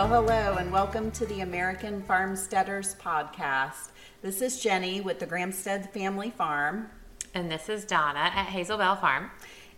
Well, 0.00 0.22
hello, 0.22 0.56
and 0.56 0.72
welcome 0.72 1.10
to 1.10 1.26
the 1.26 1.42
American 1.42 2.02
FarmsteadHers 2.02 2.96
Podcast. 2.96 3.90
This 4.22 4.40
is 4.40 4.58
Jenny 4.58 5.02
with 5.02 5.18
the 5.18 5.26
Grahamstead 5.26 5.92
Family 5.92 6.30
Farm, 6.30 6.88
And 7.34 7.52
this 7.52 7.68
is 7.68 7.84
Donna 7.84 8.18
at 8.18 8.46
Hazel 8.46 8.78
Belle 8.78 8.96
Farm. 8.96 9.30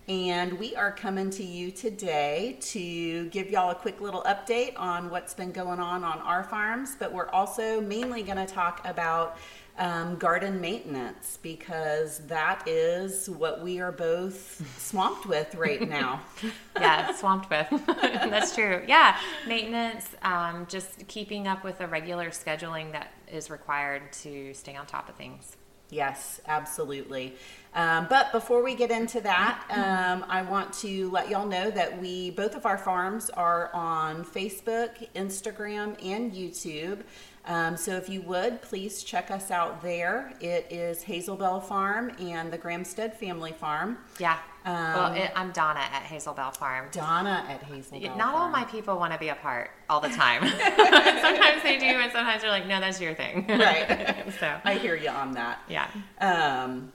and 0.06 0.60
we 0.60 0.76
are 0.76 0.92
coming 0.92 1.28
to 1.30 1.42
you 1.42 1.72
today 1.72 2.56
to 2.60 3.26
give 3.30 3.50
y'all 3.50 3.70
a 3.70 3.74
quick 3.74 4.00
little 4.00 4.22
update 4.22 4.78
on 4.78 5.10
what's 5.10 5.34
been 5.34 5.50
going 5.50 5.80
on 5.80 6.04
on 6.04 6.18
our 6.20 6.44
farms. 6.44 6.94
But 6.96 7.12
we're 7.12 7.30
also 7.30 7.80
mainly 7.80 8.22
going 8.22 8.38
to 8.38 8.46
talk 8.46 8.80
about 8.86 9.38
um, 9.78 10.16
garden 10.16 10.60
maintenance 10.60 11.38
because 11.42 12.18
that 12.26 12.66
is 12.68 13.28
what 13.30 13.62
we 13.62 13.80
are 13.80 13.92
both 13.92 14.62
swamped 14.78 15.26
with 15.26 15.54
right 15.54 15.88
now. 15.88 16.20
Yeah, 16.80 17.14
swamped 17.14 17.50
with. 17.50 17.68
That's 17.86 18.54
true. 18.54 18.82
Yeah, 18.88 19.16
maintenance, 19.46 20.08
um, 20.22 20.66
just 20.68 21.06
keeping 21.06 21.46
up 21.46 21.64
with 21.64 21.78
the 21.78 21.86
regular 21.86 22.30
scheduling 22.30 22.92
that 22.92 23.12
is 23.30 23.50
required 23.50 24.10
to 24.22 24.54
stay 24.54 24.74
on 24.74 24.86
top 24.86 25.10
of 25.10 25.14
things. 25.14 25.56
Yes, 25.92 26.40
absolutely. 26.48 27.36
Um, 27.74 28.06
but 28.08 28.32
before 28.32 28.62
we 28.62 28.74
get 28.74 28.90
into 28.90 29.20
that, 29.20 29.64
um, 29.70 30.24
I 30.28 30.40
want 30.42 30.72
to 30.74 31.10
let 31.10 31.28
y'all 31.28 31.46
know 31.46 31.70
that 31.70 32.00
we 32.00 32.30
both 32.30 32.54
of 32.54 32.64
our 32.64 32.78
farms 32.78 33.28
are 33.28 33.70
on 33.74 34.24
Facebook, 34.24 35.06
Instagram, 35.14 36.02
and 36.02 36.32
YouTube. 36.32 37.02
Um, 37.44 37.76
so 37.76 37.96
if 37.96 38.08
you 38.08 38.22
would, 38.22 38.62
please 38.62 39.02
check 39.02 39.30
us 39.30 39.50
out 39.50 39.82
there. 39.82 40.32
It 40.40 40.66
is 40.70 41.02
Hazel 41.02 41.36
Belle 41.36 41.60
Farm 41.60 42.12
and 42.20 42.52
the 42.52 42.58
Grahamstead 42.58 43.14
Family 43.14 43.52
Farm. 43.52 43.98
Yeah. 44.18 44.38
Um, 44.64 44.74
well, 44.74 45.12
it, 45.14 45.32
I'm 45.34 45.50
Donna 45.50 45.80
at 45.80 46.02
Hazel 46.02 46.34
Belle 46.34 46.52
Farm. 46.52 46.86
Donna 46.92 47.44
at 47.48 47.64
Hazel 47.64 47.98
Belle 47.98 48.16
Not 48.16 48.34
all 48.34 48.48
my 48.48 48.64
people 48.64 48.96
want 48.96 49.12
to 49.12 49.18
be 49.18 49.28
a 49.28 49.34
part 49.34 49.72
all 49.90 50.00
the 50.00 50.08
time. 50.08 50.46
sometimes 51.20 51.62
they 51.64 51.78
do, 51.78 51.86
and 51.86 52.12
sometimes 52.12 52.42
they're 52.42 52.50
like, 52.50 52.66
no, 52.68 52.78
that's 52.78 53.00
your 53.00 53.14
thing. 53.14 53.46
Right. 53.62 54.32
so, 54.40 54.58
I 54.64 54.74
hear 54.74 54.96
you 54.96 55.08
on 55.08 55.32
that. 55.32 55.60
yeah. 55.68 55.88
Um, 56.20 56.92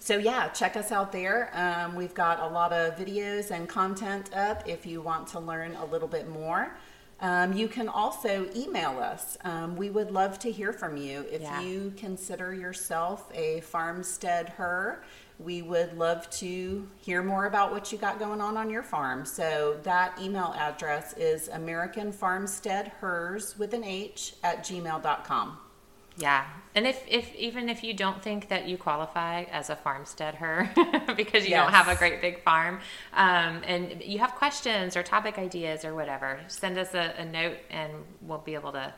so 0.00 0.18
yeah, 0.18 0.48
check 0.48 0.76
us 0.76 0.92
out 0.92 1.12
there. 1.12 1.50
Um, 1.54 1.94
we've 1.94 2.12
got 2.12 2.40
a 2.40 2.46
lot 2.46 2.72
of 2.74 2.96
videos 2.96 3.50
and 3.50 3.66
content 3.66 4.34
up 4.34 4.68
if 4.68 4.84
you 4.84 5.00
want 5.00 5.28
to 5.28 5.40
learn 5.40 5.76
a 5.76 5.84
little 5.86 6.08
bit 6.08 6.28
more. 6.28 6.76
Um, 7.20 7.52
you 7.52 7.68
can 7.68 7.88
also 7.88 8.48
email 8.54 8.98
us. 8.98 9.38
Um, 9.44 9.76
we 9.76 9.88
would 9.88 10.10
love 10.10 10.38
to 10.40 10.50
hear 10.50 10.72
from 10.72 10.96
you. 10.96 11.24
If 11.30 11.42
Yeah. 11.42 11.60
you 11.60 11.92
consider 11.96 12.52
yourself 12.52 13.30
a 13.32 13.60
farmstead 13.60 14.48
her, 14.50 15.02
we 15.38 15.62
would 15.62 15.96
love 15.98 16.28
to 16.30 16.88
hear 16.96 17.22
more 17.22 17.46
about 17.46 17.70
what 17.72 17.90
you 17.92 17.98
got 17.98 18.18
going 18.18 18.40
on 18.40 18.56
on 18.56 18.70
your 18.70 18.82
farm. 18.82 19.24
So 19.24 19.78
that 19.82 20.18
email 20.20 20.54
address 20.56 21.12
is 21.14 21.48
AmericanFarmsteadHers 21.48 23.58
with 23.58 23.74
an 23.74 23.84
H 23.84 24.34
at 24.42 24.64
gmail.com. 24.64 25.58
Yeah, 26.16 26.46
and 26.74 26.86
if, 26.86 27.04
if 27.06 27.34
even 27.36 27.68
if 27.68 27.84
you 27.84 27.94
don't 27.94 28.20
think 28.22 28.48
that 28.48 28.68
you 28.68 28.76
qualify 28.76 29.44
as 29.44 29.70
a 29.70 29.76
farmstead 29.76 30.34
her 30.36 30.70
because 31.16 31.44
you 31.44 31.50
don't 31.50 31.72
have 31.72 31.88
a 31.88 31.94
great 31.94 32.20
big 32.20 32.42
farm, 32.42 32.80
um, 33.12 33.62
and 33.64 34.02
you 34.02 34.18
have 34.18 34.34
questions 34.34 34.96
or 34.96 35.02
topic 35.02 35.38
ideas 35.38 35.84
or 35.84 35.94
whatever, 35.94 36.40
send 36.48 36.76
us 36.76 36.94
a, 36.94 37.14
a 37.18 37.24
note 37.24 37.58
and 37.70 37.92
we'll 38.22 38.38
be 38.38 38.54
able 38.54 38.72
to 38.72 38.92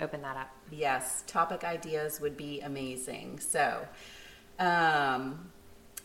open 0.00 0.22
that 0.22 0.36
up. 0.36 0.50
Yes, 0.70 1.22
topic 1.26 1.64
ideas 1.64 2.20
would 2.20 2.36
be 2.36 2.60
amazing. 2.60 3.40
So, 3.40 3.86
um, 4.58 5.50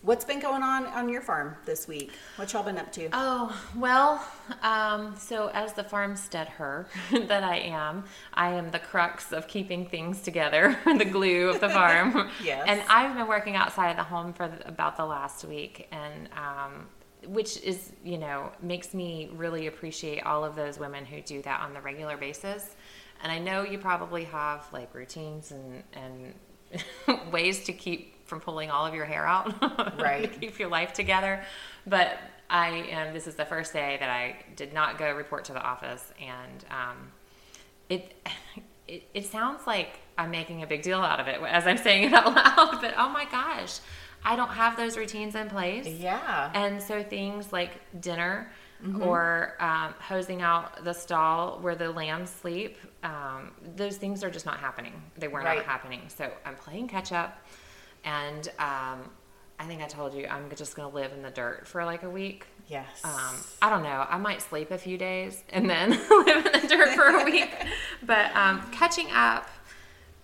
what's 0.04 0.26
been 0.26 0.40
going 0.40 0.62
on 0.62 0.86
on 0.88 1.10
your 1.10 1.22
farm 1.22 1.56
this 1.66 1.88
week? 1.88 2.12
What 2.36 2.54
y'all 2.54 2.64
been 2.64 2.78
up 2.78 2.92
to? 2.94 3.10
Oh 3.14 3.58
well, 3.76 4.24
um, 4.62 5.16
so 5.18 5.50
as 5.54 5.74
the 5.74 5.84
farmstead 5.84 6.48
her 6.50 6.88
that 7.12 7.44
I 7.44 7.58
am, 7.58 8.04
I 8.34 8.52
am 8.52 8.70
the 8.70 8.80
crux 8.80 9.32
of 9.32 9.48
keeping 9.48 9.88
things 9.88 10.22
together, 10.22 10.78
the 10.86 11.06
glue 11.06 11.50
of 11.50 11.60
the 11.60 11.70
farm. 11.70 12.30
Yes. 12.44 12.66
And 12.68 12.84
I've 12.90 13.16
been 13.16 13.28
working 13.28 13.56
outside 13.56 13.92
of 13.92 13.98
the 13.98 14.04
home 14.04 14.34
for 14.34 14.48
the, 14.48 14.68
about 14.68 14.98
the 14.98 15.06
last 15.06 15.46
week, 15.46 15.88
and 15.92 16.28
um, 16.34 16.88
which 17.26 17.62
is 17.62 17.94
you 18.04 18.18
know 18.18 18.52
makes 18.62 18.94
me 18.94 19.30
really 19.34 19.68
appreciate 19.68 20.22
all 20.24 20.44
of 20.44 20.56
those 20.56 20.78
women 20.78 21.06
who 21.06 21.22
do 21.22 21.42
that 21.44 21.62
on 21.62 21.74
the 21.74 21.82
regular 21.82 22.18
basis. 22.18 22.76
And 23.22 23.32
I 23.32 23.40
know 23.40 23.64
you 23.64 23.78
probably 23.78 24.26
have 24.26 24.66
like 24.74 24.94
routines 24.94 25.52
and 25.52 25.84
and 25.94 26.34
ways 27.32 27.64
to 27.66 27.74
keep 27.74 28.13
from 28.34 28.42
pulling 28.42 28.72
all 28.72 28.84
of 28.84 28.96
your 28.96 29.06
hair 29.06 29.28
out, 29.28 29.54
Right. 30.02 30.24
to 30.34 30.40
keep 30.40 30.58
your 30.58 30.70
life 30.70 30.92
together. 30.92 31.44
But 31.86 32.18
I 32.50 32.70
am. 32.90 33.14
This 33.14 33.28
is 33.28 33.36
the 33.36 33.46
first 33.46 33.74
day 33.74 33.98
that 34.00 34.10
I 34.10 34.38
did 34.56 34.74
not 34.74 34.98
go 34.98 35.12
report 35.14 35.46
to 35.46 35.54
the 35.54 35.62
office, 35.62 36.12
and 36.20 36.66
um, 36.72 37.12
it, 37.90 38.12
it 38.88 39.04
it 39.14 39.26
sounds 39.28 39.68
like 39.68 40.00
I'm 40.18 40.32
making 40.32 40.64
a 40.64 40.68
big 40.68 40.82
deal 40.82 41.00
out 41.02 41.20
of 41.20 41.28
it 41.28 41.40
as 41.48 41.68
I'm 41.68 41.78
saying 41.78 42.06
it 42.06 42.14
out 42.14 42.34
loud. 42.34 42.80
But 42.82 42.96
oh 42.98 43.10
my 43.10 43.26
gosh, 43.26 43.80
I 44.26 44.36
don't 44.36 44.50
have 44.50 44.78
those 44.78 44.98
routines 44.98 45.36
in 45.36 45.48
place. 45.50 45.88
yeah. 45.88 46.50
And 46.56 46.82
so 46.82 47.04
things 47.04 47.54
like 47.54 47.74
dinner 48.02 48.50
Mm-hmm. 48.84 49.02
or 49.02 49.54
um, 49.62 49.94
hosing 50.02 50.42
out 50.42 50.84
the 50.84 50.92
stall 50.92 51.58
where 51.62 51.74
the 51.74 51.90
lambs 51.90 52.30
sleep, 52.30 52.76
um, 53.02 53.52
those 53.78 53.96
things 53.96 54.26
are 54.26 54.30
just 54.30 54.46
not 54.46 54.58
happening. 54.60 54.92
They 55.18 55.30
were 55.30 55.40
Right. 55.40 55.60
not 55.60 55.66
happening. 55.66 56.02
So 56.10 56.30
I'm 56.46 56.56
playing 56.56 56.90
catch 56.90 57.14
up. 57.14 57.38
And 58.04 58.48
um, 58.60 59.10
I 59.60 59.66
think 59.66 59.82
I 59.82 59.88
told 59.88 60.14
you 60.14 60.26
I'm 60.28 60.50
just 60.56 60.76
going 60.76 60.90
to 60.90 60.96
live 60.96 61.14
in 61.14 61.22
the 61.22 61.30
dirt 61.32 61.68
for 61.68 61.84
like 61.86 62.04
a 62.04 62.10
week. 62.10 62.46
yes. 62.68 62.86
Um, 63.04 63.36
I 63.62 63.70
don't 63.70 63.84
know. 63.84 64.06
I 64.10 64.18
might 64.18 64.42
sleep 64.42 64.72
a 64.72 64.78
few 64.78 64.98
days 64.98 65.44
and 65.50 65.70
then 65.70 65.92
live 66.10 66.46
in 66.46 66.62
the 66.62 66.68
dirt 66.68 66.90
for 66.96 67.08
a 67.08 67.24
week. 67.24 67.54
But 68.06 68.36
um, 68.36 68.62
catching 68.72 69.08
up, 69.12 69.48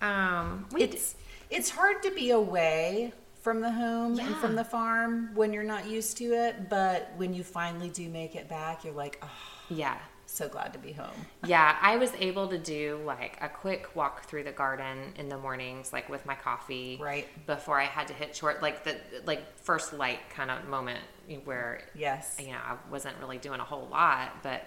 um, 0.02 0.66
we 0.70 0.82
it's 0.82 1.14
it's 1.48 1.70
hard 1.70 2.02
to 2.02 2.10
be 2.10 2.30
away 2.30 3.14
from 3.40 3.62
the 3.62 3.70
home 3.70 4.18
and 4.20 4.36
from 4.36 4.54
the 4.54 4.64
farm 4.64 5.30
when 5.34 5.50
you're 5.54 5.64
not 5.64 5.88
used 5.88 6.18
to 6.18 6.24
it, 6.34 6.68
but 6.68 7.10
when 7.16 7.32
you 7.32 7.42
finally 7.42 7.88
do 7.88 8.06
make 8.10 8.36
it 8.36 8.50
back, 8.50 8.84
you're 8.84 8.92
like, 8.92 9.18
oh, 9.22 9.30
yeah. 9.70 9.96
So 10.30 10.48
glad 10.48 10.72
to 10.72 10.78
be 10.78 10.92
home. 10.92 11.10
Yeah, 11.46 11.76
I 11.80 11.96
was 11.96 12.12
able 12.18 12.48
to 12.48 12.58
do 12.58 13.00
like 13.04 13.38
a 13.40 13.48
quick 13.48 13.94
walk 13.96 14.24
through 14.28 14.44
the 14.44 14.52
garden 14.52 15.12
in 15.16 15.28
the 15.28 15.38
mornings, 15.38 15.92
like 15.92 16.08
with 16.08 16.24
my 16.26 16.34
coffee, 16.34 16.98
Right. 17.00 17.26
Before 17.46 17.80
I 17.80 17.84
had 17.84 18.08
to 18.08 18.14
hit 18.14 18.36
short, 18.36 18.62
like 18.62 18.84
the 18.84 18.96
like 19.26 19.42
first 19.58 19.92
light 19.92 20.20
kind 20.30 20.50
of 20.50 20.68
moment 20.68 21.00
where 21.44 21.82
Yes. 21.94 22.36
you 22.40 22.48
know 22.52 22.58
I 22.64 22.76
wasn't 22.90 23.16
really 23.20 23.38
doing 23.38 23.60
a 23.60 23.64
whole 23.64 23.88
lot, 23.88 24.42
but 24.42 24.64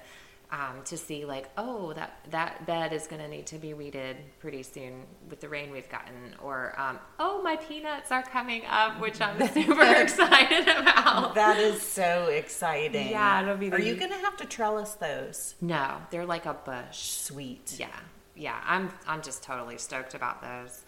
um, 0.53 0.83
to 0.85 0.97
see 0.97 1.25
like 1.25 1.49
oh 1.57 1.91
that 1.93 2.19
that 2.29 2.65
bed 2.67 2.93
is 2.93 3.07
going 3.07 3.21
to 3.21 3.27
need 3.27 3.47
to 3.47 3.57
be 3.57 3.73
weeded 3.73 4.17
pretty 4.39 4.61
soon 4.61 5.01
with 5.29 5.39
the 5.41 5.49
rain 5.49 5.71
we've 5.71 5.89
gotten, 5.89 6.35
or 6.43 6.79
um, 6.79 6.99
oh 7.19 7.41
my 7.41 7.55
peanuts 7.55 8.11
are 8.11 8.21
coming 8.23 8.61
up, 8.69 9.01
which 9.01 9.19
I'm 9.19 9.39
super 9.53 9.83
excited 9.83 10.67
about. 10.67 11.33
That 11.35 11.57
is 11.59 11.81
so 11.81 12.27
exciting. 12.27 13.09
Yeah, 13.09 13.41
it'll 13.41 13.57
be 13.57 13.71
Are 13.71 13.77
the- 13.79 13.85
you 13.85 13.95
gonna 13.95 14.15
have 14.19 14.37
to 14.37 14.45
trellis 14.45 14.93
those? 14.93 15.55
No, 15.59 15.97
they're 16.11 16.25
like 16.25 16.45
a 16.45 16.53
bush. 16.53 16.99
Sweet. 16.99 17.75
yeah 17.79 17.87
yeah 18.35 18.59
i'm 18.65 18.91
i'm 19.07 19.21
just 19.21 19.43
totally 19.43 19.77
stoked 19.77 20.15
about 20.15 20.41
those 20.41 20.81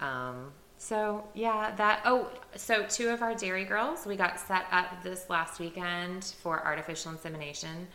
um 0.00 0.52
so 0.78 1.24
yeah 1.34 1.74
that 1.74 2.00
oh 2.04 2.30
so 2.54 2.84
two 2.88 3.08
of 3.08 3.22
our 3.22 3.34
dairy 3.34 3.64
girls 3.64 4.06
we 4.06 4.14
got 4.14 4.38
set 4.38 4.66
up 4.70 5.02
this 5.02 5.28
last 5.28 5.58
weekend 5.58 6.22
for 6.40 6.64
artificial 6.64 7.10
insemination 7.10 7.88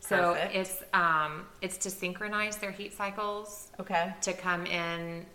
so 0.00 0.34
Perfect. 0.34 0.54
it's 0.54 0.82
um 0.94 1.46
it's 1.60 1.76
to 1.78 1.90
synchronize 1.90 2.56
their 2.56 2.70
heat 2.70 2.92
cycles 2.94 3.70
Okay. 3.80 4.14
to 4.22 4.32
come 4.32 4.66
in 4.66 5.26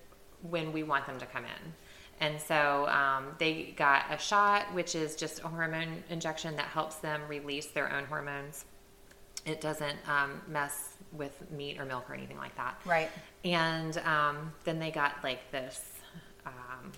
when 0.50 0.72
we 0.74 0.84
want 0.84 1.06
them 1.06 1.19
to 1.19 1.25
come 1.25 1.44
in. 1.46 1.74
And 2.19 2.40
so 2.40 2.88
um, 2.88 3.35
they 3.38 3.74
got 3.75 4.06
a 4.12 4.18
shot, 4.18 4.74
which 4.74 4.96
is 4.96 5.15
just 5.15 5.39
a 5.44 5.48
hormone 5.48 6.04
injection 6.10 6.56
that 6.56 6.65
helps 6.68 6.95
them 6.98 7.21
release 7.27 7.68
their 7.68 7.92
own 7.92 8.06
hormones. 8.06 8.65
It 9.45 9.60
doesn't 9.60 9.98
um, 10.07 10.42
mess 10.48 10.95
with 11.12 11.50
meat 11.51 11.80
or 11.80 11.86
milk 11.86 12.10
or 12.10 12.13
anything 12.13 12.38
like 12.38 12.56
that. 12.56 12.80
Right. 12.86 13.10
And 13.44 13.98
um, 14.00 14.54
then 14.63 14.80
they 14.80 14.92
got 14.92 15.21
like 15.24 15.51
this 15.51 15.81
um, 16.45 16.92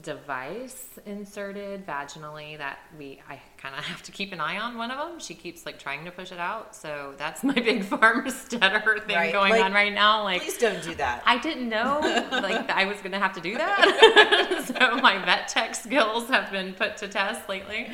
device 0.00 0.88
inserted 1.04 1.86
vaginally 1.86 2.56
that 2.56 2.78
we 2.98 3.20
I 3.28 3.40
kind 3.58 3.74
of 3.76 3.84
have 3.84 4.02
to 4.04 4.12
keep 4.12 4.32
an 4.32 4.40
eye 4.40 4.58
on 4.58 4.78
one 4.78 4.90
of 4.90 4.98
them. 4.98 5.18
She 5.18 5.34
keeps 5.34 5.66
like 5.66 5.78
trying 5.78 6.04
to 6.06 6.10
push 6.10 6.32
it 6.32 6.38
out, 6.38 6.74
so 6.74 7.14
that's 7.18 7.44
my 7.44 7.52
big 7.54 7.84
farmsteader 7.84 8.98
thing 9.06 9.16
Right, 9.16 9.32
going 9.32 9.52
like, 9.52 9.64
on 9.64 9.72
right 9.72 9.92
now. 9.92 10.24
Like 10.24 10.42
Please 10.42 10.58
don't 10.58 10.82
do 10.82 10.94
that. 10.94 11.22
I 11.26 11.38
didn't 11.38 11.68
know 11.68 12.00
like 12.32 12.70
I 12.70 12.86
was 12.86 12.98
going 12.98 13.12
to 13.12 13.18
have 13.18 13.34
to 13.34 13.40
do 13.40 13.56
that. 13.56 14.64
so 14.66 14.96
my 14.96 15.22
vet 15.24 15.48
tech 15.48 15.74
skills 15.74 16.28
have 16.28 16.50
been 16.50 16.72
put 16.74 16.96
to 16.98 17.08
test 17.08 17.48
lately. 17.48 17.90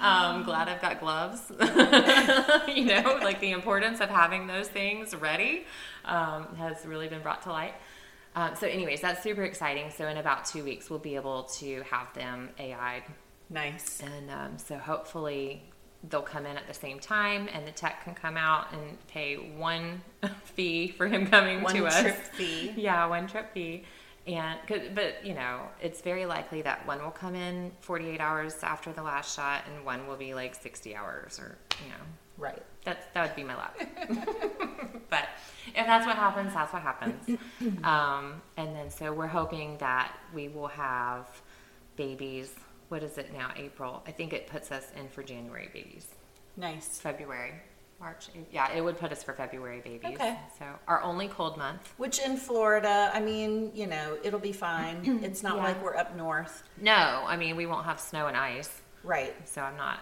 Um, 0.00 0.42
glad 0.42 0.68
I've 0.68 0.82
got 0.82 0.98
gloves. 0.98 1.52
you 2.68 2.86
know, 2.86 3.20
like 3.22 3.38
the 3.38 3.52
importance 3.52 4.00
of 4.00 4.08
having 4.10 4.48
those 4.48 4.66
things 4.66 5.14
ready 5.14 5.64
um, 6.04 6.56
has 6.56 6.84
really 6.84 7.06
been 7.08 7.22
brought 7.22 7.42
to 7.42 7.50
light. 7.50 7.74
Um, 8.34 8.54
so, 8.56 8.66
anyways, 8.66 9.00
that's 9.00 9.22
super 9.22 9.42
exciting. 9.42 9.90
So, 9.90 10.08
in 10.08 10.16
about 10.16 10.44
two 10.44 10.64
weeks, 10.64 10.88
we'll 10.88 10.98
be 10.98 11.16
able 11.16 11.44
to 11.44 11.82
have 11.82 12.12
them 12.14 12.50
AI'd 12.58 13.04
nice. 13.50 14.00
and 14.00 14.30
um, 14.30 14.58
so 14.58 14.78
hopefully 14.78 15.62
they'll 16.08 16.22
come 16.22 16.46
in 16.46 16.56
at 16.56 16.66
the 16.66 16.74
same 16.74 16.98
time, 16.98 17.48
and 17.52 17.66
the 17.66 17.70
tech 17.70 18.04
can 18.04 18.14
come 18.14 18.36
out 18.36 18.72
and 18.72 19.06
pay 19.06 19.34
one 19.36 20.02
fee 20.44 20.88
for 20.88 21.06
him 21.06 21.26
coming 21.26 21.62
One 21.62 21.74
to 21.74 21.86
us. 21.86 21.94
One 21.94 22.02
trip 22.04 22.16
fee. 22.32 22.74
Yeah, 22.76 23.06
one 23.06 23.26
trip 23.26 23.52
fee. 23.52 23.84
And, 24.26 24.58
but 24.94 25.24
you 25.24 25.34
know, 25.34 25.62
it's 25.80 26.00
very 26.00 26.26
likely 26.26 26.62
that 26.62 26.86
one 26.86 27.02
will 27.02 27.10
come 27.10 27.34
in 27.34 27.72
48 27.80 28.20
hours 28.20 28.54
after 28.62 28.92
the 28.92 29.02
last 29.02 29.34
shot, 29.34 29.64
and 29.66 29.84
one 29.84 30.06
will 30.06 30.16
be 30.16 30.32
like 30.34 30.54
60 30.54 30.94
hours, 30.94 31.38
or 31.40 31.58
you 31.82 31.88
know, 31.90 32.04
Right. 32.38 32.62
that's 32.84 33.04
that 33.14 33.26
would 33.26 33.36
be 33.36 33.42
my 33.44 33.56
luck. 33.56 33.76
but 35.10 35.28
if 35.68 35.86
that's 35.86 36.06
what 36.06 36.16
happens, 36.16 36.54
that's 36.54 36.72
what 36.72 36.82
happens. 36.82 37.38
Um, 37.84 38.40
and 38.56 38.74
then 38.76 38.90
so 38.90 39.12
we're 39.12 39.26
hoping 39.26 39.76
that 39.78 40.16
we 40.34 40.48
will 40.48 40.68
have 40.68 41.26
babies. 41.96 42.54
What 42.88 43.02
is 43.02 43.18
it 43.18 43.32
now? 43.32 43.50
April. 43.56 44.02
I 44.06 44.12
think 44.12 44.32
it 44.32 44.46
puts 44.46 44.70
us 44.70 44.86
in 44.98 45.08
for 45.08 45.22
January 45.22 45.68
babies. 45.72 46.06
Nice. 46.56 46.98
February, 47.00 47.54
March. 48.02 48.26
Yeah, 48.50 48.70
it 48.72 48.80
would 48.80 48.98
put 48.98 49.12
us 49.12 49.22
for 49.22 49.32
February 49.32 49.80
babies. 49.80 50.14
Okay. 50.16 50.36
So 50.58 50.64
our 50.88 51.00
only 51.02 51.28
cold 51.28 51.56
month. 51.56 51.94
Which 51.98 52.18
in 52.18 52.36
Florida, 52.36 53.10
I 53.14 53.20
mean, 53.20 53.70
you 53.74 53.86
know, 53.86 54.18
it'll 54.24 54.40
be 54.40 54.52
fine. 54.52 55.20
It's 55.22 55.42
not 55.42 55.56
Yeah. 55.56 55.62
like 55.62 55.82
we're 55.82 55.96
up 55.96 56.16
north. 56.16 56.64
No, 56.80 57.22
I 57.26 57.36
mean 57.36 57.54
we 57.56 57.66
won't 57.66 57.86
have 57.86 58.00
snow 58.00 58.26
and 58.26 58.36
ice. 58.36 58.70
Right. 59.04 59.34
so 59.48 59.62
I'm 59.62 59.76
not 59.76 60.00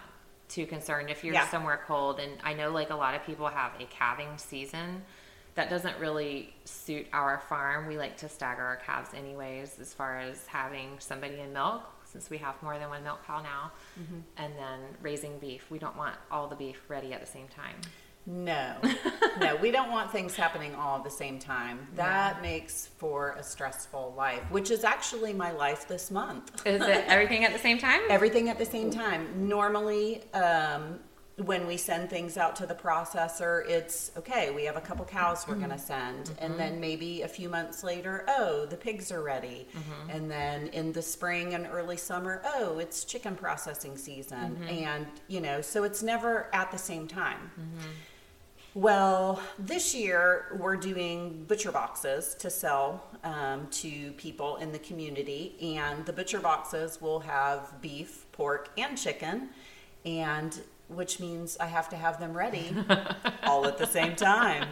too 0.49 0.65
concerned 0.65 1.09
if 1.09 1.23
you're 1.23 1.33
Yeah. 1.35 1.47
somewhere 1.49 1.79
cold. 1.87 2.19
And 2.19 2.33
I 2.43 2.53
know 2.53 2.71
like 2.71 2.89
a 2.89 2.95
lot 2.95 3.13
of 3.15 3.23
people 3.23 3.47
have 3.47 3.71
a 3.79 3.85
calving 3.85 4.35
season. 4.37 5.03
That 5.55 5.69
doesn't 5.69 5.97
really 5.99 6.53
suit 6.65 7.05
our 7.13 7.39
farm. 7.49 7.85
We 7.87 7.97
like 7.97 8.17
to 8.17 8.29
stagger 8.29 8.63
our 8.63 8.77
calves 8.77 9.09
anyways, 9.13 9.79
as 9.79 9.93
far 9.93 10.17
as 10.17 10.47
having 10.47 10.95
somebody 10.99 11.39
in 11.39 11.51
milk, 11.53 11.83
since 12.11 12.29
we 12.29 12.37
have 12.39 12.61
more 12.61 12.77
than 12.77 12.89
one 12.89 13.03
milk 13.03 13.25
cow 13.25 13.41
now, 13.41 13.71
Mm-hmm. 13.99 14.19
and 14.37 14.53
then 14.57 14.79
raising 15.01 15.37
beef. 15.39 15.69
We 15.69 15.79
don't 15.79 15.95
want 15.97 16.15
all 16.31 16.47
the 16.47 16.55
beef 16.55 16.79
ready 16.87 17.13
at 17.13 17.21
the 17.21 17.27
same 17.27 17.47
time. 17.47 17.75
No, 18.27 18.75
no, 19.39 19.55
we 19.55 19.71
don't 19.71 19.89
want 19.89 20.11
things 20.11 20.35
happening 20.35 20.75
all 20.75 20.97
at 20.97 21.03
the 21.03 21.09
same 21.09 21.39
time. 21.39 21.87
That 21.95 22.41
makes 22.43 22.87
for 22.99 23.31
a 23.31 23.43
stressful 23.43 24.13
life, 24.15 24.41
which 24.51 24.69
is 24.69 24.83
actually 24.83 25.33
my 25.33 25.51
life 25.51 25.87
this 25.87 26.11
month. 26.11 26.65
Is 26.67 26.81
it 26.81 27.03
everything 27.07 27.45
at 27.45 27.51
the 27.53 27.57
same 27.59 27.79
time? 27.79 28.01
Everything 28.09 28.47
at 28.49 28.59
the 28.59 28.65
same 28.65 28.91
time. 28.91 29.47
Normally, 29.47 30.21
um, 30.33 30.99
when 31.45 31.65
we 31.67 31.77
send 31.77 32.09
things 32.09 32.37
out 32.37 32.55
to 32.57 32.65
the 32.65 32.75
processor, 32.75 33.67
it's 33.67 34.11
okay, 34.17 34.51
we 34.51 34.65
have 34.65 34.77
a 34.77 34.81
couple 34.81 35.05
cows 35.05 35.45
we're 35.47 35.55
going 35.55 35.69
to 35.69 35.75
mm-hmm. 35.75 35.85
send. 35.85 36.31
And 36.39 36.51
mm-hmm. 36.51 36.57
then 36.57 36.79
maybe 36.79 37.23
a 37.23 37.27
few 37.27 37.49
months 37.49 37.83
later, 37.83 38.25
oh, 38.27 38.65
the 38.65 38.77
pigs 38.77 39.11
are 39.11 39.23
ready. 39.23 39.67
Mm-hmm. 39.73 40.09
And 40.09 40.31
then 40.31 40.67
in 40.67 40.91
the 40.91 41.01
spring 41.01 41.53
and 41.53 41.67
early 41.71 41.97
summer, 41.97 42.41
oh, 42.45 42.79
it's 42.79 43.03
chicken 43.03 43.35
processing 43.35 43.97
season. 43.97 44.57
And, 44.67 45.07
you 45.27 45.41
know, 45.41 45.61
so 45.61 45.83
it's 45.83 46.03
never 46.03 46.47
at 46.53 46.71
the 46.71 46.77
same 46.77 47.07
time. 47.07 47.51
Well, 48.73 49.41
this 49.59 49.93
year 49.93 50.45
we're 50.57 50.77
doing 50.77 51.43
butcher 51.45 51.73
boxes 51.73 52.35
to 52.35 52.49
sell 52.49 53.03
um, 53.23 53.67
to 53.71 54.13
people 54.13 54.55
in 54.57 54.71
the 54.71 54.79
community, 54.79 55.57
and 55.75 56.05
the 56.05 56.13
butcher 56.13 56.39
boxes 56.39 57.01
will 57.01 57.19
have 57.19 57.81
beef, 57.81 58.25
pork, 58.31 58.69
and 58.77 58.97
chicken, 58.97 59.49
and 60.05 60.61
which 60.95 61.19
means 61.19 61.57
I 61.59 61.67
have 61.67 61.89
to 61.89 61.95
have 61.95 62.19
them 62.19 62.35
ready 62.35 62.75
all 63.43 63.65
at 63.65 63.77
the 63.77 63.87
same 63.87 64.15
time. 64.15 64.67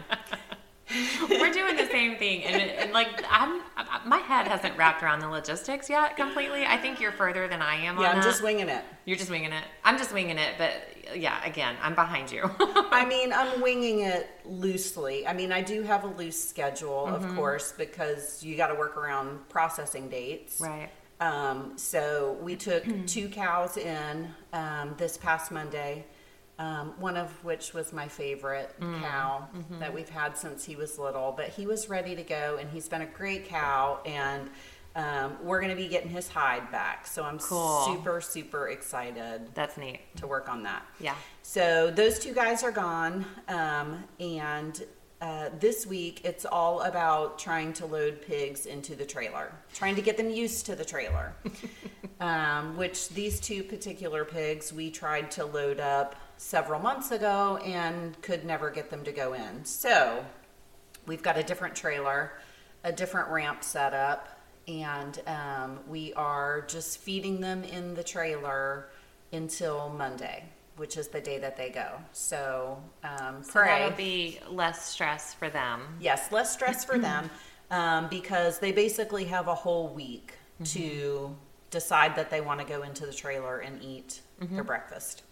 We're 1.28 1.52
doing 1.52 1.76
the 1.76 1.86
same 1.86 2.16
thing, 2.16 2.42
and, 2.42 2.60
and 2.62 2.92
like 2.92 3.24
I'm, 3.30 3.62
my 4.04 4.18
head 4.18 4.48
hasn't 4.48 4.76
wrapped 4.76 5.02
around 5.02 5.20
the 5.20 5.28
logistics 5.28 5.88
yet 5.88 6.16
completely. 6.16 6.66
I 6.66 6.76
think 6.78 7.00
you're 7.00 7.12
further 7.12 7.46
than 7.46 7.62
I 7.62 7.76
am. 7.76 7.98
Yeah, 7.98 8.10
I'm 8.10 8.16
that. 8.16 8.24
just 8.24 8.42
winging 8.42 8.68
it. 8.68 8.84
You're 9.04 9.16
just 9.16 9.30
winging 9.30 9.52
it. 9.52 9.64
I'm 9.84 9.98
just 9.98 10.12
winging 10.12 10.38
it, 10.38 10.54
but 10.58 10.72
yeah, 11.14 11.44
again, 11.44 11.76
I'm 11.80 11.94
behind 11.94 12.32
you. 12.32 12.50
I 12.60 13.04
mean, 13.08 13.32
I'm 13.32 13.60
winging 13.62 14.00
it 14.00 14.28
loosely. 14.44 15.26
I 15.26 15.32
mean, 15.32 15.52
I 15.52 15.62
do 15.62 15.82
have 15.82 16.04
a 16.04 16.08
loose 16.08 16.42
schedule, 16.42 17.06
of 17.06 17.22
mm-hmm. 17.22 17.36
course, 17.36 17.72
because 17.72 18.42
you 18.42 18.56
got 18.56 18.68
to 18.68 18.74
work 18.74 18.96
around 18.96 19.48
processing 19.48 20.08
dates. 20.08 20.60
right. 20.60 20.90
Um, 21.20 21.74
so 21.76 22.38
we 22.40 22.56
took 22.56 22.84
two 23.06 23.28
cows 23.28 23.76
in 23.76 24.28
um, 24.52 24.94
this 24.96 25.16
past 25.18 25.50
Monday, 25.52 26.06
um, 26.58 26.94
one 26.98 27.16
of 27.16 27.30
which 27.44 27.74
was 27.74 27.92
my 27.92 28.08
favorite 28.08 28.74
cow 28.80 29.46
that 29.78 29.92
we've 29.94 30.08
had 30.08 30.36
since 30.36 30.64
he 30.64 30.76
was 30.76 30.98
little. 30.98 31.32
But 31.36 31.48
he 31.48 31.66
was 31.66 31.88
ready 31.88 32.16
to 32.16 32.22
go, 32.22 32.56
and 32.60 32.70
he's 32.70 32.88
been 32.88 33.02
a 33.02 33.06
great 33.06 33.48
cow, 33.48 34.00
and 34.06 34.50
um, 34.96 35.36
we're 35.42 35.60
going 35.60 35.70
to 35.70 35.80
be 35.80 35.88
getting 35.88 36.10
his 36.10 36.26
hide 36.28 36.70
back. 36.72 37.06
So 37.06 37.22
I'm 37.22 37.38
Cool. 37.38 37.82
super, 37.84 38.20
super 38.20 38.68
excited 38.70 39.42
That's 39.54 39.76
neat. 39.76 40.00
to 40.16 40.26
work 40.26 40.48
on 40.48 40.62
that. 40.64 40.84
Yeah. 40.98 41.14
So 41.42 41.90
those 41.90 42.18
two 42.18 42.32
guys 42.34 42.62
are 42.64 42.72
gone, 42.72 43.24
um, 43.48 44.02
and 44.18 44.82
uh, 45.20 45.50
this 45.58 45.86
week 45.86 46.22
it's 46.24 46.44
all 46.44 46.80
about 46.82 47.38
trying 47.38 47.72
to 47.74 47.86
load 47.86 48.22
pigs 48.22 48.66
into 48.66 48.94
the 48.94 49.04
trailer, 49.04 49.52
trying 49.74 49.94
to 49.96 50.02
get 50.02 50.16
them 50.16 50.30
used 50.30 50.66
to 50.66 50.76
the 50.76 50.84
trailer. 50.84 51.34
um, 52.20 52.76
which 52.76 53.08
these 53.08 53.40
two 53.40 53.62
particular 53.62 54.24
pigs 54.24 54.72
we 54.72 54.90
tried 54.90 55.30
to 55.32 55.44
load 55.44 55.80
up 55.80 56.16
several 56.36 56.80
months 56.80 57.10
ago 57.10 57.56
and 57.64 58.20
could 58.22 58.44
never 58.44 58.70
get 58.70 58.90
them 58.90 59.02
to 59.04 59.12
go 59.12 59.32
in. 59.32 59.64
So 59.64 60.24
we've 61.06 61.22
got 61.22 61.38
a 61.38 61.42
different 61.42 61.74
trailer, 61.74 62.32
a 62.84 62.92
different 62.92 63.30
ramp 63.30 63.64
set 63.64 63.94
up, 63.94 64.28
and 64.68 65.20
um, 65.26 65.80
we 65.88 66.12
are 66.14 66.62
just 66.68 66.98
feeding 66.98 67.40
them 67.40 67.64
in 67.64 67.94
the 67.94 68.04
trailer 68.04 68.86
until 69.32 69.88
Monday, 69.88 70.44
which 70.80 70.96
is 70.96 71.08
the 71.08 71.20
day 71.20 71.38
that 71.38 71.58
they 71.58 71.68
go. 71.68 71.88
So, 72.12 72.82
um, 73.04 73.42
So 73.42 73.52
pray. 73.60 73.68
that'll 73.82 73.96
be 73.98 74.40
less 74.48 74.86
stress 74.86 75.34
for 75.34 75.50
them. 75.50 75.82
yes, 76.00 76.32
less 76.32 76.50
stress 76.54 76.86
for 76.86 76.96
them 77.08 77.28
um, 77.70 78.08
because 78.08 78.58
they 78.58 78.72
basically 78.72 79.24
have 79.26 79.46
a 79.46 79.54
whole 79.54 79.88
week 79.88 80.32
to 80.64 81.36
decide 81.70 82.16
that 82.16 82.30
they 82.30 82.40
want 82.40 82.60
to 82.60 82.66
go 82.66 82.82
into 82.82 83.04
the 83.04 83.12
trailer 83.12 83.58
and 83.58 83.82
eat 83.82 84.22
their 84.40 84.64
breakfast. 84.64 85.22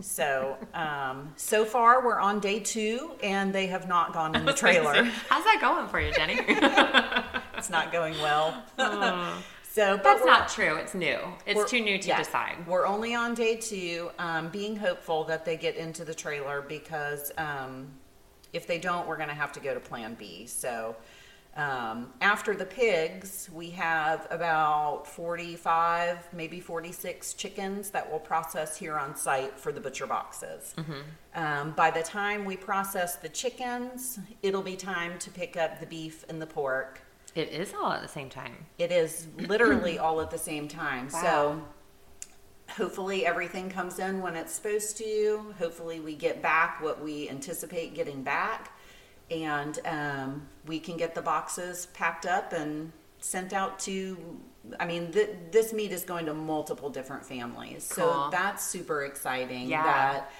So, 0.00 0.56
um, 0.74 1.32
so 1.36 1.64
far 1.64 2.04
we're 2.04 2.18
on 2.18 2.38
day 2.40 2.60
two, 2.60 3.12
and 3.22 3.50
they 3.52 3.66
have 3.68 3.88
not 3.88 4.12
gone 4.12 4.34
in 4.34 4.44
the 4.44 4.52
trailer. 4.64 5.04
How's 5.28 5.44
that 5.44 5.58
going 5.60 5.86
for 5.88 6.00
you, 6.00 6.12
Jenny? 6.12 6.38
it's 7.56 7.70
not 7.70 7.90
going 7.92 8.14
well. 8.20 8.62
so, 9.72 10.00
That's 10.02 10.24
not 10.24 10.48
true. 10.48 10.76
It's 10.76 10.94
new. 10.94 11.18
It's 11.46 11.70
too 11.70 11.80
new 11.80 11.98
to 11.98 12.08
yeah, 12.08 12.18
decide. 12.18 12.66
We're 12.66 12.86
only 12.86 13.14
on 13.14 13.34
day 13.34 13.56
two, 13.56 14.10
um, 14.18 14.48
being 14.48 14.74
hopeful 14.76 15.24
that 15.24 15.44
they 15.44 15.56
get 15.56 15.76
into 15.76 16.04
the 16.04 16.14
trailer 16.14 16.60
because 16.60 17.30
um, 17.38 17.88
if 18.52 18.66
they 18.66 18.78
don't, 18.78 19.06
we're 19.06 19.16
going 19.16 19.28
to 19.28 19.34
have 19.34 19.52
to 19.52 19.60
go 19.60 19.72
to 19.74 19.80
Plan 19.80 20.14
B. 20.14 20.46
So. 20.46 20.96
Um, 21.56 22.12
after 22.20 22.54
the 22.54 22.64
pigs, 22.64 23.50
we 23.52 23.70
have 23.70 24.28
about 24.30 25.04
45, 25.06 26.32
maybe 26.32 26.60
46 26.60 27.34
chickens 27.34 27.90
that 27.90 28.08
we'll 28.08 28.20
process 28.20 28.76
here 28.76 28.96
on 28.96 29.16
site 29.16 29.58
for 29.58 29.72
the 29.72 29.80
butcher 29.80 30.06
boxes. 30.06 30.74
Um, 31.34 31.72
by 31.72 31.90
the 31.90 32.02
time 32.02 32.44
we 32.44 32.56
process 32.56 33.16
the 33.16 33.28
chickens, 33.28 34.20
it'll 34.42 34.62
be 34.62 34.76
time 34.76 35.18
to 35.18 35.30
pick 35.30 35.56
up 35.56 35.80
the 35.80 35.86
beef 35.86 36.24
and 36.28 36.40
the 36.40 36.46
pork. 36.46 37.00
It 37.34 37.50
is 37.50 37.72
all 37.74 37.92
at 37.92 38.02
the 38.02 38.08
same 38.08 38.28
time. 38.28 38.66
It 38.78 38.90
is 38.90 39.28
literally 39.38 39.98
all 39.98 40.20
at 40.20 40.30
the 40.30 40.38
same 40.38 40.66
time. 40.68 41.08
Wow. 41.12 41.22
So 41.22 41.62
hopefully 42.74 43.26
everything 43.26 43.70
comes 43.70 43.98
in 43.98 44.20
when 44.20 44.36
it's 44.36 44.52
supposed 44.52 44.96
to. 44.98 45.54
Hopefully 45.58 46.00
we 46.00 46.14
get 46.14 46.42
back 46.42 46.80
what 46.82 47.02
we 47.02 47.28
anticipate 47.28 47.94
getting 47.94 48.22
back. 48.22 48.72
And 49.30 49.78
um, 49.84 50.48
we 50.66 50.80
can 50.80 50.96
get 50.96 51.14
the 51.14 51.22
boxes 51.22 51.86
packed 51.94 52.26
up 52.26 52.52
and 52.52 52.90
sent 53.20 53.52
out 53.52 53.78
to, 53.80 54.18
I 54.80 54.86
mean, 54.86 55.12
th- 55.12 55.30
this 55.52 55.72
meat 55.72 55.92
is 55.92 56.02
going 56.02 56.26
to 56.26 56.34
multiple 56.34 56.90
different 56.90 57.24
families. 57.24 57.84
So 57.84 58.28
that's 58.32 58.66
super 58.66 59.04
exciting 59.04 59.68
Yeah. 59.68 59.82
that 59.84 60.30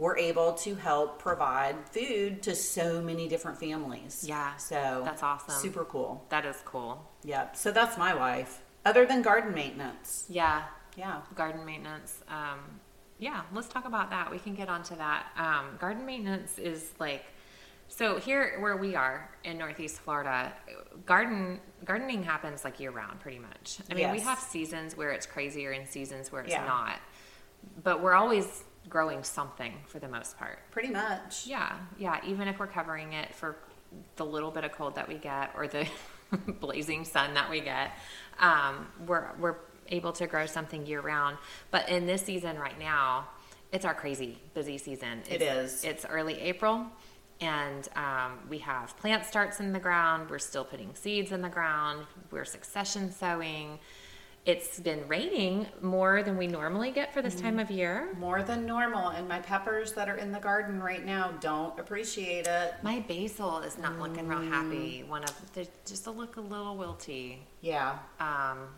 we're 0.00 0.16
able 0.16 0.54
to 0.54 0.74
help 0.76 1.18
provide 1.18 1.76
food 1.90 2.42
to 2.42 2.54
so 2.54 3.02
many 3.02 3.28
different 3.28 3.60
families. 3.60 4.24
Yeah, 4.26 4.56
So 4.56 5.02
that's 5.04 5.22
awesome. 5.22 5.54
Super 5.60 5.84
cool. 5.84 6.24
That 6.30 6.46
is 6.46 6.56
cool. 6.64 7.06
Yep. 7.24 7.54
So 7.54 7.70
that's 7.70 7.98
my 7.98 8.14
life. 8.14 8.62
Other 8.86 9.04
than 9.04 9.20
garden 9.20 9.52
maintenance. 9.52 10.24
Yeah. 10.30 10.62
Yeah. 10.96 11.20
Garden 11.34 11.66
maintenance. 11.66 12.22
Um, 12.28 12.60
yeah, 13.18 13.42
let's 13.52 13.68
talk 13.68 13.84
about 13.84 14.08
that. 14.08 14.30
We 14.30 14.38
can 14.38 14.54
get 14.54 14.70
onto 14.70 14.96
that. 14.96 15.26
Um, 15.36 15.76
garden 15.78 16.06
maintenance 16.06 16.58
is 16.58 16.92
like, 16.98 17.26
so 17.88 18.18
here 18.18 18.56
where 18.60 18.78
we 18.78 18.94
are 18.96 19.28
in 19.44 19.58
Northeast 19.58 19.98
Florida, 20.00 20.50
garden 21.04 21.60
gardening 21.84 22.22
happens 22.22 22.64
like 22.64 22.80
year 22.80 22.90
round, 22.90 23.20
pretty 23.20 23.38
much. 23.38 23.80
I 23.90 23.94
mean, 23.94 24.10
we 24.12 24.20
have 24.20 24.38
seasons 24.38 24.96
where 24.96 25.10
it's 25.10 25.26
crazier 25.26 25.72
and 25.72 25.86
seasons 25.86 26.32
where 26.32 26.40
it's 26.40 26.52
Yeah. 26.52 26.64
not, 26.64 27.00
but 27.84 28.00
we're 28.02 28.14
always 28.14 28.64
growing 28.88 29.22
something 29.22 29.72
for 29.86 29.98
the 29.98 30.08
most 30.08 30.38
part. 30.38 30.58
Pretty 30.70 30.90
much. 30.90 31.46
Yeah, 31.46 31.76
yeah. 31.98 32.20
Even 32.26 32.48
if 32.48 32.58
we're 32.58 32.66
covering 32.66 33.12
it 33.12 33.34
for 33.34 33.56
the 34.16 34.24
little 34.24 34.50
bit 34.50 34.64
of 34.64 34.72
cold 34.72 34.94
that 34.96 35.08
we 35.08 35.14
get 35.16 35.50
or 35.56 35.66
the 35.68 35.86
blazing 36.60 37.04
sun 37.04 37.34
that 37.34 37.50
we 37.50 37.60
get, 37.60 37.92
um, 38.38 38.86
we're 39.06 39.28
we're 39.38 39.56
able 39.88 40.12
to 40.12 40.26
grow 40.26 40.46
something 40.46 40.86
year 40.86 41.00
round. 41.00 41.36
But 41.70 41.88
in 41.88 42.06
this 42.06 42.22
season 42.22 42.58
right 42.58 42.78
now, 42.78 43.28
it's 43.72 43.84
our 43.84 43.94
crazy 43.94 44.38
busy 44.54 44.78
season. 44.78 45.20
It 45.28 45.42
It's- 45.42 45.84
It's 45.84 46.04
early 46.06 46.40
April, 46.40 46.86
and 47.40 47.88
um, 47.96 48.38
we 48.48 48.58
have 48.58 48.96
plant 48.98 49.24
starts 49.26 49.60
in 49.60 49.72
the 49.72 49.78
ground. 49.80 50.30
We're 50.30 50.38
still 50.38 50.64
putting 50.64 50.94
seeds 50.94 51.32
in 51.32 51.42
the 51.42 51.48
ground. 51.48 52.06
We're 52.30 52.44
succession 52.44 53.10
sowing. 53.12 53.78
It's 54.46 54.80
been 54.80 55.06
raining 55.06 55.66
more 55.82 56.22
than 56.22 56.38
we 56.38 56.46
normally 56.46 56.92
get 56.92 57.12
for 57.12 57.20
this 57.20 57.38
time 57.38 57.58
of 57.58 57.70
year. 57.70 58.08
More 58.18 58.42
than 58.42 58.64
normal, 58.64 59.08
and 59.10 59.28
my 59.28 59.38
peppers 59.38 59.92
that 59.92 60.08
are 60.08 60.16
in 60.16 60.32
the 60.32 60.40
garden 60.40 60.82
right 60.82 61.04
now 61.04 61.32
don't 61.40 61.78
appreciate 61.78 62.46
it. 62.46 62.74
My 62.82 63.00
basil 63.00 63.58
is 63.58 63.76
not 63.76 63.98
looking 63.98 64.26
real 64.26 64.38
Mm. 64.40 64.48
happy. 64.50 65.04
One 65.06 65.24
of 65.24 65.52
they 65.52 65.68
just 65.84 66.06
look 66.06 66.36
a 66.36 66.40
little 66.40 66.74
wilty. 66.76 67.40
Yeah. 67.60 67.98
Um, 68.18 68.68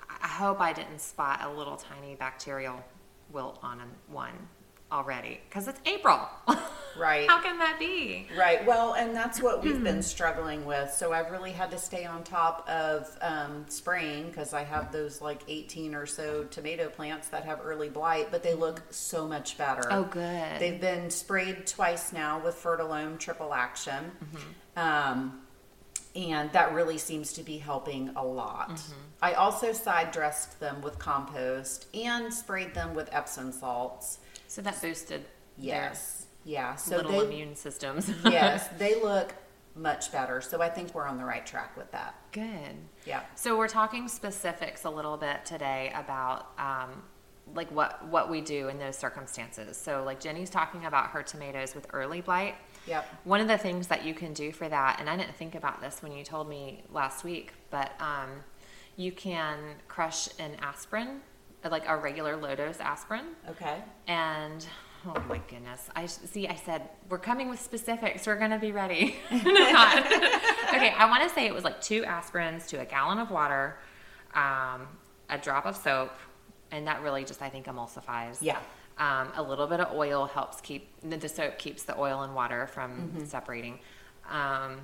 I 0.00 0.18
I 0.24 0.28
hope 0.28 0.60
I 0.60 0.72
didn't 0.72 1.00
spot 1.00 1.40
a 1.42 1.48
little 1.50 1.76
tiny 1.76 2.16
bacterial 2.16 2.84
wilt 3.30 3.58
on 3.62 3.80
one 4.08 4.48
already 4.92 5.40
because 5.48 5.68
it's 5.68 5.80
April. 5.86 6.20
Right. 6.96 7.28
How 7.28 7.40
can 7.40 7.58
that 7.58 7.78
be? 7.78 8.28
Right. 8.36 8.64
Well, 8.66 8.94
and 8.94 9.14
that's 9.14 9.40
what 9.40 9.62
we've 9.62 9.82
been 9.84 10.02
struggling 10.02 10.64
with. 10.64 10.92
So 10.92 11.12
I've 11.12 11.30
really 11.30 11.52
had 11.52 11.70
to 11.70 11.78
stay 11.78 12.04
on 12.04 12.22
top 12.22 12.68
of 12.68 13.08
um, 13.20 13.64
spraying 13.68 14.28
because 14.28 14.52
I 14.52 14.64
have 14.64 14.92
those 14.92 15.20
like 15.20 15.42
18 15.48 15.94
or 15.94 16.06
so 16.06 16.44
tomato 16.44 16.88
plants 16.88 17.28
that 17.28 17.44
have 17.44 17.60
early 17.64 17.88
blight, 17.88 18.28
but 18.30 18.42
they 18.42 18.54
look 18.54 18.82
so 18.90 19.26
much 19.26 19.56
better. 19.56 19.84
Oh, 19.90 20.04
good. 20.04 20.58
They've 20.60 20.80
been 20.80 21.10
sprayed 21.10 21.66
twice 21.66 22.12
now 22.12 22.40
with 22.44 22.56
Fertilome 22.56 23.18
Triple 23.18 23.54
Action. 23.54 24.12
Um, 24.76 25.40
and 26.14 26.52
that 26.52 26.74
really 26.74 26.98
seems 26.98 27.32
to 27.34 27.42
be 27.42 27.56
helping 27.56 28.10
a 28.16 28.24
lot. 28.24 28.82
I 29.22 29.32
also 29.32 29.72
side 29.72 30.10
dressed 30.10 30.60
them 30.60 30.82
with 30.82 30.98
compost 30.98 31.86
and 31.94 32.32
sprayed 32.32 32.74
them 32.74 32.94
with 32.94 33.08
Epsom 33.12 33.50
salts. 33.50 34.18
So 34.52 34.60
that 34.60 34.82
boosted 34.82 35.24
Yes. 35.56 36.26
Yeah. 36.44 36.74
So 36.74 36.96
little 36.96 37.12
they, 37.12 37.24
immune 37.24 37.56
systems. 37.56 38.10
yes, 38.24 38.68
they 38.76 39.00
look 39.00 39.34
much 39.74 40.12
better. 40.12 40.42
So 40.42 40.60
I 40.60 40.68
think 40.68 40.94
we're 40.94 41.06
on 41.06 41.16
the 41.16 41.24
right 41.24 41.46
track 41.46 41.74
with 41.74 41.90
that. 41.92 42.14
Good. 42.32 42.76
Yeah. 43.06 43.22
So 43.34 43.56
we're 43.56 43.66
talking 43.66 44.08
specifics 44.08 44.84
a 44.84 44.90
little 44.90 45.16
bit 45.16 45.46
today 45.46 45.90
about 45.94 46.52
um, 46.58 47.02
like 47.54 47.70
what 47.70 48.06
what 48.08 48.28
we 48.28 48.42
do 48.42 48.68
in 48.68 48.78
those 48.78 48.98
circumstances. 48.98 49.78
So 49.78 50.02
like 50.04 50.20
Jenny's 50.20 50.50
talking 50.50 50.84
about 50.84 51.08
her 51.12 51.22
tomatoes 51.22 51.74
with 51.74 51.86
early 51.94 52.20
blight. 52.20 52.56
Yep. 52.86 53.08
One 53.24 53.40
of 53.40 53.48
the 53.48 53.56
things 53.56 53.86
that 53.86 54.04
you 54.04 54.12
can 54.12 54.34
do 54.34 54.52
for 54.52 54.68
that, 54.68 55.00
and 55.00 55.08
I 55.08 55.16
didn't 55.16 55.36
think 55.36 55.54
about 55.54 55.80
this 55.80 56.02
when 56.02 56.12
you 56.12 56.24
told 56.24 56.46
me 56.46 56.84
last 56.92 57.24
week, 57.24 57.54
but 57.70 57.92
um, 58.00 58.28
you 58.96 59.12
can 59.12 59.58
crush 59.88 60.28
an 60.38 60.56
aspirin, 60.60 61.22
like 61.70 61.88
a 61.88 61.96
regular 61.96 62.36
low 62.36 62.54
dose 62.54 62.80
aspirin, 62.80 63.26
Okay. 63.50 63.76
and 64.08 64.66
oh 65.06 65.14
my 65.28 65.40
goodness, 65.48 65.88
I 65.94 66.06
see. 66.06 66.48
I 66.48 66.54
said 66.56 66.88
we're 67.08 67.18
coming 67.18 67.48
with 67.48 67.60
specifics. 67.60 68.26
We're 68.26 68.36
gonna 68.38 68.58
be 68.58 68.72
ready. 68.72 69.16
Okay, 70.74 70.88
I 70.90 71.04
want 71.08 71.22
to 71.22 71.28
say 71.34 71.44
it 71.46 71.52
was 71.54 71.64
like 71.64 71.80
two 71.82 72.02
aspirins 72.02 72.66
to 72.68 72.80
a 72.80 72.84
gallon 72.86 73.18
of 73.18 73.30
water, 73.30 73.76
um, 74.34 74.88
a 75.28 75.36
drop 75.40 75.66
of 75.66 75.76
soap, 75.76 76.12
and 76.70 76.86
that 76.86 77.02
really 77.02 77.24
just 77.24 77.42
I 77.42 77.50
think 77.50 77.66
emulsifies. 77.66 78.38
Yeah. 78.40 78.58
Um, 78.98 79.28
a 79.36 79.42
little 79.42 79.66
bit 79.66 79.80
of 79.80 79.94
oil 79.94 80.24
helps 80.26 80.60
keep 80.62 80.88
the 81.02 81.16
the 81.18 81.28
soap 81.28 81.58
keeps 81.58 81.82
the 81.82 81.98
oil 81.98 82.22
and 82.22 82.34
water 82.34 82.66
from 82.66 83.12
separating. 83.26 83.78
Um, 84.30 84.80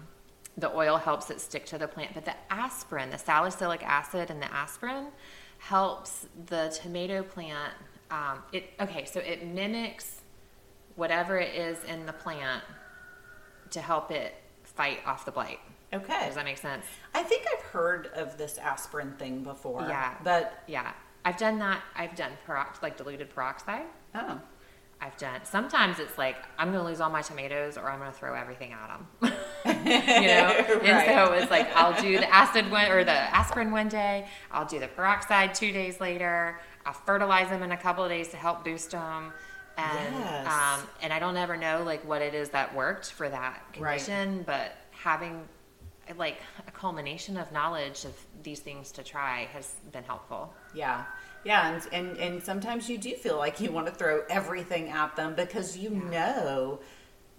the 0.58 0.70
oil 0.74 0.96
helps 0.98 1.30
it 1.30 1.40
stick 1.40 1.64
to 1.66 1.78
the 1.78 1.88
plant, 1.88 2.12
but 2.14 2.24
the 2.26 2.34
aspirin, 2.50 3.10
the 3.10 3.18
salicylic 3.18 3.82
acid 3.82 4.30
and 4.30 4.42
the 4.42 4.52
aspirin, 4.52 5.06
helps 5.58 6.26
the 6.46 6.68
tomato 6.82 7.22
plant. 7.22 7.74
Um, 8.10 8.42
it 8.52 8.70
okay, 8.80 9.04
so 9.04 9.20
it 9.20 9.46
mimics 9.46 10.22
whatever 10.96 11.38
it 11.38 11.54
is 11.54 11.84
in 11.84 12.06
the 12.06 12.12
plant 12.12 12.64
to 13.70 13.80
help 13.80 14.10
it 14.10 14.34
fight 14.64 15.00
off 15.06 15.24
the 15.24 15.30
blight. 15.30 15.58
Okay. 15.92 16.26
Does 16.26 16.34
that 16.34 16.44
make 16.44 16.58
sense? 16.58 16.84
I 17.14 17.22
think 17.22 17.44
I've 17.52 17.64
heard 17.64 18.08
of 18.14 18.36
this 18.36 18.58
aspirin 18.58 19.12
thing 19.18 19.42
before. 19.42 19.82
Yeah. 19.88 20.14
But 20.22 20.62
Yeah, 20.66 20.92
I've 21.24 21.36
done 21.38 21.58
that. 21.60 21.82
I've 21.96 22.14
done 22.14 22.32
perox 22.46 22.82
like 22.82 22.96
diluted 22.96 23.30
peroxide. 23.30 23.86
oh, 24.14 24.40
I've 25.00 25.16
done. 25.16 25.40
Sometimes 25.44 25.98
it's 25.98 26.18
like 26.18 26.36
I'm 26.58 26.72
going 26.72 26.82
to 26.82 26.88
lose 26.88 27.00
all 27.00 27.10
my 27.10 27.22
tomatoes, 27.22 27.76
or 27.78 27.88
I'm 27.90 28.00
going 28.00 28.10
to 28.10 28.16
throw 28.18 28.34
everything 28.34 28.72
at 28.72 28.98
them. 29.20 29.32
you 29.86 30.28
know, 30.28 30.80
and 30.82 30.82
Right. 30.82 31.06
so 31.06 31.32
it's 31.34 31.50
like 31.50 31.68
I'll 31.74 32.00
do 32.00 32.18
the 32.18 32.32
acid 32.34 32.70
one 32.70 32.90
or 32.90 33.04
the 33.04 33.12
aspirin 33.12 33.70
one 33.70 33.88
day. 33.88 34.26
I'll 34.50 34.66
do 34.66 34.78
the 34.78 34.88
peroxide 34.88 35.54
two 35.54 35.72
days 35.72 36.00
later. 36.00 36.60
I'll 36.86 36.92
fertilize 36.92 37.48
them 37.50 37.62
in 37.62 37.72
a 37.72 37.76
couple 37.76 38.04
of 38.04 38.10
days 38.10 38.28
to 38.28 38.36
help 38.36 38.64
boost 38.64 38.90
them. 38.92 39.32
And 39.76 40.14
Yes. 40.14 40.46
um, 40.46 40.86
and 41.02 41.12
I 41.12 41.18
don't 41.18 41.36
ever 41.36 41.56
know 41.56 41.82
like 41.84 42.04
what 42.06 42.22
it 42.22 42.34
is 42.34 42.48
that 42.50 42.74
worked 42.74 43.12
for 43.12 43.28
that 43.28 43.62
Right. 43.78 43.98
condition, 43.98 44.42
but 44.46 44.72
having 44.90 45.46
like 46.16 46.38
a 46.66 46.70
culmination 46.70 47.36
of 47.36 47.52
knowledge 47.52 48.04
of 48.06 48.14
these 48.42 48.60
things 48.60 48.90
to 48.92 49.02
try 49.02 49.46
has 49.52 49.74
been 49.92 50.04
helpful. 50.04 50.52
yeah. 50.74 51.04
Yeah, 51.44 51.68
and, 51.72 51.88
and 51.92 52.16
and 52.18 52.42
sometimes 52.42 52.90
you 52.90 52.98
do 52.98 53.14
feel 53.14 53.36
like 53.38 53.60
you 53.60 53.70
want 53.70 53.86
to 53.86 53.92
throw 53.92 54.22
everything 54.28 54.88
at 54.90 55.14
them 55.14 55.34
because 55.36 55.78
you 55.78 55.88
know 55.90 56.80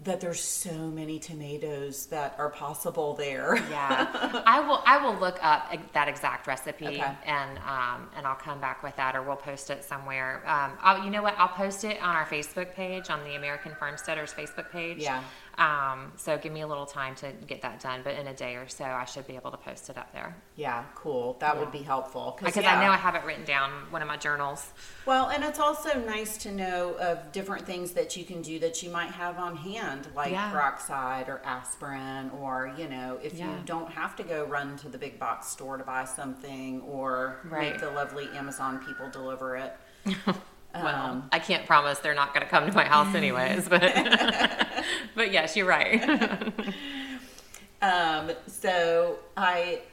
that 0.05 0.21
there's 0.21 0.39
so 0.39 0.71
many 0.71 1.19
tomatoes 1.19 2.05
that 2.05 2.33
are 2.37 2.49
possible 2.49 3.15
there. 3.15 3.57
Yeah, 3.69 4.41
I 4.45 4.61
will. 4.61 4.81
I 4.85 4.97
will 5.03 5.19
look 5.19 5.37
up 5.43 5.71
that 5.93 6.07
exact 6.07 6.47
recipe 6.47 6.87
Okay. 6.87 7.13
and 7.25 7.57
um, 7.59 8.09
and 8.15 8.25
I'll 8.25 8.35
come 8.35 8.61
back 8.61 8.81
with 8.81 8.95
that, 8.95 9.15
or 9.15 9.23
we'll 9.23 9.35
post 9.35 9.69
it 9.69 9.83
somewhere. 9.83 10.41
Um, 10.47 10.71
I'll, 10.81 11.03
you 11.03 11.09
know 11.09 11.21
what? 11.21 11.35
I'll 11.37 11.49
post 11.49 11.83
it 11.83 12.01
on 12.01 12.15
our 12.15 12.25
Facebook 12.25 12.73
page, 12.73 13.09
on 13.09 13.23
the 13.25 13.35
American 13.35 13.73
FarmsteadHers 13.73 14.33
Facebook 14.33 14.71
page. 14.71 14.99
Yeah. 14.99 15.21
Um, 15.59 16.13
so 16.15 16.37
give 16.37 16.53
me 16.53 16.61
a 16.61 16.67
little 16.67 16.85
time 16.85 17.15
to 17.15 17.33
get 17.45 17.61
that 17.63 17.81
done, 17.81 17.99
but 18.01 18.15
in 18.17 18.27
a 18.27 18.33
day 18.33 18.55
or 18.55 18.69
so, 18.69 18.85
I 18.85 19.03
should 19.03 19.27
be 19.27 19.35
able 19.35 19.51
to 19.51 19.57
post 19.57 19.89
it 19.89 19.97
up 19.97 20.13
there 20.13 20.37
Yeah, 20.55 20.85
cool. 20.95 21.35
That 21.41 21.59
would 21.59 21.69
be 21.71 21.79
helpful 21.79 22.37
because 22.39 22.55
yeah. 22.55 22.77
I 22.79 22.85
know 22.85 22.89
I 22.91 22.95
have 22.95 23.13
it 23.15 23.25
written 23.25 23.43
down 23.43 23.71
one 23.89 24.01
of 24.01 24.07
my 24.07 24.15
journals. 24.15 24.71
Well, 25.05 25.27
and 25.29 25.43
it's 25.43 25.59
also 25.59 25.99
nice 26.05 26.37
to 26.37 26.51
know 26.51 26.93
of 26.99 27.33
different 27.33 27.65
things 27.65 27.91
that 27.91 28.15
you 28.15 28.23
can 28.23 28.41
do 28.41 28.57
that 28.59 28.81
you 28.81 28.89
might 28.89 29.11
have 29.11 29.37
on 29.37 29.57
hand, 29.57 30.07
like 30.15 30.31
Yeah. 30.31 30.49
peroxide 30.49 31.27
or 31.27 31.41
aspirin, 31.43 32.29
or 32.39 32.73
you 32.77 32.87
know, 32.87 33.19
if 33.21 33.33
Yeah. 33.33 33.47
you 33.51 33.57
don't 33.65 33.91
have 33.91 34.15
to 34.15 34.23
go 34.23 34.45
run 34.45 34.77
to 34.77 34.87
the 34.87 34.97
big 34.97 35.19
box 35.19 35.47
store 35.47 35.77
to 35.77 35.83
buy 35.83 36.05
something, 36.05 36.79
or 36.83 37.39
Right. 37.43 37.71
make 37.73 37.81
the 37.81 37.91
lovely 37.91 38.29
Amazon 38.29 38.79
people 38.85 39.09
deliver 39.09 39.57
it. 39.57 39.75
Well, 40.73 40.87
Um, 40.87 41.29
I 41.31 41.39
can't 41.39 41.65
promise 41.65 41.99
they're 41.99 42.13
not 42.13 42.33
going 42.33 42.45
to 42.45 42.49
come 42.49 42.65
to 42.67 42.73
my 42.73 42.85
house 42.85 43.15
anyways, 43.15 43.67
but 43.67 43.81
but 45.15 45.31
yes, 45.31 45.55
you're 45.55 45.65
right. 45.67 46.53
Um, 47.81 48.31
so 48.45 49.19
I 49.37 49.83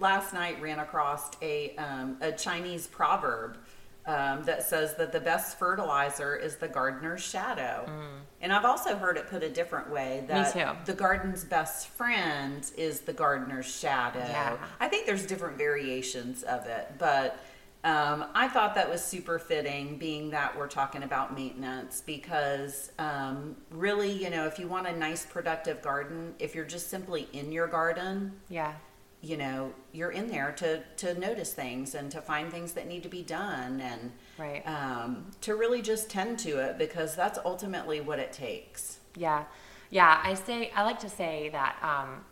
last 0.00 0.32
night 0.32 0.60
ran 0.62 0.78
across 0.78 1.30
a 1.42 1.76
um, 1.76 2.16
a 2.22 2.32
Chinese 2.32 2.86
proverb 2.86 3.58
um, 4.06 4.44
that 4.44 4.62
says 4.62 4.94
that 4.96 5.12
the 5.12 5.20
best 5.20 5.58
fertilizer 5.58 6.34
is 6.36 6.56
the 6.56 6.68
gardener's 6.68 7.20
shadow. 7.22 7.86
And 8.40 8.50
I've 8.50 8.64
also 8.64 8.96
heard 8.96 9.18
it 9.18 9.26
put 9.28 9.42
a 9.42 9.50
different 9.50 9.90
way 9.90 10.24
that 10.28 10.54
the 10.86 10.94
garden's 10.94 11.44
best 11.44 11.88
friend 11.88 12.64
is 12.78 13.00
the 13.00 13.12
gardener's 13.12 13.66
shadow. 13.66 14.20
Yeah. 14.20 14.56
I 14.80 14.88
think 14.88 15.04
there's 15.06 15.26
different 15.26 15.58
variations 15.58 16.44
of 16.44 16.64
it, 16.66 16.92
but 16.98 17.38
um, 17.86 18.26
I 18.34 18.48
thought 18.48 18.74
that 18.74 18.90
was 18.90 19.02
super 19.02 19.38
fitting, 19.38 19.96
being 19.96 20.30
that 20.30 20.58
we're 20.58 20.66
talking 20.66 21.04
about 21.04 21.34
maintenance, 21.34 22.02
because 22.04 22.90
um, 22.98 23.56
really, 23.70 24.10
you 24.10 24.28
know, 24.28 24.44
if 24.46 24.58
you 24.58 24.66
want 24.66 24.86
a 24.88 24.96
nice, 24.96 25.24
productive 25.24 25.80
garden, 25.82 26.34
if 26.38 26.54
you're 26.54 26.64
just 26.76 26.90
simply 26.90 27.28
in 27.32 27.52
your 27.52 27.68
garden, 27.68 28.32
yeah. 28.48 28.74
you 29.22 29.36
know, 29.36 29.72
you're 29.92 30.10
in 30.10 30.26
there 30.26 30.52
to 30.52 30.82
to 30.96 31.14
notice 31.18 31.52
things 31.54 31.94
and 31.94 32.10
to 32.10 32.20
find 32.20 32.50
things 32.50 32.72
that 32.72 32.86
need 32.88 33.02
to 33.04 33.08
be 33.08 33.22
done, 33.22 33.80
and 33.80 34.12
Right. 34.38 34.62
um, 34.66 35.30
to 35.42 35.54
really 35.54 35.80
just 35.80 36.10
tend 36.10 36.38
to 36.40 36.58
it, 36.58 36.78
because 36.78 37.14
that's 37.16 37.38
ultimately 37.44 38.00
what 38.00 38.18
it 38.18 38.32
takes. 38.32 38.98
Yeah, 39.16 39.44
yeah. 39.90 40.20
I 40.22 40.34
say 40.34 40.70
I 40.74 40.82
like 40.82 40.98
to 41.00 41.08
say 41.08 41.50
that 41.50 41.76
um, 41.82 42.24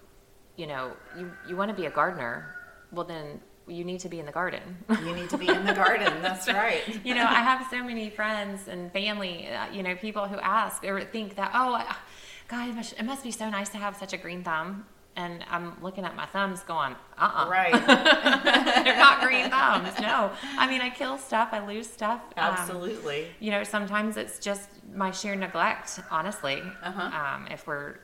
you 0.57 0.67
know 0.67 0.93
you 1.17 1.31
you 1.49 1.57
want 1.57 1.71
to 1.71 1.77
be 1.83 1.87
a 1.87 1.91
gardener. 1.91 2.55
Well, 2.93 3.07
then 3.07 3.41
you 3.67 3.85
need 3.85 4.01
to 4.01 4.09
be 4.09 4.19
in 4.21 4.27
the 4.27 4.33
garden. 4.33 4.77
You 4.89 5.15
need 5.15 5.31
to 5.31 5.39
be 5.39 5.49
in 5.49 5.65
the 5.65 5.73
garden. 5.75 6.13
That's 6.23 6.49
right. 6.49 6.83
you 7.05 7.15
know, 7.15 7.25
I 7.25 7.41
have 7.43 7.67
so 7.71 7.83
many 7.83 8.11
friends 8.11 8.69
and 8.69 8.93
family. 8.93 9.49
Uh, 9.49 9.73
you 9.73 9.83
know, 9.83 9.95
people 9.95 10.27
who 10.27 10.39
ask 10.39 10.85
or 10.85 11.03
think 11.03 11.37
that 11.37 11.51
oh, 11.55 11.75
I- 11.75 11.97
God, 12.49 12.69
it 12.69 13.05
must, 13.05 13.25
be 13.25 13.31
so 13.31 13.49
nice 13.49 13.71
to 13.71 13.79
have 13.79 13.97
such 13.97 14.13
a 14.13 14.19
green 14.19 14.45
thumb. 14.45 14.85
And 15.17 15.45
I'm 15.49 15.81
looking 15.81 16.05
at 16.05 16.15
my 16.17 16.27
thumbs, 16.27 16.61
going, 16.61 16.95
uh, 17.17 17.47
uh 17.47 17.49
Right. 17.49 17.73
they're 18.85 18.97
not 18.97 19.21
green 19.23 19.49
thumbs. 19.49 19.99
No, 20.01 20.33
I 20.59 20.69
mean 20.69 20.81
I 20.81 20.91
kill 20.91 21.17
stuff, 21.19 21.51
I 21.53 21.65
lose 21.65 21.89
stuff. 21.89 22.21
Um, 22.37 22.55
Absolutely. 22.55 23.29
you 23.39 23.51
know, 23.53 23.63
sometimes 23.65 24.17
it's 24.17 24.39
just 24.41 24.69
my 24.93 25.11
sheer 25.13 25.37
neglect, 25.37 26.01
honestly, 26.11 26.61
Uh-huh. 26.83 27.01
um, 27.17 27.47
if 27.51 27.67
we're 27.67 27.97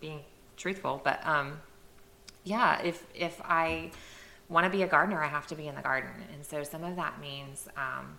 being 0.00 0.20
truthful. 0.56 1.00
But 1.02 1.26
um, 1.26 1.60
yeah, 2.44 2.80
if 2.82 3.04
if 3.14 3.40
I 3.44 3.90
want 4.52 4.64
to 4.64 4.70
be 4.70 4.82
a 4.82 4.86
gardener, 4.86 5.22
I 5.22 5.28
have 5.28 5.46
to 5.48 5.54
be 5.54 5.66
in 5.66 5.74
the 5.74 5.82
garden, 5.82 6.10
and 6.32 6.44
so 6.44 6.62
some 6.62 6.84
of 6.84 6.96
that 6.96 7.20
means, 7.20 7.68
um, 7.76 8.18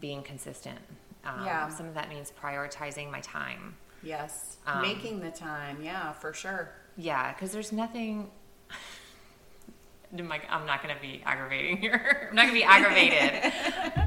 being 0.00 0.22
consistent. 0.22 0.78
Um, 1.24 1.44
Yeah. 1.44 1.68
Some 1.68 1.86
of 1.86 1.94
that 1.94 2.08
means 2.08 2.32
prioritizing 2.42 3.10
my 3.10 3.20
time. 3.20 3.76
Yes. 4.02 4.56
Um, 4.66 4.82
Making 4.82 5.20
the 5.20 5.30
time. 5.30 5.82
Yeah, 5.82 6.12
for 6.12 6.32
sure. 6.32 6.70
Yeah, 6.96 7.32
because 7.32 7.52
there's 7.52 7.72
nothing. 7.72 8.30
I'm 10.16 10.66
not 10.66 10.82
going 10.82 10.94
to 10.94 11.00
be 11.02 11.22
aggravating 11.26 11.76
here. 11.84 12.28
I'm 12.30 12.36
not 12.36 12.42
going 12.46 12.54
to 12.54 12.60
be 12.60 12.64
aggravated. 12.64 13.52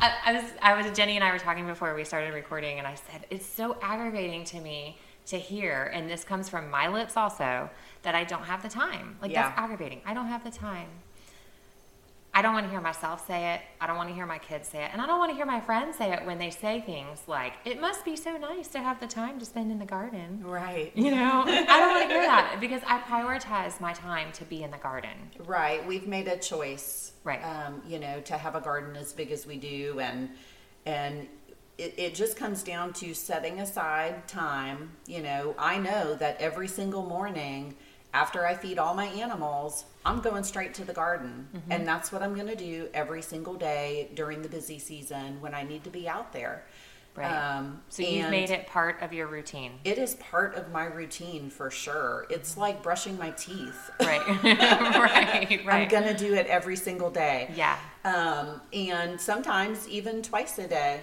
I, 0.02 0.14
I 0.26 0.34
was, 0.34 0.44
I 0.62 0.82
was, 0.82 0.98
Jenny 0.98 1.16
and 1.16 1.24
I 1.24 1.32
were 1.32 1.38
talking 1.40 1.68
before 1.68 1.94
we 1.94 2.04
started 2.04 2.34
recording, 2.34 2.80
and 2.80 2.88
I 2.88 2.96
said 2.96 3.26
it's 3.30 3.46
so 3.46 3.78
aggravating 3.82 4.44
to 4.46 4.60
me 4.62 4.98
to 5.28 5.38
hear, 5.38 5.92
and 5.94 6.10
this 6.10 6.24
comes 6.24 6.50
from 6.50 6.72
my 6.72 6.88
lips 6.88 7.16
also, 7.16 7.70
that 8.02 8.16
I 8.16 8.24
don't 8.24 8.44
have 8.46 8.64
the 8.64 8.70
time. 8.70 9.18
Like 9.22 9.32
that's 9.34 9.58
aggravating. 9.60 10.02
I 10.06 10.16
don't 10.16 10.28
have 10.28 10.44
the 10.44 10.50
time. 10.50 10.88
I 12.34 12.42
don't 12.42 12.54
want 12.54 12.66
to 12.66 12.70
hear 12.70 12.80
myself 12.80 13.28
say 13.28 13.56
it. 13.56 13.62
I 13.82 13.88
don't 13.88 13.98
want 13.98 14.08
to 14.10 14.16
hear 14.16 14.26
my 14.26 14.38
kids 14.38 14.70
say 14.70 14.84
it. 14.86 14.92
And 14.94 15.02
I 15.02 15.06
don't 15.06 15.20
want 15.20 15.32
to 15.32 15.36
hear 15.36 15.46
my 15.46 15.60
friends 15.60 15.98
say 15.98 16.14
it 16.14 16.26
when 16.26 16.38
they 16.38 16.50
say 16.50 16.80
things 16.82 17.24
like, 17.28 17.54
it 17.66 17.82
must 17.82 18.06
be 18.06 18.16
so 18.16 18.38
nice 18.38 18.70
to 18.70 18.80
have 18.80 19.02
the 19.02 19.08
time 19.08 19.38
to 19.40 19.46
spend 19.46 19.70
in 19.70 19.80
the 19.80 19.86
garden. 19.86 20.42
Right. 20.42 20.92
You 20.96 21.12
know, 21.12 21.44
I 21.46 21.80
don't 21.80 21.90
want 21.90 22.04
to 22.04 22.14
hear 22.14 22.24
that 22.24 22.58
because 22.62 22.82
I 22.88 23.00
prioritize 23.00 23.82
my 23.82 23.92
time 23.92 24.32
to 24.34 24.46
be 24.46 24.64
in 24.64 24.72
the 24.72 24.78
garden. 24.78 25.12
Right. 25.46 25.86
We've 25.86 26.08
made 26.08 26.28
a 26.28 26.38
choice. 26.38 27.14
Right. 27.26 27.44
Um, 27.44 27.82
you 27.86 28.00
know, 28.00 28.22
to 28.22 28.38
have 28.38 28.56
a 28.56 28.62
garden 28.62 28.96
as 28.96 29.12
big 29.12 29.32
as 29.32 29.46
we 29.46 29.58
do 29.58 30.00
and 30.00 30.30
and 30.86 31.28
it, 31.78 31.96
it 31.98 32.16
just 32.16 32.38
comes 32.38 32.64
down 32.64 32.94
to 32.94 33.14
setting 33.14 33.60
aside 33.60 34.28
time. 34.28 34.92
You 35.06 35.22
know, 35.22 35.56
I 35.58 35.78
know 35.80 36.16
that 36.16 36.40
every 36.40 36.68
single 36.68 37.04
morning 37.04 37.76
after 38.14 38.46
I 38.46 38.56
feed 38.56 38.78
all 38.78 38.94
my 38.94 39.06
animals, 39.06 39.86
I'm 40.06 40.20
going 40.22 40.44
straight 40.44 40.74
to 40.76 40.86
the 40.86 40.94
garden. 40.94 41.48
Mm-hmm. 41.56 41.72
And 41.72 41.88
that's 41.88 42.12
what 42.12 42.22
I'm 42.22 42.34
going 42.36 42.48
to 42.48 42.56
do 42.56 42.90
every 42.94 43.22
single 43.22 43.54
day 43.54 44.10
during 44.16 44.42
the 44.42 44.50
busy 44.50 44.80
season 44.80 45.40
when 45.42 45.54
I 45.54 45.64
need 45.64 45.84
to 45.86 45.90
be 45.90 46.08
out 46.10 46.34
there. 46.34 46.64
Right. 47.14 47.28
Um, 47.30 47.82
So 47.90 48.04
you've 48.04 48.30
made 48.30 48.50
it 48.52 48.68
part 48.68 49.02
of 49.02 49.12
your 49.12 49.28
routine. 49.28 49.74
It 49.84 49.98
is 49.98 50.16
part 50.16 50.56
of 50.56 50.72
my 50.72 50.86
routine 50.86 51.50
for 51.50 51.70
sure. 51.70 52.26
It's 52.30 52.56
like 52.56 52.82
brushing 52.82 53.18
my 53.18 53.32
teeth. 53.32 53.90
Right. 54.02 54.26
right. 54.44 55.62
Right. 55.66 55.82
I'm 55.84 55.88
going 55.90 56.04
to 56.06 56.18
do 56.18 56.34
it 56.34 56.48
every 56.48 56.76
single 56.78 57.10
day. 57.12 57.52
yeah. 57.56 57.78
Um, 58.06 58.62
and 58.74 59.20
sometimes 59.20 59.88
even 59.90 60.22
twice 60.22 60.58
a 60.58 60.68
day. 60.68 61.02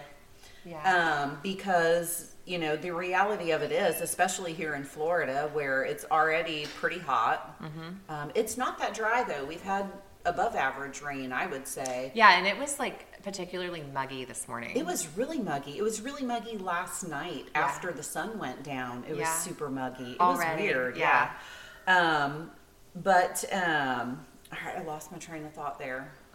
Yeah. 0.65 0.83
Um, 1.23 1.38
because, 1.43 2.33
you 2.49 2.59
know, 2.59 2.76
the 2.76 2.90
reality 2.93 3.50
of 3.52 3.62
it 3.62 3.73
is, 3.73 4.00
especially 4.00 4.52
here 4.55 4.75
in 4.75 4.85
Florida 4.85 5.50
where 5.52 5.83
it's 5.85 6.05
already 6.11 6.67
pretty 6.81 6.99
hot, 6.99 7.61
Mm-hmm. 7.62 7.88
um, 8.14 8.31
it's 8.35 8.57
not 8.57 8.78
that 8.78 8.95
dry 8.95 9.23
though. 9.25 9.45
We've 9.45 9.62
had 9.62 9.90
above 10.25 10.57
average 10.57 11.00
rain, 11.02 11.33
I 11.33 11.47
would 11.47 11.67
say. 11.67 12.11
yeah. 12.14 12.37
And 12.38 12.47
it 12.47 12.59
was 12.59 12.78
like 12.78 13.23
particularly 13.23 13.83
muggy 13.95 14.25
this 14.25 14.47
morning. 14.49 14.76
It 14.76 14.85
was 14.87 15.09
really 15.17 15.38
muggy. 15.38 15.78
It 15.78 15.83
was 15.83 16.00
really 16.00 16.23
muggy 16.25 16.59
last 16.59 17.07
night 17.09 17.47
Yeah. 17.55 17.61
after 17.62 17.93
the 17.93 18.02
sun 18.02 18.38
went 18.38 18.62
down. 18.62 19.05
It 19.09 19.17
was 19.17 19.28
super 19.28 19.69
muggy. 19.71 20.12
It 20.12 20.21
Already, 20.21 20.67
was 20.69 20.75
weird. 20.75 20.97
yeah. 20.97 21.31
Yeah. 21.87 22.25
Um, 22.25 22.50
but 22.95 23.45
um, 23.52 24.25
all 24.52 24.59
right, 24.64 24.76
I 24.78 24.83
lost 24.85 25.12
my 25.12 25.19
train 25.19 25.45
of 25.47 25.52
thought 25.55 25.78
there. 25.78 26.11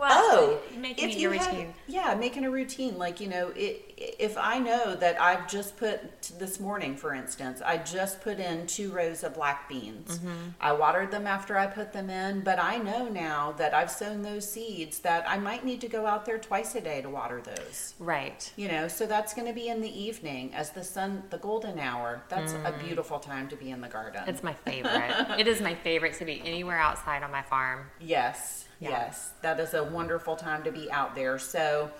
well, 0.00 0.10
Oh, 0.32 0.58
making 0.76 1.10
if 1.10 1.14
you 1.16 1.30
your 1.30 1.34
had- 1.34 1.46
routine. 1.52 1.74
yeah, 1.86 2.14
making 2.14 2.44
a 2.44 2.50
routine. 2.50 2.98
Like 2.98 3.20
you 3.20 3.28
know, 3.28 3.52
it, 3.54 3.94
if 3.96 4.36
I 4.38 4.58
know 4.58 4.94
that 4.96 5.20
I've 5.20 5.46
just 5.48 5.76
put 5.76 6.22
this 6.38 6.58
morning, 6.58 6.96
for 6.96 7.12
instance, 7.14 7.60
I 7.64 7.76
just 7.76 8.20
put 8.22 8.38
in 8.40 8.66
two 8.66 8.90
rows 8.92 9.22
of 9.24 9.34
black 9.34 9.68
beans. 9.68 10.18
Mm-hmm. 10.18 10.48
I 10.60 10.72
watered 10.72 11.10
them 11.10 11.26
after 11.26 11.58
I 11.58 11.66
put 11.66 11.92
them 11.92 12.08
in, 12.10 12.40
but 12.40 12.58
I 12.58 12.78
know 12.78 13.08
now 13.08 13.52
that 13.58 13.74
I've 13.74 13.90
sown 13.90 14.22
those 14.22 14.50
seeds 14.50 15.00
that 15.00 15.28
I 15.28 15.38
might 15.38 15.64
need 15.64 15.80
to 15.82 15.88
go 15.88 16.06
out 16.06 16.24
there 16.24 16.38
twice 16.38 16.74
a 16.74 16.80
day 16.80 17.02
to 17.02 17.10
water 17.10 17.42
those. 17.42 17.94
Right. 17.98 18.50
You 18.56 18.68
know, 18.68 18.88
so 18.88 19.06
that's 19.06 19.34
going 19.34 19.46
to 19.48 19.52
be 19.54 19.68
in 19.68 19.80
the 19.82 20.00
evening 20.02 20.54
as 20.54 20.70
the 20.70 20.82
sun, 20.84 21.22
the 21.30 21.38
golden 21.38 21.78
hour. 21.78 22.22
That's 22.30 22.52
a 22.54 22.72
beautiful 22.82 23.18
time 23.18 23.48
to 23.48 23.56
be 23.56 23.70
in 23.70 23.80
the 23.82 23.88
garden. 23.88 24.22
Mm. 24.24 24.28
It's 24.28 24.42
my 24.42 24.54
favorite. 24.64 25.38
it 25.38 25.46
is 25.46 25.60
my 25.60 25.74
favorite 25.74 26.14
to 26.14 26.24
be 26.24 26.40
anywhere 26.44 26.78
outside 26.78 27.22
on 27.22 27.30
my 27.30 27.42
farm. 27.42 27.86
Yes, 28.00 28.66
Yeah. 28.80 28.90
yes, 28.90 29.32
that 29.42 29.60
is 29.60 29.74
a 29.74 29.84
wonderful 29.84 30.36
time 30.36 30.62
to 30.64 30.72
be 30.72 30.90
out 30.90 31.14
there. 31.14 31.38
So, 31.38 31.90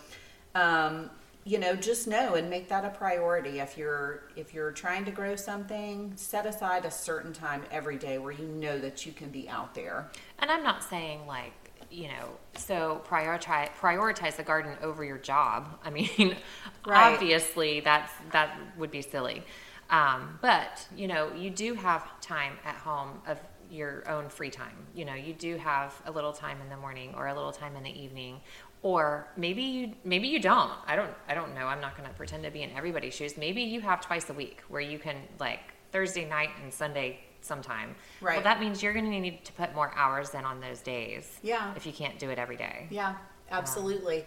um, 0.54 1.10
you 1.44 1.58
know, 1.58 1.74
just 1.74 2.06
know 2.06 2.34
and 2.34 2.50
make 2.50 2.68
that 2.68 2.84
a 2.84 2.90
priority. 2.90 3.60
If 3.60 3.76
you're 3.78 4.24
if 4.36 4.52
you're 4.54 4.72
trying 4.72 5.04
to 5.06 5.10
grow 5.10 5.36
something, 5.36 6.12
set 6.16 6.46
aside 6.46 6.84
a 6.84 6.90
certain 6.90 7.32
time 7.32 7.64
every 7.70 7.96
day 7.96 8.18
where 8.18 8.32
you 8.32 8.46
know 8.46 8.78
that 8.78 9.06
you 9.06 9.12
can 9.12 9.30
be 9.30 9.48
out 9.48 9.74
there. 9.74 10.10
And 10.38 10.50
I'm 10.50 10.62
not 10.62 10.82
saying 10.84 11.26
like, 11.26 11.52
you 11.90 12.08
know, 12.08 12.28
so 12.56 13.02
prioritize 13.08 13.70
prioritize 13.80 14.36
the 14.36 14.42
garden 14.42 14.76
over 14.82 15.02
your 15.04 15.18
job. 15.18 15.78
I 15.84 15.90
mean, 15.90 16.36
Right. 16.84 17.14
obviously 17.14 17.80
that's 17.80 18.12
that 18.32 18.56
would 18.76 18.90
be 18.90 19.02
silly. 19.02 19.44
Um, 19.88 20.38
but 20.40 20.86
you 20.94 21.08
know, 21.08 21.32
you 21.34 21.50
do 21.50 21.74
have 21.74 22.20
time 22.20 22.58
at 22.64 22.76
home 22.76 23.20
of 23.26 23.38
your 23.70 24.08
own 24.08 24.28
free 24.28 24.50
time. 24.50 24.76
You 24.94 25.04
know, 25.04 25.14
you 25.14 25.32
do 25.32 25.56
have 25.56 25.94
a 26.06 26.10
little 26.10 26.32
time 26.32 26.58
in 26.62 26.68
the 26.68 26.76
morning 26.76 27.14
or 27.16 27.28
a 27.28 27.34
little 27.34 27.52
time 27.52 27.76
in 27.76 27.82
the 27.82 28.02
evening, 28.02 28.40
or 28.82 29.28
maybe 29.36 29.62
you 29.62 29.92
maybe 30.04 30.28
you 30.28 30.40
don't. 30.40 30.72
I 30.86 30.96
don't 30.96 31.10
I 31.28 31.34
don't 31.34 31.54
know. 31.54 31.66
I'm 31.66 31.80
not 31.80 31.96
going 31.96 32.08
to 32.08 32.14
pretend 32.14 32.44
to 32.44 32.50
be 32.50 32.62
in 32.62 32.70
everybody's 32.72 33.14
shoes. 33.14 33.36
Maybe 33.36 33.62
you 33.62 33.80
have 33.80 34.00
twice 34.00 34.28
a 34.30 34.34
week 34.34 34.62
where 34.68 34.80
you 34.80 34.98
can 34.98 35.16
like 35.38 35.60
Thursday 35.92 36.28
night 36.28 36.50
and 36.62 36.72
Sunday 36.72 37.20
sometime. 37.42 37.94
Right. 38.20 38.36
Well, 38.36 38.44
that 38.44 38.60
means 38.60 38.82
you're 38.82 38.92
going 38.92 39.10
to 39.10 39.20
need 39.20 39.44
to 39.44 39.52
put 39.52 39.74
more 39.74 39.92
hours 39.94 40.34
in 40.34 40.44
on 40.44 40.60
those 40.60 40.80
days. 40.80 41.38
Yeah. 41.42 41.72
If 41.76 41.86
you 41.86 41.92
can't 41.92 42.18
do 42.18 42.30
it 42.30 42.38
every 42.38 42.56
day. 42.56 42.86
Yeah, 42.90 43.16
absolutely. 43.50 44.26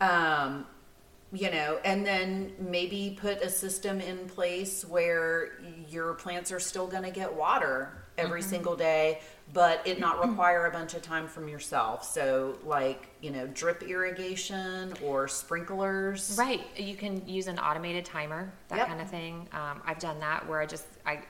Um, 0.00 0.66
you 1.32 1.50
know, 1.50 1.78
and 1.84 2.06
then 2.06 2.52
maybe 2.58 3.16
put 3.20 3.42
a 3.42 3.50
system 3.50 4.00
in 4.00 4.28
place 4.28 4.84
where 4.84 5.52
your 5.88 6.14
plants 6.14 6.52
are 6.52 6.60
still 6.60 6.86
going 6.86 7.02
to 7.02 7.10
get 7.10 7.34
water 7.34 8.03
every 8.16 8.42
single 8.42 8.76
day, 8.76 9.20
but 9.52 9.86
it 9.86 9.98
not 9.98 10.24
require 10.26 10.66
a 10.66 10.70
bunch 10.70 10.94
of 10.94 11.02
time 11.02 11.26
from 11.26 11.48
yourself. 11.48 12.04
So, 12.04 12.58
like, 12.64 13.08
you 13.20 13.30
know, 13.30 13.46
drip 13.48 13.82
irrigation 13.82 14.94
or 15.02 15.28
sprinklers. 15.28 16.36
Right. 16.38 16.62
You 16.76 16.96
can 16.96 17.26
use 17.28 17.46
an 17.46 17.58
automated 17.58 18.04
timer, 18.04 18.52
that 18.68 18.78
Yep. 18.78 18.86
kind 18.88 19.00
of 19.00 19.10
thing. 19.10 19.48
Um, 19.52 19.82
I've 19.84 19.98
done 19.98 20.20
that 20.20 20.46
where 20.48 20.60
I 20.60 20.66
just, 20.66 20.86
I, 21.04 21.20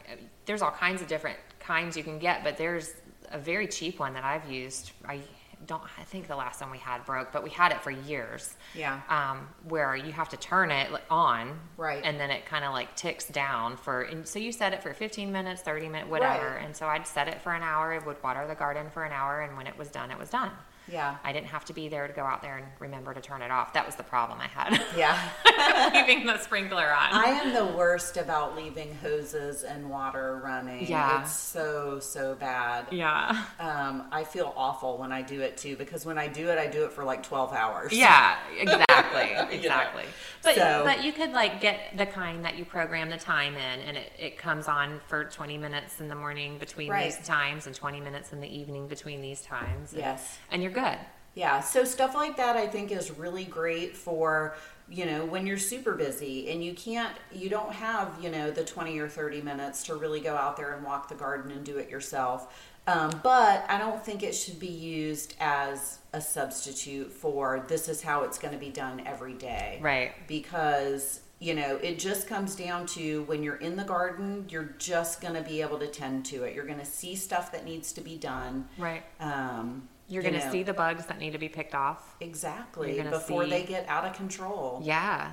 there's 0.46 0.62
all 0.62 0.70
kinds 0.70 1.00
of 1.02 1.08
different 1.08 1.38
kinds 1.58 1.96
you 1.96 2.04
can 2.04 2.18
get, 2.18 2.44
but 2.44 2.56
there's 2.56 2.92
a 3.30 3.38
very 3.38 3.66
cheap 3.66 3.98
one 3.98 4.12
that 4.14 4.24
I've 4.24 4.48
used. 4.50 4.92
I 5.08 5.20
don't, 5.66 5.82
I 5.98 6.04
think 6.04 6.28
the 6.28 6.36
last 6.36 6.60
one 6.60 6.70
we 6.70 6.78
had 6.78 7.04
broke, 7.04 7.32
but 7.32 7.42
we 7.42 7.50
had 7.50 7.72
it 7.72 7.82
for 7.82 7.90
years. 7.90 8.54
Yeah. 8.74 9.00
Um, 9.08 9.48
where 9.68 9.96
you 9.96 10.12
have 10.12 10.28
to 10.30 10.36
turn 10.36 10.70
it 10.70 10.90
on. 11.10 11.58
Right. 11.76 12.02
And 12.04 12.18
then 12.18 12.30
it 12.30 12.46
kind 12.46 12.64
of 12.64 12.72
like 12.72 12.94
ticks 12.96 13.26
down 13.26 13.76
for, 13.76 14.02
and 14.02 14.26
so 14.26 14.38
you 14.38 14.52
set 14.52 14.72
it 14.72 14.82
for 14.82 14.92
15 14.92 15.30
minutes, 15.32 15.62
30 15.62 15.88
minutes, 15.88 16.10
whatever. 16.10 16.56
Right. 16.56 16.64
And 16.64 16.76
so 16.76 16.86
I'd 16.86 17.06
set 17.06 17.28
it 17.28 17.40
for 17.40 17.52
an 17.52 17.62
hour. 17.62 17.94
It 17.94 18.06
would 18.06 18.22
water 18.22 18.46
the 18.46 18.54
garden 18.54 18.90
for 18.90 19.04
an 19.04 19.12
hour. 19.12 19.42
And 19.42 19.56
when 19.56 19.66
it 19.66 19.76
was 19.76 19.88
done, 19.88 20.10
it 20.10 20.18
was 20.18 20.30
done. 20.30 20.50
Yeah. 20.90 21.16
I 21.24 21.32
didn't 21.32 21.46
have 21.48 21.64
to 21.66 21.72
be 21.72 21.88
there 21.88 22.06
to 22.06 22.12
go 22.12 22.22
out 22.22 22.42
there 22.42 22.56
and 22.58 22.66
remember 22.78 23.14
to 23.14 23.20
turn 23.20 23.42
it 23.42 23.50
off. 23.50 23.72
That 23.72 23.86
was 23.86 23.94
the 23.96 24.02
problem 24.02 24.38
I 24.40 24.48
had. 24.48 24.80
Yeah. 24.96 25.18
Leaving 25.92 26.26
the 26.26 26.38
sprinkler 26.38 26.86
on. 26.92 27.12
I 27.12 27.24
am 27.26 27.52
the 27.54 27.64
worst 27.76 28.16
about 28.16 28.54
leaving 28.56 28.94
hoses 28.96 29.62
and 29.64 29.88
water 29.90 30.40
running. 30.44 30.86
Yeah. 30.86 31.22
It's 31.22 31.32
so, 31.32 31.98
so 32.00 32.34
bad. 32.34 32.86
yeah. 32.92 33.44
Um, 33.58 34.04
I 34.12 34.24
feel 34.24 34.52
awful 34.56 34.98
when 34.98 35.10
I 35.12 35.22
do 35.22 35.40
it 35.40 35.56
too 35.56 35.76
because 35.76 36.04
when 36.06 36.18
I 36.18 36.28
do 36.28 36.48
it, 36.50 36.58
I 36.58 36.66
do 36.66 36.84
it 36.84 36.92
for 36.92 37.02
like 37.04 37.22
12 37.22 37.52
hours. 37.52 37.92
Yeah, 37.92 38.36
exactly. 38.58 39.56
Exactly. 39.56 40.04
But 40.42 40.54
So- 40.56 40.82
but 40.84 41.02
you 41.04 41.12
could 41.12 41.32
like 41.32 41.60
get 41.60 41.96
the 41.96 42.06
kind 42.06 42.44
that 42.44 42.56
you 42.56 42.64
program 42.64 43.10
the 43.10 43.16
time 43.16 43.54
in 43.54 43.80
and 43.80 43.96
it, 43.96 44.12
it 44.18 44.38
comes 44.38 44.68
on 44.68 45.00
for 45.08 45.24
20 45.24 45.56
minutes 45.58 46.00
in 46.00 46.08
the 46.08 46.14
morning 46.14 46.58
between 46.58 46.90
Right. 46.90 47.04
these 47.14 47.26
times 47.26 47.66
and 47.66 47.74
20 47.74 48.00
minutes 48.00 48.32
in 48.32 48.40
the 48.40 48.48
evening 48.48 48.86
between 48.86 49.22
these 49.22 49.40
times. 49.42 49.92
And- 49.92 50.00
Yes. 50.00 50.38
And 50.50 50.62
you're 50.62 50.72
good. 50.74 50.98
Yeah, 51.34 51.60
so 51.60 51.84
stuff 51.84 52.14
like 52.14 52.36
that 52.36 52.56
I 52.56 52.66
think 52.66 52.92
is 52.92 53.10
really 53.10 53.44
great 53.44 53.96
for, 53.96 54.54
you 54.88 55.04
know, 55.04 55.24
when 55.24 55.46
you're 55.46 55.58
super 55.58 55.94
busy 55.94 56.50
and 56.50 56.64
you 56.64 56.74
can't, 56.74 57.16
you 57.32 57.48
don't 57.48 57.72
have, 57.72 58.16
you 58.22 58.30
know, 58.30 58.50
the 58.50 58.64
20 58.64 58.98
or 58.98 59.08
30 59.08 59.42
minutes 59.42 59.82
to 59.84 59.96
really 59.96 60.20
go 60.20 60.36
out 60.36 60.56
there 60.56 60.74
and 60.74 60.84
walk 60.84 61.08
the 61.08 61.14
garden 61.16 61.50
and 61.50 61.64
do 61.64 61.78
it 61.78 61.90
yourself. 61.90 62.54
Um, 62.86 63.10
but 63.22 63.64
I 63.68 63.78
don't 63.78 64.04
think 64.04 64.22
it 64.22 64.34
should 64.34 64.60
be 64.60 64.66
used 64.68 65.34
as 65.40 65.98
a 66.12 66.20
substitute 66.20 67.10
for 67.10 67.64
this 67.66 67.88
is 67.88 68.02
how 68.02 68.24
it's 68.24 68.38
going 68.38 68.52
to 68.52 68.60
be 68.60 68.68
done 68.68 69.02
every 69.06 69.32
day. 69.32 69.78
Right. 69.80 70.12
Because, 70.28 71.20
you 71.40 71.54
know, 71.54 71.76
it 71.76 71.98
just 71.98 72.28
comes 72.28 72.54
down 72.54 72.86
to 72.88 73.22
when 73.22 73.42
you're 73.42 73.56
in 73.56 73.76
the 73.76 73.84
garden, 73.84 74.44
you're 74.50 74.74
just 74.78 75.22
going 75.22 75.34
to 75.34 75.42
be 75.42 75.62
able 75.62 75.78
to 75.78 75.86
tend 75.86 76.26
to 76.26 76.44
it. 76.44 76.54
You're 76.54 76.66
going 76.66 76.78
to 76.78 76.84
see 76.84 77.16
stuff 77.16 77.50
that 77.52 77.64
needs 77.64 77.90
to 77.94 78.02
be 78.02 78.16
done. 78.18 78.68
Right. 78.76 79.02
Um, 79.18 79.88
You're 80.08 80.22
you 80.22 80.30
going 80.30 80.42
to 80.42 80.50
see 80.50 80.62
the 80.62 80.74
bugs 80.74 81.06
that 81.06 81.18
need 81.18 81.32
to 81.32 81.38
be 81.38 81.48
picked 81.48 81.74
off. 81.74 82.14
Exactly. 82.20 83.00
Before 83.00 83.44
see- 83.44 83.50
they 83.50 83.64
get 83.64 83.88
out 83.88 84.04
of 84.04 84.14
control. 84.14 84.80
Yeah. 84.82 85.30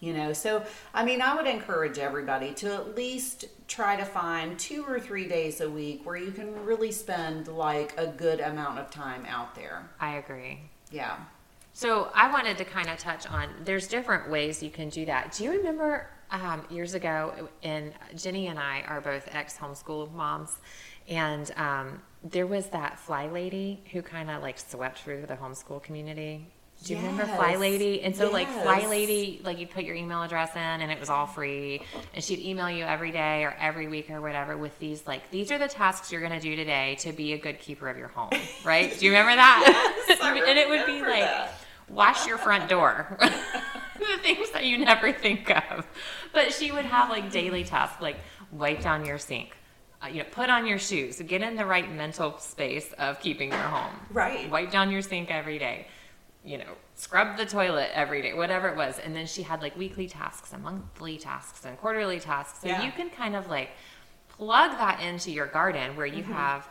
You 0.00 0.12
know, 0.12 0.32
so 0.32 0.64
I 0.92 1.04
mean, 1.04 1.22
I 1.22 1.36
would 1.36 1.46
encourage 1.46 1.98
everybody 1.98 2.52
to 2.54 2.74
at 2.74 2.96
least 2.96 3.44
try 3.68 3.94
to 3.94 4.04
find 4.04 4.58
two 4.58 4.84
or 4.84 4.98
three 4.98 5.28
days 5.28 5.60
a 5.60 5.70
week 5.70 6.04
where 6.04 6.16
you 6.16 6.32
can 6.32 6.64
really 6.64 6.90
spend 6.90 7.46
like 7.46 7.94
a 7.96 8.08
good 8.08 8.40
amount 8.40 8.80
of 8.80 8.90
time 8.90 9.24
out 9.26 9.54
there. 9.54 9.88
I 10.00 10.16
agree. 10.16 10.58
Yeah. 10.90 11.18
So 11.72 12.10
I 12.14 12.30
wanted 12.32 12.58
to 12.58 12.64
kind 12.64 12.88
of 12.88 12.98
touch 12.98 13.28
on 13.28 13.48
there's 13.64 13.86
different 13.86 14.28
ways 14.28 14.60
you 14.60 14.70
can 14.70 14.88
do 14.88 15.06
that. 15.06 15.32
Do 15.32 15.44
you 15.44 15.52
remember 15.52 16.08
um, 16.32 16.64
years 16.68 16.94
ago, 16.94 17.48
and 17.62 17.92
Jenny 18.16 18.48
and 18.48 18.58
I 18.58 18.82
are 18.88 19.00
both 19.00 19.28
ex 19.32 19.56
homeschool 19.56 20.12
moms, 20.12 20.58
and 21.06 21.50
um, 21.56 22.02
there 22.24 22.46
was 22.46 22.66
that 22.68 22.98
fly 22.98 23.26
lady 23.26 23.82
who 23.92 24.02
kind 24.02 24.30
of 24.30 24.42
like 24.42 24.58
swept 24.58 25.00
through 25.00 25.26
the 25.26 25.34
homeschool 25.34 25.82
community. 25.82 26.46
Do 26.84 26.94
you 26.94 26.98
remember 26.98 27.24
Fly 27.26 27.54
Lady? 27.56 28.02
And 28.02 28.16
so, 28.16 28.30
like, 28.30 28.48
Fly 28.48 28.86
Lady, 28.88 29.40
like, 29.44 29.58
you'd 29.58 29.70
put 29.70 29.84
your 29.84 29.94
email 29.94 30.22
address 30.22 30.54
in 30.56 30.60
and 30.60 30.90
it 30.90 30.98
was 30.98 31.10
all 31.10 31.26
free. 31.26 31.82
And 32.12 32.24
she'd 32.24 32.40
email 32.40 32.68
you 32.68 32.84
every 32.84 33.12
day 33.12 33.44
or 33.44 33.54
every 33.60 33.86
week 33.86 34.10
or 34.10 34.20
whatever 34.20 34.56
with 34.56 34.76
these, 34.80 35.06
like, 35.06 35.30
these 35.30 35.52
are 35.52 35.58
the 35.58 35.68
tasks 35.68 36.10
you're 36.10 36.20
going 36.20 36.32
to 36.32 36.40
do 36.40 36.56
today 36.56 36.96
to 37.00 37.12
be 37.12 37.34
a 37.34 37.38
good 37.38 37.60
keeper 37.60 37.88
of 37.88 37.96
your 37.96 38.08
home, 38.08 38.30
right? 38.64 38.98
Do 38.98 39.04
you 39.04 39.12
remember 39.12 39.36
that? 39.36 39.98
Yes, 40.08 40.18
and 40.22 40.58
it 40.58 40.68
would 40.68 40.84
be 40.86 41.00
like, 41.02 41.20
that. 41.20 41.54
wash 41.88 42.26
your 42.26 42.36
front 42.36 42.68
door. 42.68 43.16
the 43.98 44.18
things 44.22 44.50
that 44.50 44.64
you 44.64 44.78
never 44.78 45.12
think 45.12 45.50
of. 45.50 45.86
But 46.32 46.52
she 46.52 46.72
would 46.72 46.84
have, 46.84 47.10
like, 47.10 47.30
daily 47.30 47.62
tasks, 47.62 48.02
like, 48.02 48.16
wipe 48.50 48.82
down 48.82 49.06
your 49.06 49.18
sink. 49.18 49.56
Uh, 50.02 50.08
you 50.08 50.18
know, 50.18 50.28
put 50.32 50.50
on 50.50 50.66
your 50.66 50.78
shoes. 50.78 51.20
Get 51.22 51.42
in 51.42 51.54
the 51.54 51.64
right 51.66 51.90
mental 51.92 52.38
space 52.38 52.92
of 52.98 53.20
keeping 53.20 53.50
your 53.50 53.58
home. 53.58 53.92
Right. 54.10 54.50
Wipe 54.50 54.70
down 54.70 54.90
your 54.90 55.02
sink 55.02 55.30
every 55.30 55.58
day 55.58 55.86
you 56.44 56.58
know, 56.58 56.64
scrub 56.96 57.36
the 57.36 57.46
toilet 57.46 57.88
every 57.94 58.20
day, 58.20 58.34
whatever 58.34 58.68
it 58.68 58.76
was. 58.76 58.98
And 58.98 59.14
then 59.14 59.26
she 59.26 59.42
had 59.42 59.62
like 59.62 59.76
weekly 59.76 60.08
tasks 60.08 60.52
and 60.52 60.60
monthly 60.64 61.16
tasks 61.16 61.64
and 61.64 61.78
quarterly 61.78 62.18
tasks. 62.18 62.58
So 62.62 62.66
Yeah. 62.66 62.82
you 62.84 62.90
can 62.90 63.10
kind 63.10 63.36
of 63.36 63.48
like 63.48 63.70
plug 64.28 64.72
that 64.72 65.00
into 65.00 65.30
your 65.30 65.46
garden 65.46 65.94
where 65.96 66.08
Mm-hmm. 66.08 66.16
you 66.16 66.24
have 66.24 66.68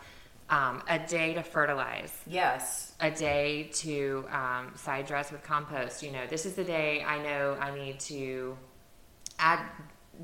um, 0.49 0.83
a 0.89 0.99
day 0.99 1.33
to 1.35 1.41
fertilize, 1.41 2.11
Yes. 2.27 2.95
a 2.99 3.09
day 3.11 3.69
to 3.75 4.25
um, 4.29 4.73
side 4.75 5.05
dress 5.05 5.31
with 5.31 5.41
compost. 5.41 6.03
You 6.03 6.11
know, 6.11 6.27
this 6.27 6.45
is 6.45 6.55
the 6.55 6.65
day 6.65 7.01
I 7.07 7.23
know 7.23 7.57
I 7.57 7.73
need 7.73 7.97
to 8.01 8.57
add 9.39 9.61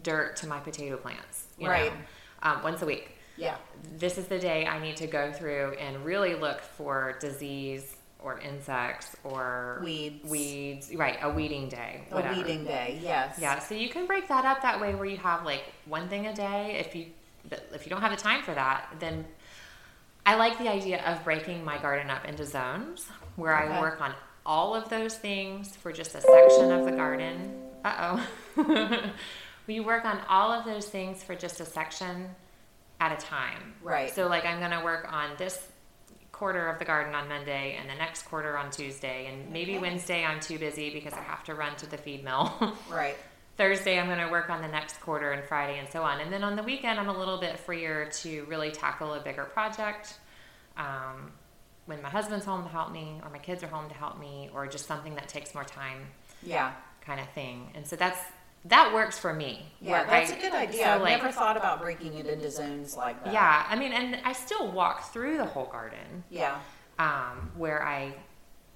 dirt 0.03 0.35
to 0.37 0.47
my 0.47 0.59
potato 0.59 0.97
plants. 0.97 1.45
You 1.57 1.69
Right. 1.69 1.93
Know, 1.93 1.99
um, 2.47 2.63
once 2.63 2.81
a 2.81 2.85
week 2.85 3.05
Yeah. 3.37 3.55
this 3.97 4.17
is 4.17 4.25
the 4.27 4.39
day 4.39 4.65
I 4.65 4.79
need 4.79 4.97
to 4.97 5.07
go 5.07 5.31
through 5.31 5.65
and 5.79 6.03
really 6.05 6.35
look 6.35 6.61
for 6.61 7.17
disease 7.19 7.95
or 8.19 8.39
insects 8.39 9.15
or 9.23 9.79
Weeds. 9.83 10.27
Weeds, 10.29 10.95
right? 10.95 11.17
A 11.21 11.29
weeding 11.29 11.69
day. 11.69 12.01
A 12.11 12.33
weeding 12.35 12.63
day. 12.65 12.99
Yes. 13.01 13.37
Yeah, 13.39 13.59
so 13.59 13.75
you 13.75 13.89
can 13.89 14.07
break 14.07 14.27
that 14.27 14.43
up 14.43 14.61
that 14.63 14.81
way 14.81 14.95
where 14.95 15.05
you 15.05 15.17
have 15.17 15.45
like 15.45 15.63
one 15.85 16.09
thing 16.09 16.25
a 16.25 16.33
day. 16.33 16.77
If 16.79 16.95
you 16.95 17.05
if 17.73 17.85
you 17.85 17.89
don't 17.91 18.01
have 18.01 18.11
the 18.11 18.17
time 18.29 18.41
for 18.43 18.53
that, 18.55 18.87
then 18.99 19.23
I 20.25 20.35
like 20.35 20.57
the 20.57 20.67
idea 20.67 21.01
of 21.05 21.23
breaking 21.23 21.63
my 21.63 21.77
garden 21.77 22.09
up 22.09 22.25
into 22.25 22.43
zones 22.45 23.07
where 23.35 23.55
I 23.55 23.79
work 23.79 24.01
on 24.01 24.13
all 24.45 24.73
of 24.75 24.89
those 24.89 25.15
things 25.15 25.75
for 25.75 25.93
just 25.93 26.15
a 26.15 26.21
section 26.21 26.71
of 26.71 26.85
the 26.85 26.91
garden. 26.91 27.53
Uh 27.85 28.17
oh. 28.57 29.03
you 29.69 29.83
work 29.83 30.05
on 30.05 30.19
all 30.29 30.51
of 30.51 30.65
those 30.65 30.87
things 30.87 31.23
for 31.23 31.35
just 31.35 31.59
a 31.59 31.65
section 31.65 32.29
at 32.99 33.11
a 33.11 33.17
time. 33.25 33.73
Right. 33.83 34.13
So 34.13 34.27
like 34.27 34.45
I'm 34.45 34.59
gonna 34.59 34.83
work 34.83 35.11
on 35.11 35.31
this 35.37 35.59
quarter 36.31 36.67
of 36.69 36.77
the 36.77 36.85
garden 36.85 37.15
on 37.15 37.27
Monday 37.27 37.75
and 37.79 37.89
the 37.89 37.95
next 37.95 38.23
quarter 38.23 38.57
on 38.57 38.69
Tuesday 38.69 39.25
and 39.31 39.51
maybe 39.51 39.71
Okay. 39.73 39.79
Wednesday 39.81 40.23
I'm 40.23 40.39
too 40.39 40.59
busy 40.59 40.91
because 40.91 41.13
I 41.13 41.21
have 41.21 41.43
to 41.45 41.55
run 41.55 41.75
to 41.77 41.89
the 41.89 41.97
feed 41.97 42.23
mill. 42.23 42.75
Right. 42.91 43.15
Thursday, 43.57 43.99
I'm 43.99 44.05
going 44.05 44.19
to 44.19 44.29
work 44.29 44.51
on 44.51 44.61
the 44.61 44.67
next 44.67 45.01
quarter, 45.01 45.31
and 45.31 45.43
Friday, 45.43 45.79
and 45.79 45.89
so 45.89 46.03
on. 46.03 46.19
And 46.21 46.31
then 46.31 46.43
on 46.43 46.55
the 46.55 46.61
weekend, 46.61 46.99
I'm 46.99 47.09
a 47.09 47.17
little 47.17 47.39
bit 47.39 47.57
freer 47.57 48.05
to 48.21 48.43
really 48.45 48.69
tackle 48.69 49.15
a 49.15 49.19
bigger 49.19 49.45
project. 49.45 50.13
Um, 50.77 51.31
when 51.87 51.99
my 52.03 52.09
husband's 52.09 52.45
home 52.45 52.61
to 52.61 52.69
help 52.69 52.91
me, 52.91 53.19
or 53.23 53.31
my 53.31 53.39
kids 53.39 53.63
are 53.63 53.67
home 53.67 53.89
to 53.89 53.95
help 53.95 54.19
me, 54.19 54.51
or 54.53 54.67
just 54.67 54.85
something 54.85 55.15
that 55.15 55.27
takes 55.27 55.55
more 55.55 55.63
time, 55.63 56.05
Yeah. 56.43 56.71
kind 57.01 57.19
of 57.19 57.27
thing. 57.29 57.71
And 57.73 57.87
so 57.87 57.95
that's 57.95 58.19
that 58.65 58.93
works 58.93 59.17
for 59.17 59.33
me. 59.33 59.65
Yeah, 59.79 59.91
where 59.91 60.05
that's 60.05 60.31
I- 60.31 60.35
a 60.35 60.41
good 60.41 60.53
idea. 60.53 60.83
so, 60.83 60.89
I've 60.91 61.01
like- 61.01 61.17
never 61.21 61.31
thought 61.31 61.55
about 61.57 61.79
breaking 61.81 62.15
it 62.15 62.25
into 62.27 62.49
zones 62.51 62.97
like 62.97 63.23
that. 63.23 63.33
Yeah, 63.33 63.65
I 63.69 63.75
mean, 63.75 63.93
and 63.93 64.19
I 64.25 64.33
still 64.33 64.71
walk 64.71 65.13
through 65.13 65.37
the 65.37 65.45
whole 65.45 65.65
garden. 65.67 66.23
Yeah. 66.29 66.57
um, 66.99 67.51
where 67.55 67.83
I, 67.83 68.11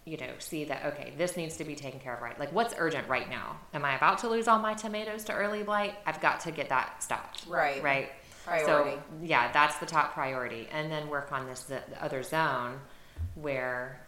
you 0.05 0.15
know, 0.17 0.29
see 0.37 0.63
that 0.65 0.85
okay, 0.85 1.11
this 1.17 1.35
needs 1.35 1.57
to 1.57 1.63
be 1.63 1.75
taken 1.75 1.99
care 1.99 2.13
of 2.15 2.21
right. 2.21 2.39
Like, 2.39 2.51
what's 2.53 2.75
urgent 2.77 3.07
right 3.09 3.27
now? 3.29 3.59
Am 3.73 3.83
I 3.83 3.95
about 3.95 4.19
to 4.19 4.29
lose 4.29 4.47
all 4.47 4.59
my 4.59 4.75
tomatoes 4.75 5.23
to 5.25 5.33
early 5.33 5.63
blight? 5.63 5.95
I've 6.05 6.21
got 6.21 6.39
to 6.41 6.51
get 6.51 6.69
that 6.69 7.01
stopped. 7.03 7.45
Right. 7.47 7.81
Right. 7.81 8.11
Priority. 8.45 8.65
So 8.95 9.01
yeah, 9.23 9.51
that's 9.51 9.77
the 9.79 9.85
top 9.87 10.13
priority, 10.13 10.67
and 10.71 10.91
then 10.91 11.09
work 11.09 11.31
on 11.31 11.47
this 11.47 11.63
the, 11.63 11.81
the 11.89 12.03
other 12.03 12.21
zone 12.23 12.79
where 13.35 13.99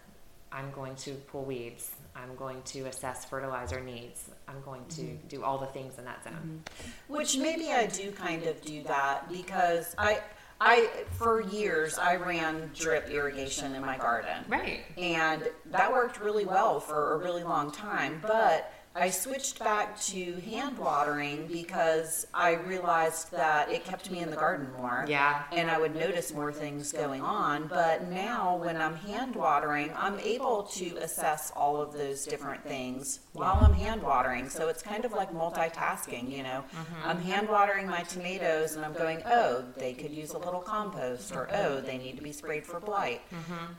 I'm 0.52 0.72
going 0.72 0.96
to 0.98 1.12
pull 1.14 1.44
weeds. 1.44 1.92
I'm 2.15 2.36
going 2.36 2.62
to 2.63 2.82
assess 2.86 3.26
fertilizer 3.26 3.80
needs. 3.82 4.30
I'm 4.47 4.62
going 4.62 4.86
to 4.89 5.02
Mm-hmm. 5.02 5.28
do 5.28 5.43
all 5.43 5.58
the 5.58 5.65
things 5.67 5.97
in 5.97 6.06
that 6.06 6.23
zone. 6.23 6.63
Which 7.08 7.38
maybe 7.38 7.71
I 7.71 7.88
do 7.88 8.12
kind 8.12 8.43
of 8.43 8.62
do 8.62 8.84
that 8.84 9.28
because 9.30 9.95
I, 9.97 10.21
I 10.62 10.89
for 11.13 11.41
years 11.41 11.97
I 11.97 12.15
ran 12.15 12.69
drip 12.76 13.10
irrigation 13.10 13.73
in 13.76 13.82
my 13.82 13.97
garden. 13.97 14.45
Right. 14.47 14.82
And 14.97 15.43
that 15.71 15.91
worked 15.91 16.19
really 16.21 16.45
well 16.45 16.80
for 16.80 17.13
a 17.13 17.17
really 17.17 17.43
long 17.43 17.71
time. 17.71 18.19
But 18.21 18.71
I 18.96 19.10
switched 19.10 19.58
back 19.58 20.00
to 20.02 20.34
hand 20.42 20.78
watering 20.78 21.48
because 21.48 22.28
I 22.34 22.54
realized 22.54 23.32
that 23.32 23.72
it 23.72 23.84
kept 23.86 24.12
me 24.12 24.20
in 24.20 24.30
the 24.30 24.36
garden 24.36 24.72
more. 24.78 25.04
Yeah. 25.08 25.44
And 25.52 25.72
I 25.72 25.80
would 25.80 25.96
notice 25.96 26.32
more 26.32 26.54
things 26.54 26.92
going 26.92 27.22
on. 27.22 27.66
But 27.68 28.08
now 28.10 28.58
when 28.58 28.78
I'm 28.78 28.96
hand 28.96 29.36
watering, 29.36 29.92
I'm 29.98 30.20
able 30.20 30.64
to 30.64 30.98
assess 30.98 31.52
all 31.56 31.82
of 31.82 31.94
those 31.94 32.26
different 32.26 32.64
things 32.66 33.22
while 33.34 33.58
I'm 33.62 33.74
hand 33.74 34.04
watering. 34.04 34.48
So 34.48 34.68
it's 34.68 34.84
kind 34.84 35.06
of 35.06 35.12
like 35.14 35.34
multitasking, 35.34 36.30
you 36.30 36.44
know. 36.44 36.64
I'm 37.04 37.20
hand 37.20 37.50
watering 37.50 37.88
my 37.88 38.02
tomatoes 38.04 38.76
and 38.76 38.86
I'm 38.86 38.94
going, 38.94 39.24
oh, 39.26 39.64
they 39.76 39.94
could 39.94 40.12
use 40.12 40.34
a 40.34 40.38
little 40.38 40.62
compost 40.62 41.32
or 41.36 41.50
oh, 41.52 41.82
they 41.82 41.98
need 41.98 42.16
to 42.18 42.22
be 42.24 42.32
sprayed 42.32 42.64
for 42.66 42.80
blight. 42.80 43.22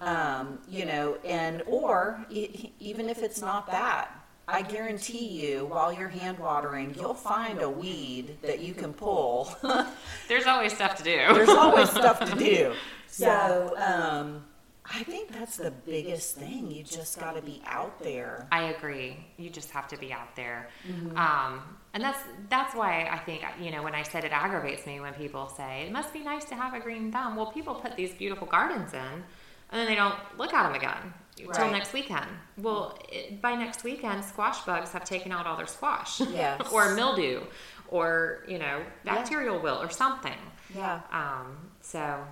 Um, 0.01 0.59
you 0.69 0.87
know, 0.87 1.19
and 1.25 1.63
or 1.67 2.25
e- 2.31 2.73
even 2.81 3.09
if 3.09 3.23
it's 3.23 3.41
not 3.41 3.69
that, 3.69 4.11
I 4.47 4.63
guarantee 4.63 5.27
you, 5.27 5.65
while 5.67 5.93
you're 5.93 6.09
hand 6.09 6.39
watering, 6.39 6.95
you'll 6.99 7.15
find 7.15 7.61
a 7.63 7.71
weed 7.71 8.37
that 8.43 8.61
you 8.61 8.75
can 8.75 8.93
pull. 8.93 9.55
There's 10.29 10.47
always 10.47 10.75
stuff 10.75 10.97
to 10.97 11.03
do. 11.03 11.17
There's 11.17 11.49
always 11.49 11.91
stuff 11.91 12.21
to 12.31 12.37
do. 12.37 12.73
So, 13.07 13.75
um, 13.79 14.45
I 14.85 15.05
think 15.05 15.31
that's 15.33 15.57
the 15.57 15.71
biggest 15.71 16.35
thing. 16.35 16.69
You 16.69 16.83
just 16.83 17.21
got 17.21 17.37
to 17.37 17.43
be 17.43 17.63
out 17.65 18.01
there. 18.03 18.49
I 18.51 18.65
agree. 18.65 19.25
You 19.37 19.51
just 19.51 19.71
have 19.71 19.87
to 19.89 19.97
be 19.97 20.13
out 20.13 20.35
there, 20.35 20.69
Mm-hmm. 20.89 21.17
um, 21.17 21.63
and 21.93 22.03
that's 22.03 22.19
that's 22.51 22.75
why 22.75 23.09
I 23.09 23.19
think 23.19 23.43
you 23.61 23.71
know 23.71 23.85
when 23.85 23.95
I 23.95 24.03
said 24.03 24.25
it 24.25 24.33
aggravates 24.33 24.85
me 24.85 24.99
when 24.99 25.15
people 25.15 25.49
say 25.49 25.85
it 25.87 25.93
must 25.93 26.13
be 26.13 26.25
nice 26.25 26.45
to 26.47 26.57
have 26.57 26.75
a 26.75 26.81
green 26.81 27.13
thumb. 27.13 27.37
Well, 27.37 27.53
people 27.53 27.77
put 27.77 27.95
these 27.97 28.13
beautiful 28.13 28.49
gardens 28.49 28.93
in, 28.93 28.99
and 28.99 29.23
then 29.71 29.87
they 29.87 29.95
don't 29.95 30.19
look 30.37 30.53
at 30.53 30.65
them 30.65 30.75
again 30.75 31.15
until 31.39 31.51
Right. 31.65 31.73
next 31.73 31.93
weekend. 31.93 32.27
Well, 32.59 32.99
it, 33.11 33.41
by 33.43 33.55
next 33.57 33.83
weekend, 33.85 34.25
squash 34.25 34.61
bugs 34.63 34.93
have 34.93 35.05
taken 35.05 35.33
out 35.33 35.47
all 35.47 35.57
their 35.57 35.67
squash, 35.67 36.21
Yes. 36.21 36.61
or 36.73 36.95
mildew, 36.95 37.43
or 37.89 38.45
you 38.49 38.59
know 38.59 38.83
Yeah. 39.05 39.15
bacterial 39.17 39.59
wilt 39.61 39.85
or 39.85 39.91
something. 39.91 40.39
Yeah. 40.75 41.01
Um, 41.11 41.71
so. 41.81 42.25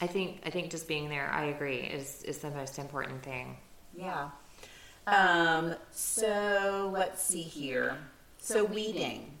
I 0.00 0.06
think 0.06 0.42
I 0.44 0.50
think 0.50 0.70
just 0.70 0.86
being 0.88 1.08
there, 1.08 1.30
I 1.32 1.44
agree, 1.46 1.78
is 1.78 2.22
is 2.24 2.38
the 2.38 2.50
most 2.50 2.78
important 2.78 3.22
thing. 3.22 3.56
Yeah. 3.96 4.28
Um, 5.06 5.74
so 5.90 6.90
let's 6.92 7.22
see 7.22 7.42
here. 7.42 7.96
So 8.38 8.64
weeding. 8.64 9.32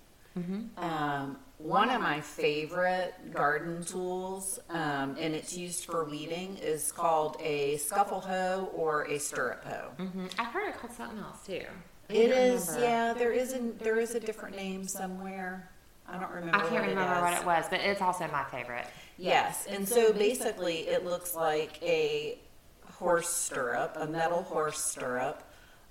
Um, 0.78 1.38
one 1.58 1.88
of 1.90 2.00
my 2.02 2.20
favorite 2.20 3.14
garden 3.32 3.82
tools, 3.84 4.58
um, 4.68 5.16
and 5.18 5.34
it's 5.34 5.56
used 5.56 5.84
for 5.86 6.04
weeding, 6.04 6.56
is 6.58 6.92
called 6.92 7.36
a 7.40 7.78
scuffle 7.78 8.20
hoe 8.20 8.70
or 8.74 9.04
a 9.04 9.18
stirrup 9.18 9.64
hoe. 9.64 9.90
hmm 10.04 10.26
I've 10.38 10.48
heard 10.52 10.68
it 10.68 10.78
called 10.78 10.92
something 10.92 11.18
else 11.18 11.44
too. 11.46 11.62
It 12.08 12.30
remember. 12.30 12.78
yeah. 12.80 13.14
There 13.14 13.32
is 13.32 13.52
a 13.54 13.58
there 13.78 13.98
is 13.98 14.14
a 14.14 14.20
different 14.20 14.54
name 14.56 14.86
somewhere. 14.86 15.70
I 16.08 16.18
don't 16.18 16.30
remember. 16.30 16.56
I 16.56 16.60
can't 16.60 16.72
what 16.74 16.88
remember 16.88 17.16
it 17.16 17.22
what 17.22 17.32
is. 17.32 17.40
it 17.40 17.46
was, 17.46 17.64
but 17.70 17.80
it's 17.80 18.00
also 18.02 18.28
my 18.28 18.44
favorite. 18.44 18.86
Yes, 19.18 19.66
and 19.66 19.88
so 19.88 20.12
basically, 20.12 20.88
it 20.88 21.04
looks 21.04 21.34
like 21.34 21.82
a 21.82 22.38
horse 22.84 23.28
stirrup, 23.28 23.96
a 23.98 24.06
metal 24.06 24.42
horse 24.42 24.78
stirrup 24.82 25.42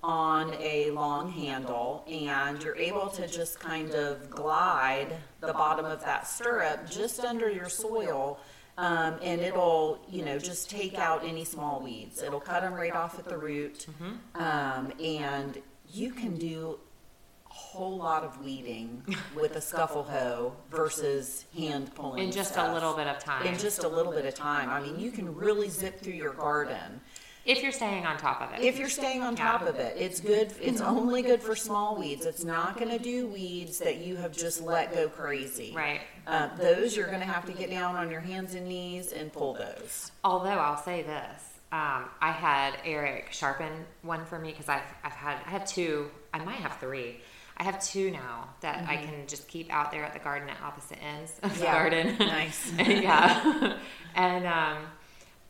on 0.02 0.54
a 0.60 0.90
long 0.90 1.30
handle, 1.32 2.04
and 2.10 2.62
you're 2.62 2.76
able 2.76 3.08
to 3.08 3.26
just 3.26 3.58
kind 3.58 3.92
of 3.92 4.30
glide 4.30 5.08
the 5.40 5.52
bottom 5.52 5.84
of 5.84 6.00
that 6.04 6.26
stirrup 6.26 6.88
just 6.88 7.20
under 7.20 7.50
your 7.50 7.68
soil. 7.68 8.38
Um, 8.78 9.14
and 9.22 9.40
it'll, 9.40 9.98
you 10.08 10.22
know, 10.22 10.38
just 10.38 10.68
take 10.68 10.98
out 10.98 11.24
any 11.24 11.44
small 11.44 11.80
weeds. 11.80 12.22
It'll 12.22 12.40
cut 12.40 12.60
them 12.60 12.74
right 12.74 12.92
off 12.94 13.18
at 13.18 13.24
the 13.24 13.38
root. 13.38 13.86
Um, 14.34 14.92
and 15.02 15.60
you 15.90 16.12
can 16.12 16.36
do 16.36 16.78
a 17.50 17.52
whole 17.54 17.96
lot 17.96 18.22
of 18.22 18.44
weeding 18.44 19.02
with 19.34 19.56
a 19.56 19.62
scuffle 19.62 20.02
hoe 20.02 20.52
versus 20.70 21.46
hand 21.56 21.94
pulling 21.94 22.22
In 22.24 22.30
just 22.30 22.52
stuff 22.52 22.68
a 22.70 22.74
little 22.74 22.94
bit 22.94 23.06
of 23.06 23.18
time. 23.18 23.46
in 23.46 23.58
just 23.58 23.82
a 23.82 23.88
little 23.88 24.12
bit 24.12 24.26
of 24.26 24.34
time. 24.34 24.68
I 24.68 24.80
mean, 24.82 25.00
you 25.00 25.10
can 25.10 25.34
really 25.34 25.70
zip 25.70 25.98
through 25.98 26.12
your 26.12 26.34
garden. 26.34 27.00
If 27.46 27.62
you're 27.62 27.72
staying 27.72 28.04
on 28.04 28.16
top 28.18 28.42
of 28.42 28.52
it. 28.52 28.60
If 28.64 28.78
you're 28.78 28.88
staying 28.88 29.22
on 29.22 29.36
top 29.36 29.62
of 29.62 29.76
it, 29.76 29.96
it's 29.96 30.20
good. 30.20 30.52
It's 30.60 30.80
only 30.80 31.22
good 31.22 31.40
for 31.40 31.54
small 31.54 31.96
weeds. 31.96 32.26
It's 32.26 32.44
not 32.44 32.76
going 32.76 32.90
to 32.90 32.98
do 32.98 33.28
weeds 33.28 33.78
that 33.78 33.98
you 33.98 34.16
have 34.16 34.32
just 34.32 34.60
let 34.62 34.92
go 34.92 35.08
crazy. 35.08 35.72
Right. 35.74 36.00
Uh, 36.26 36.48
those 36.56 36.96
you're 36.96 37.06
going 37.06 37.20
to 37.20 37.26
have 37.26 37.46
to 37.46 37.52
get 37.52 37.70
down 37.70 37.94
on 37.94 38.10
your 38.10 38.20
hands 38.20 38.54
and 38.54 38.66
knees 38.66 39.12
and 39.12 39.32
pull 39.32 39.54
those. 39.54 40.10
Although 40.24 40.50
I'll 40.50 40.82
say 40.82 41.02
this, 41.02 41.42
um, 41.70 42.06
I 42.20 42.32
had 42.32 42.74
Eric 42.84 43.28
sharpen 43.30 43.72
one 44.02 44.24
for 44.24 44.38
me 44.38 44.50
because 44.50 44.68
I've 44.68 44.82
I've 45.04 45.12
had 45.12 45.38
I 45.46 45.50
have 45.50 45.66
two. 45.66 46.10
I 46.34 46.38
might 46.44 46.56
have 46.56 46.78
three. 46.78 47.20
I 47.58 47.62
have 47.62 47.82
two 47.82 48.10
now 48.10 48.48
that 48.60 48.86
I 48.88 48.96
can 48.96 49.26
just 49.26 49.48
keep 49.48 49.72
out 49.72 49.90
there 49.90 50.04
at 50.04 50.12
the 50.12 50.18
garden 50.18 50.48
at 50.48 50.60
opposite 50.62 50.98
ends 51.02 51.32
of 51.42 51.56
the 51.56 51.64
Yeah. 51.64 51.72
garden. 51.72 52.16
Nice. 52.18 52.72
yeah. 52.78 53.78
and 54.14 54.46
um, 54.46 54.78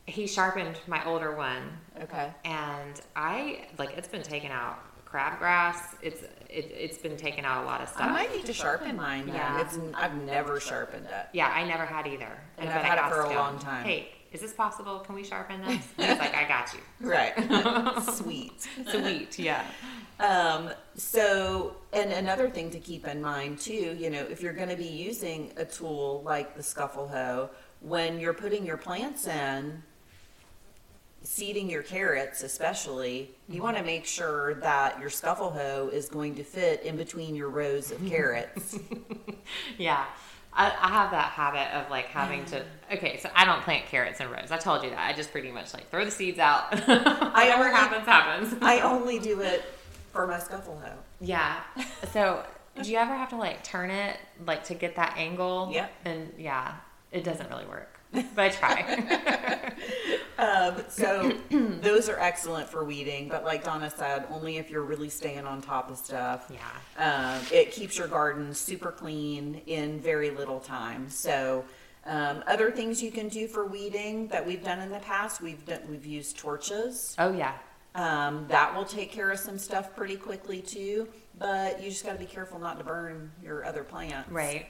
he 0.06 0.26
sharpened 0.28 0.78
my 0.86 1.04
older 1.04 1.34
one, 1.34 1.62
Okay. 2.02 2.30
and 2.44 3.00
I 3.14 3.66
like 3.78 3.96
it's 3.96 4.08
been 4.08 4.22
taking 4.22 4.50
out 4.50 4.78
crabgrass. 5.06 5.76
It's 6.02 6.22
it, 6.48 6.70
it's 6.76 6.98
been 6.98 7.16
taking 7.16 7.44
out 7.44 7.62
a 7.64 7.66
lot 7.66 7.80
of 7.80 7.88
stuff. 7.88 8.02
I 8.02 8.12
might 8.12 8.34
need 8.34 8.46
to 8.46 8.52
sharpen 8.52 8.96
mine. 8.96 9.28
Yeah. 9.28 9.60
It's 9.62 9.78
I've 9.94 10.14
never 10.22 10.60
sharpened 10.60 11.06
it. 11.06 11.26
Yeah, 11.32 11.48
I 11.48 11.64
never 11.64 11.86
had 11.86 12.06
either. 12.06 12.38
And 12.58 12.68
but 12.68 12.76
I've 12.76 12.84
I 12.84 12.86
had 12.86 12.98
it 12.98 13.14
for 13.14 13.22
a 13.22 13.30
him, 13.30 13.36
long 13.36 13.58
time. 13.58 13.84
Hey, 13.84 14.10
is 14.32 14.40
this 14.40 14.52
possible? 14.52 14.98
Can 15.00 15.14
we 15.14 15.24
sharpen 15.24 15.62
this? 15.62 15.86
And 15.98 16.10
he's 16.10 16.18
like, 16.18 16.34
I 16.34 16.46
got 16.46 16.72
you. 16.74 16.80
Right. 17.08 18.02
Sweet. 18.14 18.66
Sweet, 18.90 19.38
yeah. 19.38 19.64
Um, 20.20 20.70
so, 20.94 21.76
and 21.92 22.10
another 22.12 22.48
thing 22.50 22.70
to 22.70 22.78
keep 22.78 23.06
in 23.06 23.20
mind 23.20 23.58
too, 23.60 23.96
you 23.98 24.10
know, 24.10 24.20
if 24.22 24.42
you're 24.42 24.52
going 24.54 24.68
to 24.70 24.76
be 24.76 24.84
using 24.86 25.52
a 25.56 25.64
tool 25.64 26.22
like 26.24 26.56
the 26.56 26.62
scuffle 26.62 27.06
hoe, 27.08 27.50
when 27.80 28.18
you're 28.18 28.34
putting 28.34 28.64
your 28.64 28.76
plants 28.78 29.26
in, 29.26 29.82
seeding 31.26 31.68
your 31.68 31.82
carrots 31.82 32.44
especially, 32.44 33.32
you 33.48 33.60
want 33.60 33.76
to 33.76 33.80
mm-hmm. 33.80 33.86
make 33.86 34.06
sure 34.06 34.54
that 34.54 35.00
your 35.00 35.10
scuffle 35.10 35.50
hoe 35.50 35.90
is 35.92 36.08
going 36.08 36.36
to 36.36 36.44
fit 36.44 36.82
in 36.84 36.96
between 36.96 37.34
your 37.34 37.48
rows 37.50 37.90
of 37.90 38.04
carrots. 38.06 38.78
Yeah. 39.78 40.04
I, 40.52 40.66
I 40.66 40.88
have 40.88 41.12
that 41.12 41.30
habit 41.30 41.72
of 41.76 41.88
like 41.88 42.06
having 42.06 42.44
to. 42.46 42.64
Okay, 42.92 43.18
so 43.18 43.28
I 43.34 43.44
don't 43.44 43.62
plant 43.62 43.86
carrots 43.86 44.20
in 44.20 44.30
rows. 44.30 44.50
I 44.50 44.58
told 44.58 44.82
you 44.82 44.90
that. 44.90 44.98
I 44.98 45.12
just 45.12 45.30
pretty 45.32 45.52
much 45.52 45.72
like 45.74 45.90
throw 45.90 46.04
the 46.04 46.10
seeds 46.10 46.38
out. 46.38 46.70
Whatever 46.86 47.64
only- 47.64 47.70
happens, 47.70 48.06
happens. 48.06 48.56
I 48.62 48.80
only 48.82 49.18
do 49.18 49.40
it 49.40 49.64
for 50.12 50.26
my 50.26 50.38
scuffle 50.38 50.80
hoe. 50.84 50.98
yeah. 51.20 51.60
So, 52.12 52.44
do 52.80 52.90
you 52.90 52.96
ever 52.96 53.14
have 53.14 53.30
to 53.30 53.36
like 53.36 53.62
turn 53.62 53.90
it 53.90 54.16
like 54.46 54.64
to 54.64 54.74
get 54.74 54.96
that 54.96 55.16
angle? 55.16 55.70
Yep. 55.72 55.92
And 56.04 56.32
yeah, 56.38 56.74
it 57.10 57.22
doesn't 57.24 57.48
really 57.50 57.66
work, 57.66 58.00
but 58.12 58.38
I 58.38 58.48
try. 58.50 59.72
Um, 60.38 60.82
so 60.88 61.32
those 61.50 62.08
are 62.08 62.18
excellent 62.18 62.68
for 62.68 62.84
weeding, 62.84 63.28
but 63.28 63.44
like 63.44 63.64
Donna 63.64 63.90
said, 63.90 64.26
only 64.30 64.58
if 64.58 64.70
you're 64.70 64.82
really 64.82 65.08
staying 65.08 65.46
on 65.46 65.62
top 65.62 65.90
of 65.90 65.96
stuff. 65.96 66.50
yeah. 66.52 67.36
Um, 67.36 67.42
it 67.52 67.72
keeps 67.72 67.96
your 67.98 68.08
garden 68.08 68.52
super 68.54 68.90
clean 68.90 69.62
in 69.66 70.00
very 70.00 70.30
little 70.30 70.60
time. 70.60 71.08
So, 71.08 71.64
um, 72.04 72.44
other 72.46 72.70
things 72.70 73.02
you 73.02 73.10
can 73.10 73.28
do 73.28 73.48
for 73.48 73.66
weeding 73.66 74.28
that 74.28 74.46
we've 74.46 74.62
done 74.62 74.78
in 74.80 74.90
the 74.90 75.00
past, 75.00 75.40
we've 75.40 75.64
done, 75.66 75.80
we've 75.88 76.06
used 76.06 76.38
torches. 76.38 77.16
Oh 77.18 77.32
yeah. 77.32 77.54
Um, 77.96 78.44
that 78.48 78.76
will 78.76 78.84
take 78.84 79.10
care 79.10 79.30
of 79.30 79.38
some 79.38 79.58
stuff 79.58 79.96
pretty 79.96 80.16
quickly 80.16 80.60
too. 80.60 81.08
But 81.38 81.82
you 81.82 81.90
just 81.90 82.04
got 82.04 82.12
to 82.12 82.18
be 82.18 82.26
careful 82.26 82.58
not 82.58 82.78
to 82.78 82.84
burn 82.84 83.30
your 83.42 83.64
other 83.64 83.84
plants. 83.84 84.30
Right. 84.30 84.66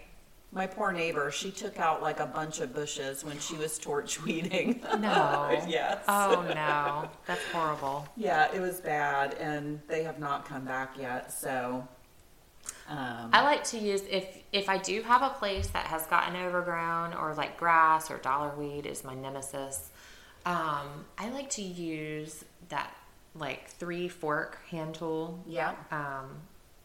My 0.52 0.66
poor 0.66 0.90
neighbor, 0.92 1.30
she 1.30 1.50
took 1.50 1.78
out 1.78 2.02
like 2.02 2.18
a 2.20 2.26
bunch 2.26 2.60
of 2.60 2.72
bushes 2.74 3.24
when 3.24 3.38
she 3.38 3.56
was 3.56 3.78
torch 3.78 4.22
weeding. 4.24 4.80
No. 4.98 5.50
yes. 5.68 6.02
Oh 6.08 6.44
no, 6.54 7.10
that's 7.26 7.44
horrible. 7.52 8.06
Yeah, 8.16 8.52
it 8.54 8.60
was 8.60 8.80
bad, 8.80 9.34
and 9.34 9.80
they 9.88 10.02
have 10.04 10.18
not 10.18 10.46
come 10.46 10.64
back 10.64 10.96
yet. 10.98 11.30
So, 11.32 11.86
um, 12.88 13.30
I 13.32 13.42
like 13.42 13.64
to 13.64 13.78
use 13.78 14.02
if 14.10 14.38
if 14.52 14.68
I 14.68 14.78
do 14.78 15.02
have 15.02 15.22
a 15.22 15.30
place 15.30 15.66
that 15.68 15.86
has 15.88 16.06
gotten 16.06 16.36
overgrown 16.36 17.12
or 17.14 17.34
like 17.34 17.56
grass 17.58 18.10
or 18.10 18.18
dollarweed 18.18 18.86
is 18.86 19.04
my 19.04 19.14
nemesis. 19.14 19.90
Um, 20.46 21.04
I 21.18 21.28
like 21.30 21.50
to 21.50 21.62
use 21.62 22.44
that 22.68 22.94
like 23.34 23.68
three 23.68 24.08
fork 24.08 24.58
hand 24.70 24.94
tool. 24.94 25.38
yeah, 25.46 25.74
Um, 25.90 26.30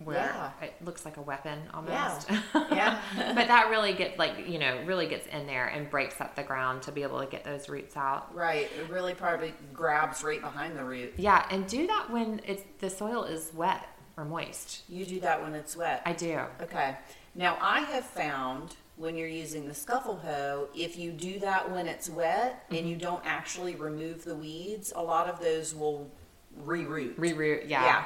where 0.03 0.17
Yeah. 0.17 0.51
it 0.61 0.73
looks 0.83 1.05
like 1.05 1.17
a 1.17 1.21
weapon 1.21 1.59
almost. 1.73 2.29
yeah. 2.29 2.41
yeah. 2.71 3.33
but 3.33 3.47
that 3.47 3.69
really 3.69 3.93
gets 3.93 4.17
like 4.17 4.47
you 4.47 4.59
know 4.59 4.81
really 4.85 5.07
gets 5.07 5.27
in 5.27 5.47
there 5.47 5.67
and 5.67 5.89
breaks 5.89 6.19
up 6.21 6.35
the 6.35 6.43
ground 6.43 6.83
to 6.83 6.91
be 6.91 7.03
able 7.03 7.19
to 7.19 7.25
get 7.25 7.43
those 7.43 7.69
roots 7.69 7.95
out. 7.97 8.33
Right. 8.35 8.69
It 8.79 8.89
really 8.89 9.13
probably 9.13 9.53
grabs 9.73 10.23
right 10.23 10.41
behind 10.41 10.77
the 10.77 10.83
root. 10.83 11.13
Yeah, 11.17 11.45
and 11.49 11.67
do 11.67 11.87
that 11.87 12.09
when 12.09 12.41
it's 12.45 12.63
the 12.79 12.89
soil 12.89 13.23
is 13.23 13.51
wet 13.53 13.87
or 14.17 14.25
moist. 14.25 14.83
You 14.89 15.05
do 15.05 15.19
that 15.21 15.41
when 15.41 15.55
it's 15.55 15.75
wet. 15.75 16.01
I 16.05 16.13
do. 16.13 16.39
Okay. 16.61 16.97
Now, 17.35 17.57
I 17.61 17.81
have 17.81 18.05
found 18.05 18.75
when 18.97 19.15
you're 19.15 19.27
using 19.27 19.67
the 19.67 19.73
scuffle 19.73 20.17
hoe, 20.17 20.67
if 20.75 20.97
you 20.97 21.11
do 21.11 21.39
that 21.39 21.71
when 21.71 21.87
it's 21.87 22.09
wet 22.09 22.65
and 22.69 22.79
mm-hmm. 22.79 22.87
you 22.87 22.95
don't 22.95 23.21
actually 23.25 23.75
remove 23.75 24.23
the 24.23 24.35
weeds, 24.35 24.93
a 24.95 25.01
lot 25.01 25.27
of 25.27 25.39
those 25.39 25.73
will 25.73 26.11
reroot. 26.65 27.15
Reroot. 27.15 27.69
Yeah. 27.69 27.83
Yeah. 27.85 28.05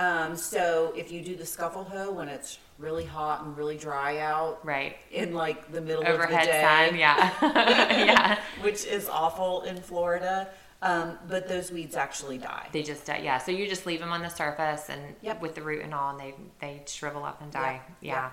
Um, 0.00 0.34
so 0.34 0.94
if 0.96 1.12
you 1.12 1.20
do 1.22 1.36
the 1.36 1.44
scuffle 1.44 1.84
hoe 1.84 2.10
when 2.10 2.28
it's 2.28 2.58
really 2.78 3.04
hot 3.04 3.44
and 3.44 3.54
really 3.54 3.76
dry 3.76 4.18
out 4.18 4.64
Right. 4.64 4.96
in 5.10 5.34
like 5.34 5.70
the 5.70 5.80
middle 5.82 6.06
Overhead 6.06 6.40
of 6.40 6.46
the 6.46 6.52
day, 6.52 6.86
sun. 6.88 6.98
Yeah. 6.98 7.30
yeah. 7.42 8.38
which 8.62 8.86
is 8.86 9.10
awful 9.10 9.62
in 9.64 9.76
Florida, 9.82 10.48
um, 10.80 11.18
but 11.28 11.48
those 11.48 11.70
weeds 11.70 11.96
actually 11.96 12.38
die. 12.38 12.66
They 12.72 12.82
just 12.82 13.04
die. 13.04 13.20
Yeah. 13.22 13.36
So 13.36 13.52
you 13.52 13.68
just 13.68 13.84
leave 13.84 14.00
them 14.00 14.10
on 14.10 14.22
the 14.22 14.30
surface 14.30 14.88
and 14.88 15.02
Yep. 15.20 15.42
with 15.42 15.54
the 15.54 15.60
root 15.60 15.82
and 15.82 15.92
all, 15.92 16.10
and 16.10 16.18
they 16.20 16.34
they 16.60 16.82
shrivel 16.86 17.22
up 17.24 17.42
and 17.42 17.52
die. 17.52 17.82
Yep. 18.00 18.14
Yeah. 18.14 18.30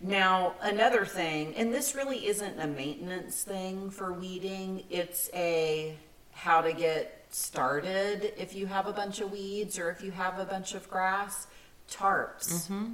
Now, 0.00 0.54
another 0.60 1.06
thing, 1.06 1.54
and 1.56 1.72
this 1.72 1.94
really 1.94 2.26
isn't 2.26 2.60
a 2.60 2.66
maintenance 2.66 3.42
thing 3.44 3.90
for 3.90 4.12
weeding, 4.12 4.84
it's 4.90 5.30
a 5.32 5.96
how 6.32 6.60
to 6.60 6.72
get 6.74 7.17
started 7.34 8.32
if 8.40 8.54
you 8.54 8.66
have 8.66 8.86
a 8.86 8.92
bunch 8.92 9.20
of 9.20 9.30
weeds 9.32 9.78
or 9.78 9.90
if 9.90 10.02
you 10.02 10.10
have 10.10 10.38
a 10.38 10.44
bunch 10.44 10.74
of 10.74 10.88
grass. 10.90 11.46
Tarps. 11.90 12.52
Mm-hmm. 12.68 12.86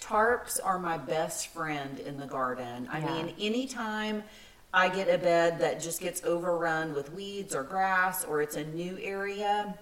Tarps 0.00 0.58
are 0.62 0.78
my 0.78 0.98
best 0.98 1.48
friend 1.48 1.98
in 2.00 2.18
the 2.18 2.26
garden. 2.26 2.88
I 2.92 2.98
Yeah. 2.98 3.06
mean, 3.22 3.34
anytime 3.40 4.24
I 4.74 4.88
get 4.88 5.08
a 5.08 5.16
bed 5.18 5.58
that 5.60 5.80
just 5.80 6.00
gets 6.00 6.22
overrun 6.24 6.94
with 6.94 7.12
weeds 7.12 7.54
or 7.54 7.62
grass 7.62 8.24
or 8.24 8.42
it's 8.42 8.56
a 8.56 8.64
new 8.64 8.98
area, 9.00 9.74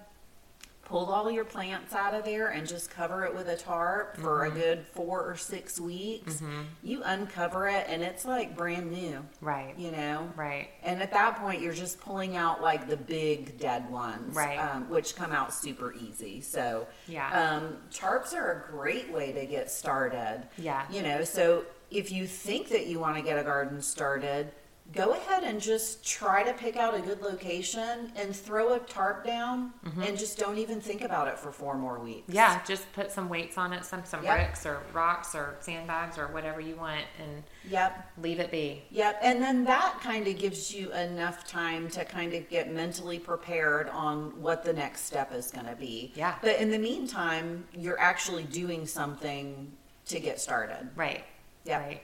pull 0.85 1.07
all 1.11 1.29
your 1.31 1.43
plants 1.43 1.93
out 1.93 2.13
of 2.13 2.23
there 2.23 2.49
and 2.49 2.67
just 2.67 2.89
cover 2.91 3.25
it 3.25 3.35
with 3.35 3.47
a 3.49 3.57
tarp 3.57 4.15
for 4.17 4.45
a 4.45 4.51
good 4.51 4.85
four 4.93 5.27
or 5.29 5.35
six 5.35 5.79
weeks. 5.79 6.41
You 6.83 7.01
uncover 7.03 7.67
it 7.67 7.85
and 7.89 8.03
it's 8.03 8.23
like 8.23 8.55
brand 8.55 8.91
new, 8.91 9.25
Right. 9.41 9.73
you 9.77 9.91
know? 9.91 10.31
Right. 10.35 10.69
And 10.83 11.01
at 11.01 11.11
that 11.11 11.37
point, 11.37 11.61
you're 11.61 11.73
just 11.73 11.99
pulling 11.99 12.35
out 12.37 12.61
like 12.61 12.87
the 12.87 12.97
big 12.97 13.59
dead 13.59 13.89
ones, 13.89 14.35
Right. 14.35 14.57
Um, 14.59 14.87
which 14.89 15.15
come 15.15 15.31
out 15.31 15.53
super 15.53 15.91
easy. 15.93 16.39
So, 16.41 16.85
Yeah. 17.07 17.29
um, 17.57 17.77
tarps 17.91 18.33
are 18.35 18.51
a 18.67 18.71
great 18.71 19.11
way 19.11 19.31
to 19.31 19.45
get 19.47 19.71
started. 19.71 20.43
Yeah. 20.57 20.85
You 20.91 21.01
know, 21.01 21.23
so 21.23 21.65
if 21.89 22.11
you 22.11 22.27
think 22.27 22.69
that 22.69 22.85
you 22.85 22.99
want 22.99 23.15
to 23.15 23.23
get 23.23 23.39
a 23.39 23.43
garden 23.43 23.81
started, 23.81 24.51
go 24.93 25.11
ahead 25.13 25.43
and 25.43 25.59
just 25.59 26.05
try 26.05 26.43
to 26.43 26.53
pick 26.53 26.77
out 26.77 26.95
a 26.95 27.01
good 27.01 27.21
location 27.21 28.11
and 28.15 28.35
throw 28.35 28.73
a 28.73 28.79
tarp 28.79 29.25
down 29.25 29.73
and 30.01 30.17
just 30.17 30.37
don't 30.37 30.57
even 30.57 30.79
think 30.79 31.01
about 31.01 31.27
it 31.27 31.37
for 31.37 31.51
four 31.51 31.75
more 31.75 31.99
weeks. 31.99 32.21
Mm-hmm. 32.27 32.35
Yeah. 32.35 32.61
Just 32.65 32.91
put 32.93 33.11
some 33.11 33.27
weights 33.27 33.57
on 33.57 33.73
it, 33.73 33.83
some 33.83 34.05
some 34.05 34.23
Yep. 34.23 34.35
bricks 34.37 34.65
or 34.65 34.83
rocks 34.93 35.35
or 35.35 35.57
sandbags 35.59 36.17
or 36.17 36.27
whatever 36.27 36.61
you 36.61 36.75
want, 36.75 37.03
and 37.21 37.43
Yep. 37.69 38.11
leave 38.21 38.39
it 38.39 38.51
be. 38.51 38.83
Yep, 38.91 39.19
and 39.21 39.41
then 39.41 39.65
that 39.65 39.99
kind 40.01 40.27
of 40.27 40.37
gives 40.37 40.73
you 40.73 40.93
enough 40.93 41.45
time 41.47 41.89
to 41.89 42.05
kind 42.05 42.33
of 42.33 42.47
get 42.49 42.71
mentally 42.71 43.19
prepared 43.19 43.89
on 43.89 44.39
what 44.41 44.63
the 44.63 44.71
next 44.73 45.01
step 45.05 45.33
is 45.33 45.51
going 45.51 45.65
to 45.65 45.75
be. 45.75 46.13
Yeah. 46.15 46.35
But 46.41 46.57
in 46.59 46.69
the 46.69 46.79
meantime, 46.79 47.65
you're 47.73 47.99
actually 47.99 48.43
doing 48.43 48.85
something 48.87 49.71
to 50.05 50.19
get 50.19 50.39
started. 50.39 50.89
Right. 50.95 51.25
Yeah. 51.65 51.79
Right. 51.79 52.01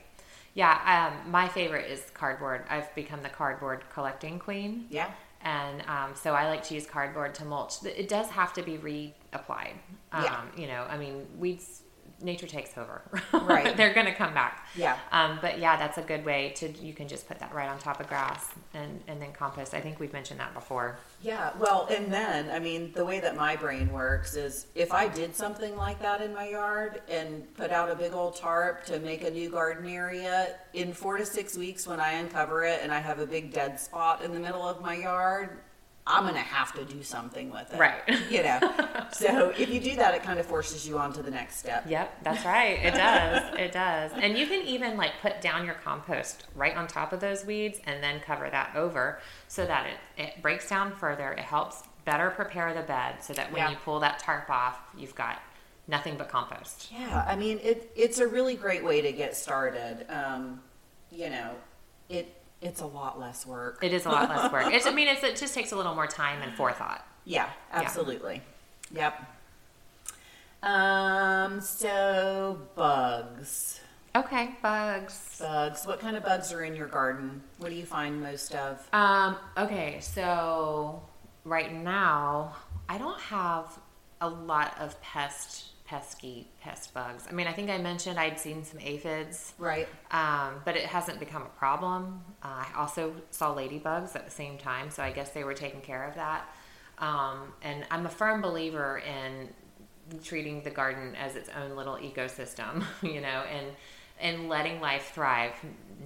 Yeah. 0.54 1.10
Um, 1.24 1.30
my 1.30 1.48
favorite 1.48 1.90
is 1.90 2.02
cardboard. 2.14 2.64
I've 2.68 2.94
become 2.94 3.22
the 3.22 3.28
cardboard 3.28 3.84
collecting 3.92 4.38
queen. 4.38 4.86
Yeah. 4.90 5.10
And 5.42 5.82
um, 5.88 6.14
so 6.14 6.34
I 6.34 6.48
like 6.48 6.62
to 6.64 6.74
use 6.74 6.86
cardboard 6.86 7.34
to 7.36 7.44
mulch. 7.44 7.84
It 7.84 8.08
does 8.08 8.28
have 8.30 8.52
to 8.54 8.62
be 8.62 8.78
reapplied. 8.78 9.74
Um, 10.12 10.24
Yeah. 10.24 10.42
You 10.56 10.66
know, 10.68 10.86
I 10.88 10.96
mean, 10.96 11.26
weeds, 11.38 11.82
nature 12.22 12.46
takes 12.46 12.76
over. 12.76 13.02
Right. 13.32 13.76
They're 13.76 13.94
going 13.94 14.06
to 14.06 14.14
come 14.14 14.34
back. 14.34 14.66
Yeah. 14.76 14.96
Um, 15.10 15.38
but 15.40 15.58
yeah, 15.58 15.76
that's 15.76 15.98
a 15.98 16.02
good 16.02 16.24
way 16.24 16.52
to, 16.56 16.68
you 16.68 16.92
can 16.92 17.08
just 17.08 17.26
put 17.28 17.38
that 17.40 17.52
right 17.54 17.68
on 17.68 17.78
top 17.78 18.00
of 18.00 18.08
grass 18.08 18.48
and, 18.74 19.00
and 19.08 19.20
then 19.20 19.32
compost. 19.32 19.74
I 19.74 19.80
think 19.80 20.00
we've 20.00 20.12
mentioned 20.12 20.40
that 20.40 20.54
before. 20.54 20.98
Yeah, 21.22 21.52
well, 21.58 21.86
and 21.90 22.12
then, 22.12 22.50
I 22.50 22.58
mean, 22.58 22.92
the 22.94 23.04
way 23.04 23.20
that 23.20 23.36
my 23.36 23.56
brain 23.56 23.92
works 23.92 24.34
is 24.34 24.66
if 24.74 24.92
I 24.92 25.08
did 25.08 25.34
something 25.34 25.76
like 25.76 26.00
that 26.00 26.20
in 26.20 26.34
my 26.34 26.48
yard 26.48 27.02
and 27.08 27.52
put 27.54 27.70
out 27.70 27.90
a 27.90 27.94
big 27.94 28.12
old 28.12 28.36
tarp 28.36 28.84
to 28.86 28.98
make 29.00 29.22
a 29.22 29.30
new 29.30 29.50
garden 29.50 29.88
area, 29.88 30.56
in 30.74 30.92
four 30.92 31.16
to 31.16 31.26
six 31.26 31.56
weeks 31.56 31.86
when 31.86 32.00
I 32.00 32.12
uncover 32.12 32.64
it 32.64 32.80
and 32.82 32.92
I 32.92 32.98
have 32.98 33.18
a 33.18 33.26
big 33.26 33.52
dead 33.52 33.78
spot 33.78 34.22
in 34.22 34.32
the 34.32 34.40
middle 34.40 34.62
of 34.62 34.80
my 34.80 34.94
yard, 34.94 35.58
I'm 36.06 36.24
going 36.24 36.34
to 36.34 36.40
have 36.40 36.72
to 36.74 36.84
do 36.84 37.02
something 37.04 37.50
with 37.50 37.72
it. 37.72 37.78
Right. 37.78 38.02
You 38.28 38.42
know, 38.42 38.58
so 39.12 39.50
if 39.56 39.68
you 39.72 39.78
do 39.80 39.94
that, 39.96 40.14
it 40.14 40.22
kind 40.24 40.40
of 40.40 40.46
forces 40.46 40.86
you 40.86 40.98
on 40.98 41.12
to 41.12 41.22
the 41.22 41.30
next 41.30 41.58
step. 41.58 41.84
Yep, 41.88 42.24
that's 42.24 42.44
right. 42.44 42.78
It 42.84 42.94
does. 42.94 43.54
It 43.58 43.70
does. 43.72 44.10
And 44.14 44.36
you 44.36 44.46
can 44.48 44.66
even 44.66 44.96
like 44.96 45.12
put 45.22 45.40
down 45.40 45.64
your 45.64 45.74
compost 45.76 46.46
right 46.56 46.76
on 46.76 46.88
top 46.88 47.12
of 47.12 47.20
those 47.20 47.44
weeds 47.46 47.78
and 47.84 48.02
then 48.02 48.18
cover 48.20 48.50
that 48.50 48.74
over 48.74 49.20
so 49.46 49.64
that 49.66 49.86
it, 49.86 50.22
it 50.22 50.42
breaks 50.42 50.68
down 50.68 50.92
further. 50.96 51.32
It 51.32 51.40
helps 51.44 51.84
better 52.04 52.30
prepare 52.30 52.74
the 52.74 52.82
bed 52.82 53.22
so 53.22 53.32
that 53.34 53.52
when 53.52 53.62
Yeah. 53.62 53.70
you 53.70 53.76
pull 53.84 54.00
that 54.00 54.18
tarp 54.18 54.50
off, 54.50 54.78
you've 54.98 55.14
got 55.14 55.40
nothing 55.86 56.16
but 56.16 56.28
compost. 56.28 56.90
Yeah, 56.92 57.24
I 57.28 57.36
mean, 57.36 57.60
it, 57.62 57.92
it's 57.94 58.18
a 58.18 58.26
really 58.26 58.56
great 58.56 58.84
way 58.84 59.00
to 59.02 59.12
get 59.12 59.36
started. 59.36 60.04
Um, 60.08 60.60
you 61.12 61.30
know, 61.30 61.52
it 62.08 62.41
it's 62.62 62.80
a 62.80 62.86
lot 62.86 63.18
less 63.20 63.44
work. 63.44 63.78
It 63.82 63.92
is 63.92 64.06
a 64.06 64.08
lot 64.08 64.30
less 64.30 64.50
work. 64.52 64.72
It's, 64.72 64.86
I 64.86 64.92
mean, 64.92 65.08
it's, 65.08 65.22
it 65.22 65.36
just 65.36 65.54
takes 65.54 65.72
a 65.72 65.76
little 65.76 65.94
more 65.94 66.06
time 66.06 66.40
and 66.42 66.54
forethought. 66.54 67.04
Yeah, 67.24 67.50
absolutely. 67.72 68.40
Yep. 68.94 69.22
Um, 70.62 71.60
so 71.60 72.58
bugs. 72.76 73.80
Okay, 74.14 74.50
bugs. 74.62 75.38
Bugs. 75.40 75.86
What 75.86 75.98
kind 75.98 76.16
of 76.16 76.24
bugs 76.24 76.52
are 76.52 76.62
in 76.62 76.76
your 76.76 76.86
garden? 76.86 77.42
What 77.58 77.70
do 77.70 77.74
you 77.74 77.84
find 77.84 78.22
most 78.22 78.54
of? 78.54 78.86
Um, 78.92 79.36
okay, 79.56 79.98
so 80.00 81.02
right 81.44 81.72
now 81.72 82.56
I 82.88 82.98
don't 82.98 83.20
have 83.20 83.78
a 84.20 84.28
lot 84.28 84.76
of 84.78 85.00
pest 85.00 85.71
pesky 85.92 86.48
pest 86.62 86.94
bugs. 86.94 87.26
I 87.28 87.32
mean, 87.34 87.46
I 87.46 87.52
think 87.52 87.68
I 87.68 87.76
mentioned 87.76 88.18
I'd 88.18 88.40
seen 88.40 88.64
some 88.64 88.80
aphids, 88.80 89.52
Right. 89.58 89.86
um, 90.10 90.62
but 90.64 90.74
it 90.74 90.86
hasn't 90.86 91.20
become 91.20 91.42
a 91.42 91.50
problem. 91.58 92.24
Uh, 92.42 92.64
I 92.64 92.68
also 92.78 93.14
saw 93.30 93.54
ladybugs 93.54 94.16
at 94.16 94.24
the 94.24 94.30
same 94.30 94.56
time, 94.56 94.88
so 94.90 95.02
I 95.02 95.10
guess 95.12 95.32
they 95.32 95.44
were 95.44 95.52
taking 95.52 95.82
care 95.82 96.04
of 96.08 96.14
that. 96.14 96.48
Um, 96.96 97.52
and 97.60 97.84
I'm 97.90 98.06
a 98.06 98.08
firm 98.08 98.40
believer 98.40 99.02
in 99.06 99.50
treating 100.24 100.62
the 100.62 100.70
garden 100.70 101.14
as 101.14 101.36
its 101.36 101.50
own 101.50 101.76
little 101.76 101.96
ecosystem, 101.96 102.84
you 103.02 103.20
know, 103.20 103.44
and 103.52 103.66
and 104.18 104.48
letting 104.48 104.80
life 104.80 105.10
thrive, 105.14 105.52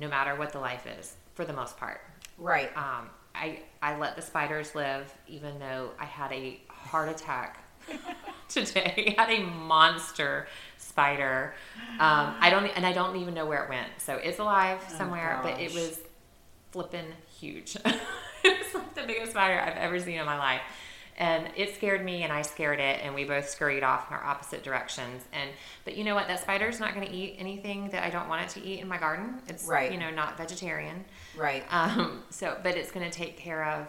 no 0.00 0.08
matter 0.08 0.34
what 0.34 0.50
the 0.50 0.58
life 0.58 0.84
is, 0.98 1.14
for 1.34 1.44
the 1.44 1.52
most 1.52 1.76
part. 1.76 2.00
Right. 2.38 2.76
Um, 2.76 3.08
I 3.36 3.60
I 3.80 3.96
let 3.98 4.16
the 4.16 4.22
spiders 4.22 4.74
live, 4.74 5.14
even 5.28 5.60
though 5.60 5.90
I 6.00 6.06
had 6.06 6.32
a 6.32 6.58
heart 6.68 7.08
attack 7.08 7.62
today. 8.48 9.14
I 9.18 9.22
had 9.26 9.30
a 9.30 9.42
monster 9.44 10.46
spider. 10.78 11.54
Um, 11.98 12.34
I 12.40 12.50
don't 12.50 12.66
and 12.66 12.86
I 12.86 12.92
don't 12.92 13.16
even 13.16 13.34
know 13.34 13.46
where 13.46 13.64
it 13.64 13.68
went. 13.68 13.88
So 13.98 14.16
it's 14.16 14.38
alive 14.38 14.80
somewhere, 14.96 15.40
but 15.42 15.60
it 15.60 15.72
was 15.72 16.00
flipping 16.70 17.06
huge. 17.38 17.76
it 17.84 17.84
was 18.44 18.74
like 18.74 18.94
the 18.94 19.02
biggest 19.02 19.32
spider 19.32 19.60
I've 19.60 19.76
ever 19.76 19.98
seen 20.00 20.18
in 20.18 20.26
my 20.26 20.38
life. 20.38 20.62
And 21.18 21.48
it 21.56 21.74
scared 21.74 22.04
me 22.04 22.24
and 22.24 22.32
I 22.32 22.42
scared 22.42 22.78
it 22.78 23.00
and 23.02 23.14
we 23.14 23.24
both 23.24 23.48
scurried 23.48 23.82
off 23.82 24.10
in 24.10 24.14
our 24.16 24.22
opposite 24.22 24.62
directions. 24.62 25.24
And 25.32 25.48
but 25.86 25.96
you 25.96 26.04
know 26.04 26.14
what? 26.14 26.28
That 26.28 26.40
spider's 26.40 26.78
not 26.78 26.92
gonna 26.92 27.08
eat 27.10 27.36
anything 27.38 27.88
that 27.90 28.04
I 28.04 28.10
don't 28.10 28.28
want 28.28 28.42
it 28.42 28.60
to 28.60 28.66
eat 28.66 28.80
in 28.80 28.88
my 28.88 28.98
garden. 28.98 29.40
It's 29.48 29.64
Right. 29.64 29.90
you 29.90 29.98
know, 29.98 30.10
not 30.10 30.36
vegetarian. 30.36 31.04
Right. 31.34 31.64
Um, 31.70 32.22
so, 32.28 32.58
but 32.62 32.76
it's 32.76 32.90
going 32.90 33.10
to 33.10 33.16
take 33.16 33.36
care 33.38 33.64
of 33.64 33.86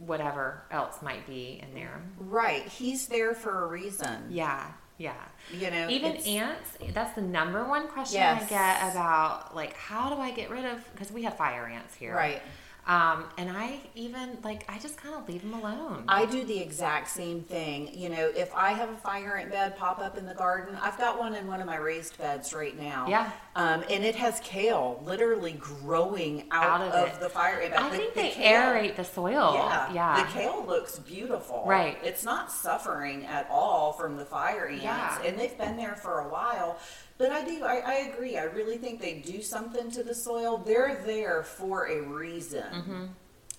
whatever 0.00 0.64
else 0.70 1.02
might 1.02 1.26
be 1.26 1.60
in 1.62 1.74
there. 1.74 2.02
Right. 2.18 2.66
He's 2.66 3.06
there 3.08 3.34
for 3.34 3.64
a 3.64 3.66
reason. 3.66 4.26
Yeah, 4.30 4.66
yeah. 4.98 5.14
You 5.52 5.70
know, 5.70 5.88
Even 5.88 6.16
ants, 6.16 6.70
that's 6.92 7.14
the 7.14 7.22
number 7.22 7.64
one 7.64 7.88
question 7.88 8.20
Yes. 8.20 8.44
I 8.44 8.48
get 8.48 8.92
about 8.92 9.54
like 9.54 9.74
how 9.76 10.14
do 10.14 10.20
I 10.20 10.30
get 10.30 10.50
rid 10.50 10.64
of 10.64 10.78
because 10.92 11.10
we 11.10 11.22
have 11.22 11.36
fire 11.36 11.66
ants 11.66 11.94
here. 11.94 12.14
Right. 12.14 12.42
Um, 12.86 13.24
and 13.38 13.50
I 13.50 13.78
even 13.94 14.36
like 14.44 14.64
I 14.68 14.78
just 14.78 14.98
kind 14.98 15.14
of 15.14 15.26
leave 15.26 15.40
them 15.40 15.54
alone. 15.54 16.04
I 16.06 16.26
do 16.26 16.44
the 16.44 16.58
exact 16.60 17.08
same 17.08 17.40
thing. 17.40 17.88
You 17.94 18.10
know, 18.10 18.30
if 18.36 18.54
I 18.54 18.72
have 18.72 18.90
a 18.90 18.96
fire 18.96 19.36
ant 19.38 19.50
bed 19.50 19.78
pop 19.78 20.00
up 20.00 20.18
in 20.18 20.26
the 20.26 20.34
garden, 20.34 20.76
I've 20.82 20.98
got 20.98 21.18
one 21.18 21.34
in 21.34 21.46
one 21.46 21.60
of 21.60 21.66
my 21.66 21.76
raised 21.76 22.18
beds 22.18 22.52
right 22.52 22.78
now. 22.78 23.06
Yeah. 23.08 23.30
Um, 23.56 23.84
and 23.88 24.04
it 24.04 24.14
has 24.16 24.38
kale 24.40 25.00
literally 25.06 25.52
growing 25.52 26.44
out, 26.50 26.82
Out 26.82 26.94
of 26.94 27.12
of, 27.14 27.20
the 27.20 27.28
fire 27.30 27.60
ant 27.60 27.72
bed. 27.72 27.80
I 27.82 27.88
The- 27.88 27.96
think 27.96 28.14
the 28.14 28.20
they 28.20 28.30
kale- 28.32 28.60
aerate 28.60 28.96
the 28.96 29.04
soil. 29.04 29.54
Yeah, 29.54 29.92
Yeah. 29.92 30.22
The 30.24 30.30
kale 30.32 30.64
looks 30.66 30.98
beautiful. 30.98 31.64
Right. 31.66 31.96
It's 32.02 32.22
not 32.24 32.52
suffering 32.52 33.24
at 33.24 33.48
all 33.50 33.92
from 33.94 34.18
the 34.18 34.26
fire 34.26 34.66
ants, 34.66 34.82
Yeah. 34.84 35.22
and 35.24 35.38
they've 35.38 35.56
been 35.56 35.76
there 35.78 35.94
for 35.96 36.20
a 36.20 36.28
while. 36.28 36.76
But 37.16 37.30
I 37.30 37.44
do, 37.44 37.62
I, 37.62 37.76
I 37.76 37.94
agree. 38.12 38.36
I 38.36 38.44
really 38.44 38.76
think 38.76 39.00
they 39.00 39.14
do 39.14 39.40
something 39.40 39.90
to 39.92 40.02
the 40.02 40.14
soil. 40.14 40.58
They're 40.58 41.02
there 41.06 41.44
for 41.44 41.86
a 41.88 42.02
reason. 42.02 42.64
Mm-hmm. 42.64 43.04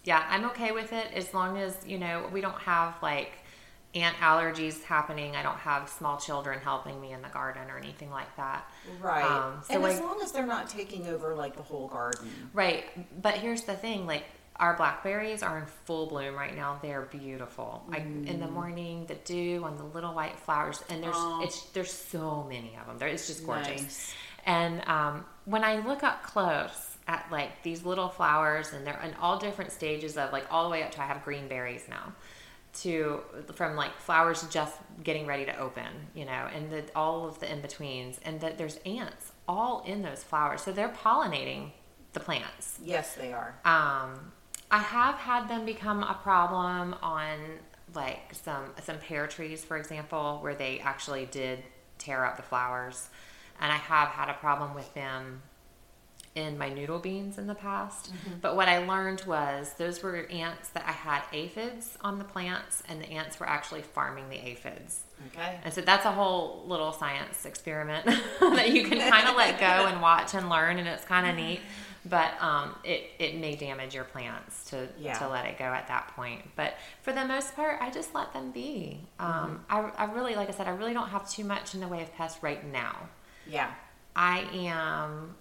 Yeah, 0.04 0.26
I'm 0.30 0.46
okay 0.46 0.72
with 0.72 0.94
it 0.94 1.08
as 1.14 1.34
long 1.34 1.58
as, 1.58 1.78
you 1.86 1.98
know, 1.98 2.30
we 2.32 2.42
don't 2.42 2.60
have 2.60 2.96
like 3.02 3.32
ant 3.96 4.18
allergies 4.18 4.84
happening. 4.84 5.36
I 5.36 5.42
don't 5.42 5.58
have 5.58 5.90
small 5.90 6.18
children 6.18 6.60
helping 6.60 7.00
me 7.00 7.14
in 7.14 7.22
the 7.22 7.30
garden 7.30 7.70
or 7.70 7.78
anything 7.78 8.12
like 8.12 8.36
that. 8.36 8.70
Right. 9.02 9.24
Um, 9.24 9.62
so 9.64 9.76
and 9.76 9.86
as 9.86 10.02
long 10.02 10.20
as 10.22 10.32
they're 10.34 10.46
not 10.46 10.70
taking 10.70 11.08
over 11.08 11.34
like 11.34 11.56
the 11.56 11.64
whole 11.64 11.88
garden. 11.88 12.30
Right. 12.54 12.86
But 13.22 13.36
here's 13.36 13.64
the 13.64 13.76
thing 13.76 14.06
like 14.06 14.26
our 14.58 14.76
blackberries 14.76 15.44
are 15.44 15.58
in 15.60 15.66
full 15.66 16.08
bloom 16.08 16.36
right 16.36 16.56
now. 16.56 16.80
They're 16.82 17.04
beautiful. 17.04 17.84
Like 17.88 18.04
in 18.04 18.40
the 18.40 18.48
morning, 18.48 19.06
the 19.06 19.16
dew 19.16 19.64
on 19.64 19.78
the 19.78 19.84
little 19.84 20.14
white 20.14 20.40
flowers, 20.40 20.84
and 20.90 21.04
there's 21.04 21.16
Aw. 21.16 21.44
it's 21.44 21.62
there's 21.70 21.92
so 21.92 22.46
many 22.48 22.78
of 22.80 22.88
them. 22.88 22.98
There, 22.98 23.08
it's 23.08 23.28
just 23.28 23.46
gorgeous. 23.46 23.82
Nice. 23.82 24.14
And 24.46 24.88
um, 24.88 25.26
when 25.46 25.64
I 25.64 25.86
look 25.86 26.04
up 26.04 26.24
close 26.24 26.98
at 27.08 27.28
like 27.32 27.64
these 27.64 27.84
little 27.84 28.10
flowers, 28.10 28.72
and 28.74 28.86
they're 28.86 29.02
in 29.02 29.14
all 29.16 29.38
different 29.38 29.72
stages 29.72 30.18
of 30.18 30.32
like 30.32 30.46
all 30.52 30.64
the 30.64 30.70
way 30.70 30.84
up 30.84 30.92
to 30.92 31.02
I 31.02 31.06
have 31.06 31.24
green 31.24 31.48
berries 31.48 31.84
now, 31.90 32.14
to 32.82 33.22
from 33.56 33.76
like 33.76 33.98
flowers 34.00 34.46
just 34.50 34.76
getting 35.04 35.26
ready 35.26 35.46
to 35.46 35.60
open, 35.60 35.88
you 36.14 36.26
know, 36.26 36.48
and 36.54 36.72
the, 36.72 36.84
all 36.96 37.28
of 37.28 37.40
the 37.40 37.52
in 37.52 37.62
betweens, 37.62 38.20
and 38.24 38.40
that 38.42 38.58
there's 38.58 38.78
ants 38.86 39.32
all 39.48 39.84
in 39.86 40.02
those 40.02 40.24
flowers, 40.24 40.62
so 40.62 40.72
they're 40.72 40.90
pollinating 40.90 41.72
the 42.14 42.20
plants. 42.20 42.80
Yes, 42.84 43.16
they 43.16 43.34
are. 43.34 43.56
Um, 43.66 44.32
I 44.76 44.80
have 44.80 45.16
had 45.16 45.48
them 45.48 45.66
become 45.66 46.04
a 46.04 46.20
problem 46.22 46.96
on 47.02 47.40
like 47.94 48.34
some 48.34 48.72
some 48.84 48.98
pear 48.98 49.26
trees, 49.26 49.64
for 49.64 49.78
example, 49.78 50.40
where 50.42 50.54
they 50.54 50.80
actually 50.80 51.28
did 51.28 51.60
tear 51.98 52.26
up 52.26 52.36
the 52.36 52.44
flowers, 52.44 53.10
and 53.62 53.72
I 53.72 53.78
have 53.78 54.10
had 54.10 54.28
a 54.28 54.34
problem 54.34 54.76
with 54.76 54.94
them 54.94 55.44
in 56.36 56.58
my 56.58 56.68
noodle 56.68 57.00
beans 57.00 57.38
in 57.38 57.48
the 57.48 57.56
past. 57.56 58.12
Mm-hmm. 58.12 58.40
But 58.42 58.58
what 58.58 58.68
I 58.68 58.86
learned 58.86 59.22
was 59.26 59.72
those 59.78 60.04
were 60.04 60.28
ants 60.30 60.68
that 60.72 60.84
I 60.86 60.92
had 60.92 61.24
aphids 61.32 61.98
on 62.02 62.20
the 62.20 62.26
plants, 62.26 62.84
and 62.90 63.02
the 63.02 63.10
ants 63.12 63.40
were 63.40 63.48
actually 63.48 63.82
farming 63.82 64.28
the 64.28 64.46
aphids. 64.46 65.04
Okay. 65.28 65.58
And 65.64 65.74
so 65.74 65.80
that's 65.80 66.06
a 66.06 66.12
whole 66.12 66.66
little 66.68 66.92
science 66.92 67.46
experiment 67.46 68.06
that 68.42 68.72
you 68.74 68.84
can 68.84 69.00
kind 69.10 69.30
of 69.30 69.38
let 69.38 69.58
go 69.58 69.88
and 69.88 70.02
watch 70.02 70.34
and 70.34 70.50
learn, 70.50 70.80
and 70.80 70.88
it's 70.90 71.06
kind 71.06 71.30
of 71.30 71.38
neat. 71.38 71.62
But 72.08 72.34
um, 72.40 72.76
it 72.84 73.10
it 73.18 73.36
may 73.38 73.56
damage 73.56 73.96
your 73.96 74.04
plants 74.04 74.66
to 74.70 74.88
Yeah. 75.00 75.14
to 75.18 75.28
let 75.28 75.46
it 75.46 75.58
go 75.58 75.66
at 75.66 75.88
that 75.88 76.10
point. 76.16 76.42
But 76.56 76.76
for 77.02 77.12
the 77.14 77.26
most 77.26 77.56
part, 77.56 77.80
I 77.82 77.90
just 77.90 78.14
let 78.14 78.32
them 78.34 78.52
be. 78.52 79.00
Um, 79.20 79.66
I 79.70 79.80
I 79.98 80.06
really 80.14 80.36
like 80.36 80.50
I 80.50 80.52
said 80.52 80.68
I 80.68 80.72
really 80.72 80.94
don't 80.94 81.10
have 81.10 81.28
too 81.30 81.44
much 81.44 81.74
in 81.74 81.80
the 81.82 81.88
way 81.88 82.02
of 82.04 82.14
pests 82.16 82.44
right 82.44 82.64
now. 82.72 83.10
Yeah. 83.48 83.72
I 84.16 84.48
am 84.54 85.36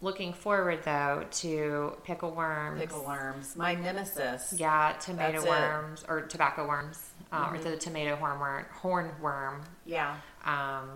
looking 0.00 0.32
forward 0.32 0.82
though 0.84 1.24
to 1.30 1.96
pickle 2.04 2.30
worms. 2.30 2.80
Pickle 2.80 3.04
worms. 3.04 3.54
My 3.56 3.74
nemesis. 3.74 4.54
Yeah, 4.56 4.92
tomato 5.00 5.32
That's 5.32 5.44
it. 5.44 5.48
worms 5.50 6.04
or 6.08 6.22
tobacco 6.22 6.66
worms, 6.66 7.10
uh, 7.32 7.48
or 7.52 7.58
the 7.58 7.76
tomato 7.76 8.16
hornworm, 8.16 8.64
hornworm. 8.80 9.62
Yeah. 9.84 10.16
Um, 10.44 10.88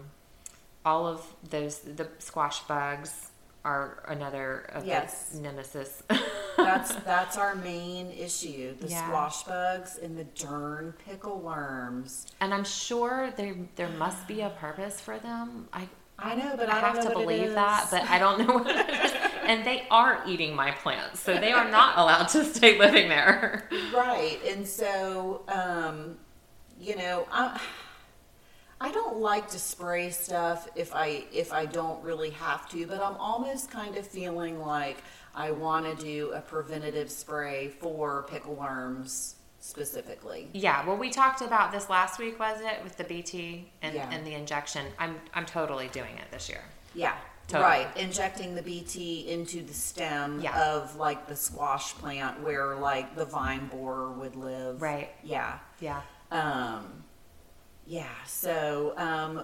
all 0.85 1.07
of 1.07 1.27
those, 1.51 1.79
the 1.81 2.09
squash 2.19 2.61
bugs 2.61 3.30
are 3.65 4.03
another 4.09 4.71
of 4.75 4.85
Yes. 4.87 5.31
the 5.31 5.41
nemesis. 5.41 6.03
That's 6.57 6.95
that's 7.05 7.37
our 7.37 7.55
main 7.55 8.11
issue. 8.11 8.75
The 8.81 8.89
Yeah. 8.89 9.07
squash 9.07 9.43
bugs 9.45 9.99
and 9.99 10.17
the 10.19 10.25
darn 10.25 10.95
pickle 11.07 11.39
worms. 11.41 12.27
and 12.41 12.53
I'm 12.55 12.65
sure 12.65 13.33
there 13.37 13.55
there 13.77 13.89
must 13.91 14.27
be 14.27 14.41
a 14.41 14.51
purpose 14.51 15.01
for 15.01 15.19
them. 15.19 15.69
I 15.73 15.89
I 16.23 16.35
know, 16.35 16.55
but 16.57 16.69
I, 16.69 16.79
I 16.79 16.81
don't 16.83 16.97
have 16.97 17.05
know 17.05 17.11
to 17.11 17.19
believe 17.19 17.55
that, 17.55 17.89
but 17.91 18.03
I 18.11 18.19
don't 18.19 18.47
know 18.47 18.55
what 18.59 18.67
it 18.69 19.05
is. 19.05 19.13
And 19.45 19.65
they 19.65 19.87
are 19.91 20.23
eating 20.27 20.55
my 20.55 20.71
plants, 20.71 21.19
so 21.21 21.33
they 21.41 21.51
are 21.53 21.71
not 21.71 21.97
allowed 21.97 22.29
to 22.29 22.45
stay 22.45 22.79
living 22.79 23.09
there. 23.09 23.69
Right. 23.95 24.39
And 24.47 24.69
so, 24.69 25.43
um, 25.49 26.19
you 26.79 26.95
know, 26.97 27.27
I, 27.33 27.59
I 28.81 28.91
don't 28.93 29.19
like 29.19 29.49
to 29.51 29.59
spray 29.59 30.11
stuff 30.11 30.67
if 30.75 30.95
I 30.95 31.25
if 31.33 31.53
I 31.53 31.67
don't 31.67 32.03
really 32.03 32.31
have 32.31 32.69
to, 32.71 32.87
but 32.87 33.03
I'm 33.03 33.17
almost 33.17 33.71
kind 33.71 33.97
of 33.97 34.07
feeling 34.07 34.59
like 34.61 34.99
I 35.35 35.51
want 35.51 35.85
to 35.87 36.03
do 36.03 36.33
a 36.33 36.41
preventative 36.41 37.11
spray 37.11 37.69
for 37.69 38.27
pickle 38.31 38.55
worms 38.55 39.37
specifically. 39.61 40.49
Yeah, 40.55 40.87
well, 40.87 40.97
we 40.97 41.11
talked 41.11 41.43
about 41.43 41.71
this 41.73 41.91
last 41.91 42.19
week, 42.19 42.39
was 42.41 42.61
it, 42.63 42.83
with 42.83 42.97
the 42.97 43.05
BT 43.05 43.71
and, 43.83 43.95
Yeah. 43.95 44.09
and 44.11 44.27
the 44.27 44.33
injection? 44.35 44.87
I'm 44.99 45.21
I'm 45.35 45.45
totally 45.45 45.89
doing 45.89 46.17
it 46.17 46.31
this 46.31 46.49
year. 46.49 46.63
Yeah. 46.95 47.15
Totally. 47.49 47.69
Right, 47.69 47.97
injecting 47.97 48.55
the 48.55 48.63
BT 48.63 49.29
into 49.29 49.63
the 49.63 49.75
stem 49.75 50.41
Yeah. 50.41 50.73
of 50.73 50.95
like 50.97 51.27
the 51.27 51.35
squash 51.35 51.95
plant 51.95 52.41
where 52.43 52.77
like 52.77 53.17
the 53.17 53.25
vine 53.25 53.67
borer 53.67 54.13
would 54.13 54.37
live. 54.37 54.81
Right. 54.81 55.11
Yeah. 55.25 55.59
Yeah. 55.81 56.01
Um, 56.31 57.03
yeah. 57.91 58.07
So 58.25 58.95
um, 58.97 59.43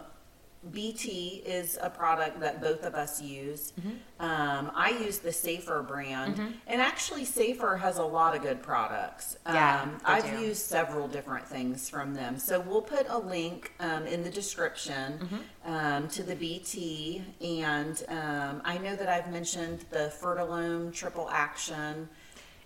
BT 0.73 1.43
is 1.47 1.79
a 1.83 1.91
product 1.91 2.41
that 2.41 2.61
both 2.61 2.83
of 2.85 2.95
us 2.95 3.21
use. 3.21 3.73
Mm-hmm. 3.79 3.91
Um, 4.25 4.71
I 4.75 4.91
use 4.91 5.19
the 5.19 5.33
Safer 5.33 5.83
brand, 5.83 6.39
and 6.67 6.81
actually 6.81 7.25
Safer 7.25 7.77
has 7.77 7.99
a 7.99 8.05
lot 8.05 8.35
of 8.37 8.43
good 8.43 8.63
products. 8.63 9.37
Yeah, 9.47 9.83
um, 9.83 9.99
I've 10.05 10.25
do. 10.39 10.41
used 10.41 10.63
several 10.65 11.07
different 11.09 11.47
things 11.47 11.89
from 11.91 12.15
them. 12.15 12.39
So 12.39 12.61
we'll 12.61 12.83
put 12.83 13.07
a 13.09 13.19
link 13.19 13.73
um, 13.81 14.07
in 14.07 14.23
the 14.23 14.31
description 14.31 15.19
Mm-hmm. 15.19 15.73
um, 15.75 16.09
to 16.09 16.23
the 16.23 16.35
BT, 16.37 17.23
and 17.41 18.03
um, 18.09 18.63
I 18.65 18.79
know 18.79 18.95
that 18.97 19.09
I've 19.09 19.31
mentioned 19.31 19.85
the 19.91 20.13
Fertilome 20.21 20.93
Triple 20.93 21.29
Action. 21.31 22.09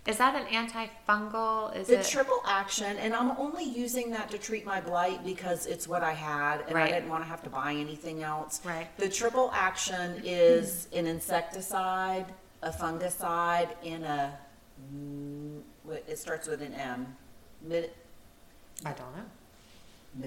Is 0.07 0.17
that 0.17 0.35
an 0.35 0.47
antifungal? 0.47 1.75
Is 1.75 1.87
The 1.87 1.99
it? 1.99 2.07
triple 2.07 2.41
action, 2.47 2.97
and 2.97 3.13
I'm 3.13 3.31
only 3.37 3.63
using 3.65 4.09
that 4.11 4.31
to 4.31 4.39
treat 4.39 4.65
my 4.65 4.81
blight 4.81 5.23
because 5.23 5.67
it's 5.67 5.87
what 5.87 6.01
I 6.01 6.13
had, 6.13 6.61
and 6.61 6.73
Right. 6.73 6.89
I 6.89 6.91
didn't 6.91 7.09
want 7.09 7.23
to 7.23 7.29
have 7.29 7.43
to 7.43 7.51
buy 7.51 7.73
anything 7.73 8.23
else. 8.23 8.61
Right. 8.65 8.87
The 8.97 9.09
triple 9.09 9.51
action 9.53 10.19
is 10.23 10.87
an 10.91 11.05
insecticide, 11.05 12.25
a 12.63 12.71
fungicide, 12.71 13.69
and 13.85 14.03
a. 14.03 14.39
mm, 14.91 15.61
It 16.07 16.17
starts 16.17 16.47
with 16.47 16.61
an 16.63 16.73
M. 16.73 17.15
Mid, 17.61 17.91
I 18.83 18.93
don't 18.93 19.15
know. 19.15 19.25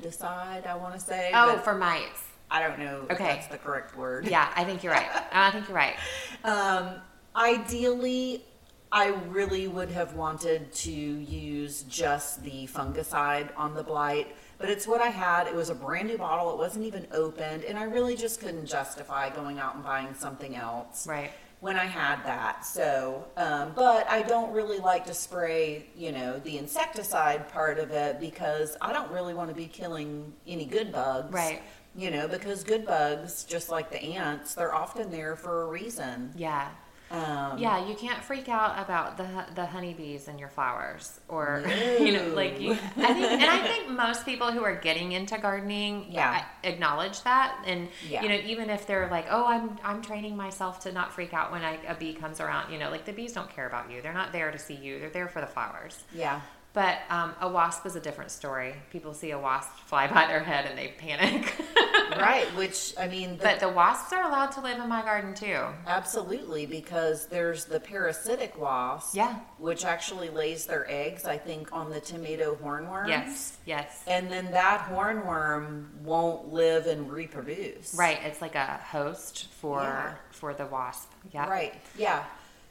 miticide, 0.01 0.67
I 0.69 0.77
want 0.77 0.95
to 0.95 1.01
say. 1.01 1.33
Oh, 1.35 1.59
for 1.59 1.75
mites. 1.75 2.23
I 2.51 2.61
don't 2.63 2.79
know 2.79 3.07
if 3.11 3.13
Okay. 3.17 3.27
that's 3.27 3.49
the 3.49 3.59
correct 3.59 3.97
word. 3.97 4.27
Yeah, 4.27 4.53
I 4.55 4.63
think 4.65 4.85
you're 4.85 4.93
right. 4.93 5.09
I 5.33 5.51
think 5.51 5.67
you're 5.69 5.77
right. 5.77 5.97
Um, 6.45 7.01
ideally, 7.35 8.45
I 8.93 9.09
really 9.29 9.67
would 9.67 9.91
have 9.91 10.15
wanted 10.15 10.73
to 10.73 10.91
use 10.93 11.83
just 11.89 12.45
the 12.45 12.67
fungicide 12.69 13.49
on 13.57 13.75
the 13.75 13.83
blight, 13.83 14.37
but 14.59 14.71
it's 14.71 14.87
what 14.87 15.01
I 15.01 15.09
had. 15.09 15.47
It 15.49 15.55
was 15.55 15.69
a 15.69 15.75
brand 15.75 16.09
new 16.09 16.17
bottle. 16.19 16.53
It 16.53 16.59
wasn't 16.59 16.85
even 16.85 17.07
opened, 17.13 17.65
and 17.65 17.77
I 17.77 17.85
really 17.85 18.15
just 18.17 18.41
couldn't 18.41 18.67
justify 18.67 19.31
going 19.31 19.59
out 19.59 19.75
and 19.75 19.83
buying 19.83 20.15
something 20.15 20.55
else 20.55 21.09
Right. 21.09 21.33
when 21.59 21.77
I 21.77 21.87
had 21.87 22.25
that. 22.25 22.65
So, 22.65 23.25
um, 23.37 23.73
but 23.75 24.09
I 24.09 24.23
don't 24.23 24.53
really 24.53 24.79
like 24.79 25.05
to 25.07 25.15
spray, 25.15 25.87
you 25.97 26.13
know, 26.13 26.39
the 26.39 26.57
insecticide 26.59 27.49
part 27.49 27.81
of 27.81 27.91
it 27.91 28.21
because 28.21 28.77
I 28.81 28.93
don't 28.93 29.11
really 29.11 29.35
want 29.35 29.49
to 29.51 29.57
be 29.57 29.67
killing 29.67 30.33
any 30.47 30.67
good 30.67 30.93
bugs. 30.93 31.33
Right. 31.33 31.63
You 31.97 32.11
know, 32.13 32.29
because 32.29 32.63
good 32.65 32.85
bugs, 32.87 33.43
just 33.45 33.71
like 33.71 33.91
the 33.91 34.01
ants, 34.03 34.55
they're 34.55 34.75
often 34.75 35.11
there 35.11 35.35
for 35.37 35.63
a 35.63 35.67
reason. 35.67 36.33
Yeah. 36.37 36.69
Um, 37.11 37.59
Yeah, 37.59 37.87
you 37.87 37.95
can't 37.95 38.23
freak 38.25 38.49
out 38.49 38.83
about 38.83 39.17
the 39.17 39.29
the 39.55 39.67
honeybees 39.67 40.27
in 40.27 40.39
your 40.39 40.49
flowers, 40.49 41.21
or 41.29 41.63
you 42.01 42.13
know, 42.13 42.29
like 42.35 42.61
you. 42.61 42.73
I 42.73 43.13
think, 43.13 43.33
and 43.43 43.45
I 43.45 43.63
think 43.69 43.89
most 43.91 44.25
people 44.25 44.51
who 44.51 44.65
are 44.65 44.75
getting 44.75 45.13
into 45.13 45.39
gardening, 45.39 46.07
Yeah. 46.11 46.45
Acknowledge 46.65 47.23
that, 47.23 47.63
and 47.67 47.89
Yeah. 48.09 48.23
you 48.23 48.29
know, 48.31 48.37
even 48.37 48.71
if 48.71 48.87
they're 48.87 49.09
like, 49.11 49.27
"Oh, 49.31 49.45
I'm 49.47 49.79
I'm 49.85 50.03
training 50.03 50.37
myself 50.37 50.81
to 50.81 50.93
not 50.93 51.13
freak 51.13 51.35
out 51.35 51.53
when 51.53 51.63
I, 51.63 51.79
a 51.87 51.95
bee 51.95 52.15
comes 52.15 52.41
around," 52.41 52.73
you 52.73 52.79
know, 52.79 52.91
like 52.91 53.05
the 53.05 53.13
bees 53.13 53.33
don't 53.33 53.51
care 53.51 53.67
about 53.67 53.91
you; 53.91 54.01
they're 54.03 54.13
not 54.15 54.33
there 54.33 54.51
to 54.51 54.59
see 54.59 54.75
you; 54.75 54.99
they're 54.99 55.11
there 55.11 55.29
for 55.29 55.41
the 55.41 55.47
flowers. 55.47 56.03
Yeah. 56.15 56.41
But 56.73 56.99
um, 57.09 57.35
a 57.41 57.49
wasp 57.49 57.87
is 57.87 57.95
a 57.95 58.01
different 58.01 58.33
story. 58.33 58.75
People 58.91 59.15
see 59.15 59.31
a 59.31 59.39
wasp 59.39 59.71
fly 59.87 60.09
by 60.09 60.27
their 60.27 60.41
head 60.43 60.67
and 60.67 60.77
they 60.77 60.89
panic. 60.99 61.55
right. 62.13 62.47
Which, 62.57 62.95
I 62.99 63.09
mean, 63.09 63.37
the, 63.39 63.45
but 63.45 63.61
the 63.61 63.69
wasps 63.69 64.13
are 64.13 64.23
allowed 64.29 64.53
to 64.53 64.61
live 64.61 64.79
in 64.79 64.89
my 64.89 65.03
garden 65.03 65.35
too. 65.35 65.61
absolutely, 65.87 66.67
because 66.67 67.27
there's 67.27 67.65
the 67.65 67.81
parasitic 67.81 68.59
wasp, 68.61 69.15
Yeah. 69.17 69.37
which 69.59 69.85
actually 69.85 70.31
lays 70.31 70.67
their 70.67 70.87
eggs, 70.91 71.25
I 71.25 71.39
think, 71.39 71.73
on 71.73 71.91
the 71.91 72.01
tomato 72.01 72.57
hornworm. 72.63 73.09
Yes. 73.09 73.59
Yes. 73.67 74.03
And 74.07 74.31
then 74.31 74.51
that 74.53 74.89
hornworm 74.91 75.87
won't 76.03 76.53
live 76.53 76.87
and 76.87 77.11
reproduce. 77.11 77.95
Right, 77.95 78.19
it's 78.25 78.41
like 78.41 78.55
a 78.55 78.81
host 78.91 79.49
for 79.61 79.83
Yeah. 79.83 80.15
for 80.31 80.53
the 80.55 80.67
wasp. 80.67 81.11
Yeah. 81.33 81.49
Right. 81.49 81.75
Yeah. 81.97 82.25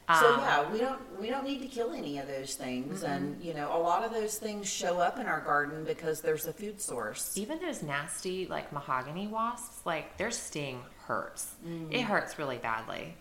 So 0.06 0.34
Um, 0.34 0.40
yeah, 0.40 0.70
we 0.70 0.78
don't 0.78 1.20
we 1.20 1.30
don't 1.30 1.44
need 1.44 1.62
to 1.62 1.68
kill 1.68 1.92
any 1.92 2.18
of 2.18 2.26
those 2.28 2.54
things, 2.56 3.02
and 3.04 3.42
you 3.42 3.54
know, 3.54 3.74
a 3.74 3.78
lot 3.78 4.04
of 4.04 4.12
those 4.12 4.36
things 4.36 4.68
show 4.70 4.98
up 4.98 5.18
in 5.18 5.26
our 5.26 5.40
garden 5.40 5.84
because 5.84 6.20
there's 6.20 6.46
a 6.46 6.52
food 6.52 6.80
source. 6.80 7.36
Even 7.38 7.58
those 7.58 7.82
nasty 7.82 8.46
like 8.46 8.70
mahogany 8.72 9.26
wasps, 9.26 9.80
like 9.86 10.18
their 10.18 10.30
sting 10.30 10.82
hurts. 11.06 11.54
Mm. 11.66 11.90
It 11.92 12.02
hurts 12.02 12.38
really 12.38 12.58
badly. 12.58 13.14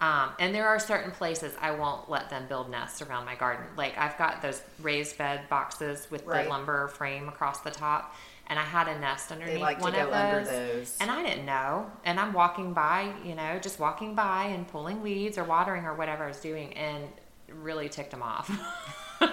Um, 0.00 0.30
and 0.38 0.54
there 0.54 0.68
are 0.68 0.78
certain 0.78 1.10
places 1.10 1.52
I 1.60 1.72
won't 1.72 2.08
let 2.08 2.30
them 2.30 2.46
build 2.46 2.70
nests 2.70 3.02
around 3.02 3.24
my 3.24 3.34
garden. 3.34 3.64
Like 3.76 3.98
I've 3.98 4.16
got 4.16 4.40
those 4.40 4.62
raised 4.80 5.18
bed 5.18 5.48
boxes 5.48 6.06
with 6.08 6.24
Right. 6.24 6.44
the 6.44 6.50
lumber 6.50 6.86
frame 6.86 7.28
across 7.28 7.62
the 7.62 7.72
top, 7.72 8.14
and 8.48 8.58
I 8.58 8.62
had 8.62 8.88
a 8.88 8.98
nest 8.98 9.30
underneath 9.32 9.60
like 9.60 9.80
one 9.80 9.94
of 9.94 10.10
those. 10.10 10.48
those. 10.48 10.96
And 11.00 11.10
I 11.10 11.22
didn't 11.22 11.44
know. 11.46 11.90
And 12.04 12.18
I'm 12.18 12.32
walking 12.32 12.72
by, 12.72 13.12
you 13.24 13.34
know, 13.34 13.58
just 13.58 13.78
walking 13.78 14.14
by 14.14 14.44
and 14.46 14.66
pulling 14.66 15.02
weeds 15.02 15.36
or 15.38 15.44
watering 15.44 15.84
or 15.84 15.94
whatever 15.94 16.24
I 16.24 16.28
was 16.28 16.40
doing, 16.40 16.72
and 16.74 17.04
really 17.48 17.88
ticked 17.88 18.10
them 18.10 18.22
off. 18.22 18.48
and, 19.20 19.30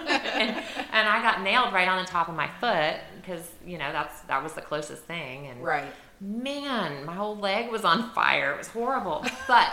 and 0.50 1.08
I 1.10 1.22
got 1.22 1.42
nailed 1.42 1.74
right 1.74 1.88
on 1.88 2.04
the 2.04 2.10
top 2.10 2.28
of 2.28 2.36
my 2.36 2.50
foot 2.60 2.96
because 3.22 3.48
you 3.66 3.78
know 3.78 3.92
that's 3.92 4.22
that 4.22 4.42
was 4.44 4.54
the 4.54 4.62
closest 4.62 5.04
thing. 5.04 5.48
And 5.48 5.64
Right. 5.64 5.94
man, 6.20 7.06
my 7.06 7.14
whole 7.14 7.38
leg 7.38 7.72
was 7.72 7.84
on 7.86 8.12
fire. 8.12 8.54
It 8.54 8.58
was 8.58 8.68
horrible. 8.68 9.26
But 9.48 9.72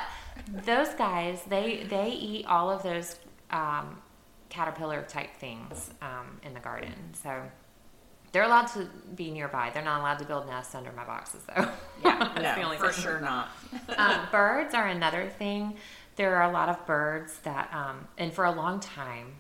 those 0.65 0.91
guys, 0.91 1.43
they 1.49 1.85
they 1.89 2.11
eat 2.11 2.47
all 2.47 2.71
of 2.71 2.83
those 2.83 3.17
um, 3.51 4.01
caterpillar 4.49 5.03
type 5.03 5.35
things 5.39 5.91
um, 6.03 6.41
in 6.43 6.53
the 6.55 6.61
garden. 6.61 6.93
So 7.23 7.43
they're 8.33 8.43
allowed 8.45 8.67
to 8.69 8.89
be 9.15 9.31
nearby. 9.31 9.71
They're 9.73 9.85
not 9.85 10.01
allowed 10.01 10.19
to 10.19 10.25
build 10.25 10.47
nests 10.47 10.75
under 10.75 10.91
my 10.93 11.05
boxes, 11.05 11.43
though. 11.47 11.69
Yeah. 12.05 12.19
That's 12.35 12.37
no, 12.43 12.55
the 12.55 12.63
only 12.63 12.77
for 12.79 12.91
thing. 12.91 13.03
sure 13.05 13.21
not. 13.21 13.51
um, 13.97 14.21
birds 14.33 14.75
are 14.75 14.87
another 14.89 15.29
thing. 15.39 15.77
There 16.17 16.37
are 16.37 16.49
a 16.51 16.53
lot 16.53 16.69
of 16.69 16.85
birds 16.87 17.39
that, 17.45 17.73
um, 17.73 18.09
and 18.19 18.33
for 18.33 18.45
a 18.45 18.53
long 18.53 18.81
time, 18.81 19.35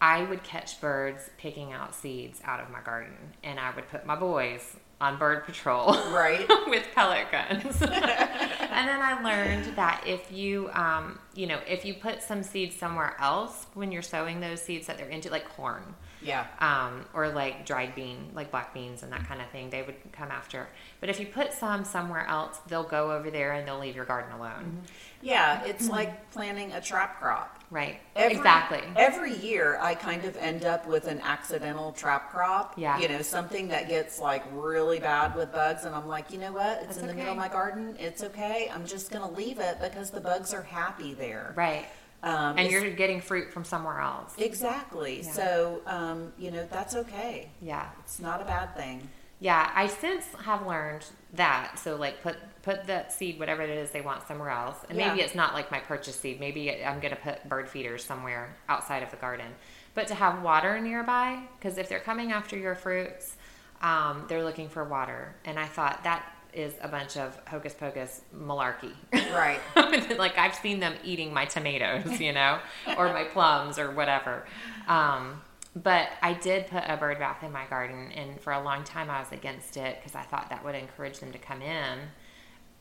I 0.00 0.24
would 0.24 0.42
catch 0.42 0.80
birds 0.80 1.30
picking 1.38 1.72
out 1.72 1.94
seeds 1.94 2.40
out 2.44 2.60
of 2.60 2.70
my 2.70 2.80
garden, 2.80 3.16
and 3.42 3.58
I 3.58 3.74
would 3.74 3.88
put 3.88 4.04
my 4.06 4.16
boys 4.16 4.76
on 5.00 5.18
bird 5.18 5.44
patrol 5.44 5.92
Right. 6.10 6.46
with 6.68 6.86
pellet 6.94 7.30
guns. 7.30 7.80
and 7.82 8.88
then 8.88 9.00
I 9.02 9.20
learned 9.22 9.76
that 9.76 10.04
if 10.06 10.32
you, 10.32 10.70
um, 10.72 11.18
you 11.34 11.46
know, 11.46 11.58
if 11.68 11.84
you 11.84 11.94
put 11.94 12.22
some 12.22 12.42
seeds 12.42 12.76
somewhere 12.76 13.14
else 13.20 13.66
when 13.74 13.92
you're 13.92 14.00
sowing 14.02 14.40
those 14.40 14.62
seeds 14.62 14.86
that 14.86 14.96
they're 14.98 15.08
into, 15.08 15.30
like 15.30 15.48
corn, 15.50 15.82
Yeah. 16.26 16.46
um, 16.58 17.04
or 17.14 17.28
like 17.28 17.64
dried 17.64 17.94
bean, 17.94 18.30
like 18.34 18.50
black 18.50 18.74
beans 18.74 19.02
and 19.02 19.12
that 19.12 19.26
kind 19.26 19.40
of 19.40 19.48
thing, 19.50 19.70
they 19.70 19.82
would 19.82 19.96
come 20.12 20.30
after. 20.30 20.68
But 21.00 21.08
if 21.08 21.20
you 21.20 21.26
put 21.26 21.52
some 21.52 21.84
somewhere 21.84 22.26
else, 22.26 22.58
they'll 22.68 22.82
go 22.82 23.12
over 23.12 23.30
there 23.30 23.52
and 23.52 23.66
they'll 23.66 23.78
leave 23.78 23.96
your 23.96 24.04
garden 24.04 24.32
alone. 24.32 24.82
Yeah, 25.22 25.64
it's 25.64 25.88
like 25.88 26.30
planting 26.30 26.72
a 26.72 26.80
trap 26.80 27.18
crop. 27.20 27.62
Right. 27.70 27.98
Every- 28.14 28.36
exactly. 28.36 28.80
Every 28.94 29.34
year, 29.38 29.78
I 29.80 29.94
kind 29.94 30.24
of 30.24 30.36
end 30.36 30.64
up 30.64 30.86
with 30.86 31.08
an 31.08 31.20
accidental 31.20 31.92
trap 31.92 32.30
crop. 32.30 32.74
Yeah. 32.76 32.98
You 32.98 33.08
know, 33.08 33.22
something 33.22 33.68
that 33.68 33.88
gets 33.88 34.20
like 34.20 34.44
really 34.52 35.00
bad 35.00 35.34
with 35.34 35.52
bugs, 35.52 35.84
and 35.84 35.94
I'm 35.94 36.06
like, 36.06 36.30
you 36.30 36.38
know 36.38 36.52
what? 36.52 36.78
It's 36.78 36.86
That's 36.86 36.98
in 36.98 37.06
the 37.08 37.14
middle 37.14 37.32
of 37.32 37.36
my 37.38 37.48
garden. 37.48 37.96
It's 37.98 38.22
okay. 38.22 38.70
I'm 38.72 38.86
just 38.86 39.10
gonna 39.10 39.30
leave 39.30 39.58
it 39.58 39.78
because 39.80 40.10
the 40.10 40.20
bugs 40.20 40.54
are 40.54 40.62
happy 40.62 41.14
there. 41.14 41.52
Right. 41.56 41.86
Um, 42.22 42.58
And 42.58 42.70
you're 42.70 42.90
getting 42.90 43.20
fruit 43.20 43.52
from 43.52 43.64
somewhere 43.64 44.00
else. 44.00 44.34
exactly. 44.38 45.22
Yeah. 45.22 45.30
So, 45.32 45.80
um, 45.86 46.32
you 46.38 46.50
know, 46.50 46.66
that's 46.70 46.94
okay. 46.96 47.50
Yeah. 47.62 47.88
It's 48.00 48.18
not 48.20 48.40
a 48.40 48.44
bad 48.44 48.74
thing. 48.76 49.08
Yeah, 49.38 49.70
I 49.74 49.86
since 49.86 50.24
have 50.44 50.66
learned 50.66 51.04
that. 51.34 51.78
So 51.78 51.96
like 51.96 52.22
put 52.22 52.36
put 52.62 52.84
that 52.86 53.12
seed, 53.12 53.38
whatever 53.38 53.62
it 53.62 53.70
is 53.70 53.90
they 53.90 54.00
want 54.00 54.26
somewhere 54.26 54.50
else. 54.50 54.76
And 54.88 54.96
maybe 54.98 55.18
Yeah. 55.18 55.24
it's 55.24 55.34
not 55.34 55.52
like 55.54 55.70
my 55.70 55.78
purchase 55.78 56.18
seed. 56.18 56.40
Maybe 56.40 56.84
I'm 56.84 56.98
gonna 57.00 57.16
put 57.16 57.46
bird 57.48 57.68
feeders 57.68 58.02
somewhere 58.02 58.56
outside 58.68 59.02
of 59.02 59.10
the 59.10 59.16
garden. 59.18 59.54
But 59.94 60.08
to 60.08 60.14
have 60.14 60.42
water 60.42 60.80
nearby, 60.80 61.42
because 61.58 61.78
if 61.78 61.88
they're 61.88 62.00
coming 62.00 62.32
after 62.32 62.56
your 62.56 62.74
fruits, 62.74 63.36
um, 63.82 64.24
they're 64.28 64.42
looking 64.42 64.68
for 64.68 64.84
water. 64.84 65.34
And 65.44 65.58
I 65.58 65.66
thought 65.66 66.02
that 66.04 66.24
is 66.56 66.74
a 66.80 66.88
bunch 66.88 67.16
of 67.16 67.38
hocus 67.46 67.74
pocus 67.74 68.22
malarkey. 68.34 68.92
Right. 69.12 69.60
like 70.18 70.38
I've 70.38 70.54
seen 70.54 70.80
them 70.80 70.94
eating 71.04 71.32
my 71.32 71.44
tomatoes, 71.44 72.18
you 72.20 72.32
know, 72.32 72.58
or 72.96 73.12
my 73.12 73.24
plums 73.24 73.78
or 73.78 73.90
whatever. 73.90 74.46
Um, 74.88 75.42
but 75.76 76.08
I 76.22 76.32
did 76.32 76.68
put 76.68 76.84
a 76.86 76.96
bird 76.96 77.18
bath 77.18 77.42
in 77.42 77.52
my 77.52 77.66
garden, 77.66 78.10
and 78.12 78.40
for 78.40 78.54
a 78.54 78.62
long 78.62 78.82
time 78.82 79.10
I 79.10 79.20
was 79.20 79.30
against 79.30 79.76
it 79.76 79.98
because 80.00 80.14
I 80.14 80.22
thought 80.22 80.48
that 80.48 80.64
would 80.64 80.74
encourage 80.74 81.20
them 81.20 81.32
to 81.32 81.38
come 81.38 81.60
in. 81.60 81.98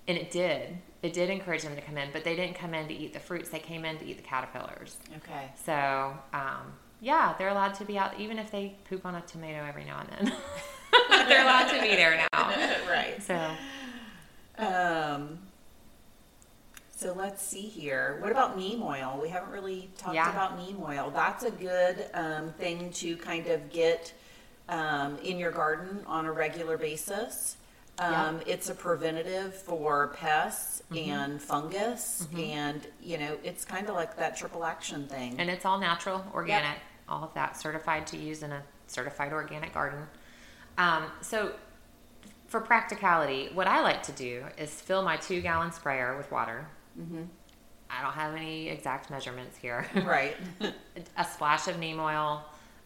And 0.08 0.18
it 0.18 0.32
did. 0.32 0.78
It 1.02 1.14
did 1.14 1.30
encourage 1.30 1.64
them 1.64 1.76
to 1.76 1.82
come 1.82 1.98
in, 1.98 2.10
but 2.14 2.24
they 2.24 2.36
didn't 2.36 2.56
come 2.56 2.74
in 2.74 2.88
to 2.88 2.94
eat 2.94 3.14
the 3.14 3.20
fruits. 3.20 3.50
They 3.50 3.60
came 3.60 3.84
in 3.84 3.98
to 3.98 4.06
eat 4.06 4.18
the 4.18 4.24
caterpillars. 4.24 4.98
Okay. 5.18 5.52
So, 5.66 6.16
um, 6.32 6.74
yeah, 7.02 7.34
they're 7.38 7.50
allowed 7.50 7.74
to 7.76 7.86
be 7.86 7.98
out, 7.98 8.18
even 8.20 8.40
if 8.40 8.52
they 8.52 8.76
poop 8.88 9.06
on 9.06 9.16
a 9.16 9.22
tomato 9.22 9.66
every 9.66 9.84
now 9.84 10.00
and 10.00 10.30
then. 10.30 10.38
they're 11.10 11.44
allowed 11.44 11.70
to 11.72 11.82
be 11.82 11.96
there 11.96 12.28
now. 12.34 12.50
right. 12.90 13.22
So, 13.22 13.52
Um, 14.58 15.40
So 16.98 17.14
let's 17.14 17.42
see 17.42 17.62
here. 17.68 18.18
What 18.22 18.32
about 18.32 18.58
neem 18.58 18.82
oil? 18.82 19.20
We 19.22 19.28
haven't 19.30 19.52
really 19.52 19.90
talked 19.98 20.16
Yeah. 20.16 20.32
about 20.32 20.58
neem 20.58 20.82
oil. 20.82 21.12
That's 21.14 21.44
a 21.44 21.52
good 21.52 22.10
um, 22.14 22.52
thing 22.54 22.90
to 22.94 23.18
kind 23.18 23.48
of 23.48 23.70
get 23.70 24.14
um, 24.70 25.18
in 25.20 25.38
your 25.38 25.52
garden 25.52 26.04
on 26.08 26.26
a 26.26 26.32
regular 26.32 26.78
basis. 26.78 27.58
Um, 28.00 28.42
It's 28.46 28.70
a 28.70 28.76
preventative 28.76 29.54
for 29.56 30.08
pests 30.18 30.72
Mm-hmm. 30.92 31.10
and 31.12 31.42
fungus, 31.42 32.28
and 32.38 32.86
you 33.02 33.18
know, 33.18 33.38
it's 33.44 33.66
kind 33.66 33.90
of 33.90 33.96
like 33.96 34.16
that 34.18 34.38
triple 34.38 34.64
action 34.64 35.08
thing. 35.08 35.36
And 35.40 35.50
it's 35.50 35.66
all 35.66 35.80
natural, 35.80 36.24
organic, 36.34 36.78
all 37.10 37.24
of 37.24 37.34
that 37.34 37.58
certified 37.60 38.06
to 38.08 38.18
use 38.18 38.44
in 38.44 38.52
a 38.52 38.62
certified 38.88 39.34
organic 39.34 39.74
garden. 39.74 40.08
Um, 40.78 41.06
so, 41.22 41.54
for 42.48 42.62
practicality, 42.62 43.50
what 43.54 43.68
I 43.68 43.82
like 43.82 44.04
to 44.04 44.12
do 44.12 44.44
is 44.58 44.70
fill 44.70 45.02
my 45.02 45.18
two 45.18 45.42
gallon 45.42 45.72
sprayer 45.72 46.18
with 46.18 46.32
water. 46.32 46.68
Mm-hmm. 47.00 47.24
I 47.90 48.02
don't 48.02 48.14
have 48.14 48.36
any 48.36 48.70
exact 48.70 49.10
measurements 49.10 49.58
here. 49.58 49.88
right. 50.06 50.36
a 51.18 51.24
splash 51.26 51.68
of 51.68 51.80
neem 51.80 52.00
oil, 52.00 52.44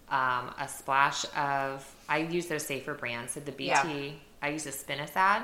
um, 0.09 0.53
a 0.59 0.67
splash 0.67 1.25
of, 1.35 1.85
I 2.07 2.19
use 2.19 2.47
those 2.47 2.65
safer 2.65 2.93
brands. 2.93 3.33
So, 3.33 3.39
the 3.39 3.51
BT, 3.51 3.67
Yeah. 3.67 4.11
I 4.41 4.49
use 4.49 4.65
a 4.65 4.71
spinosad 4.71 5.43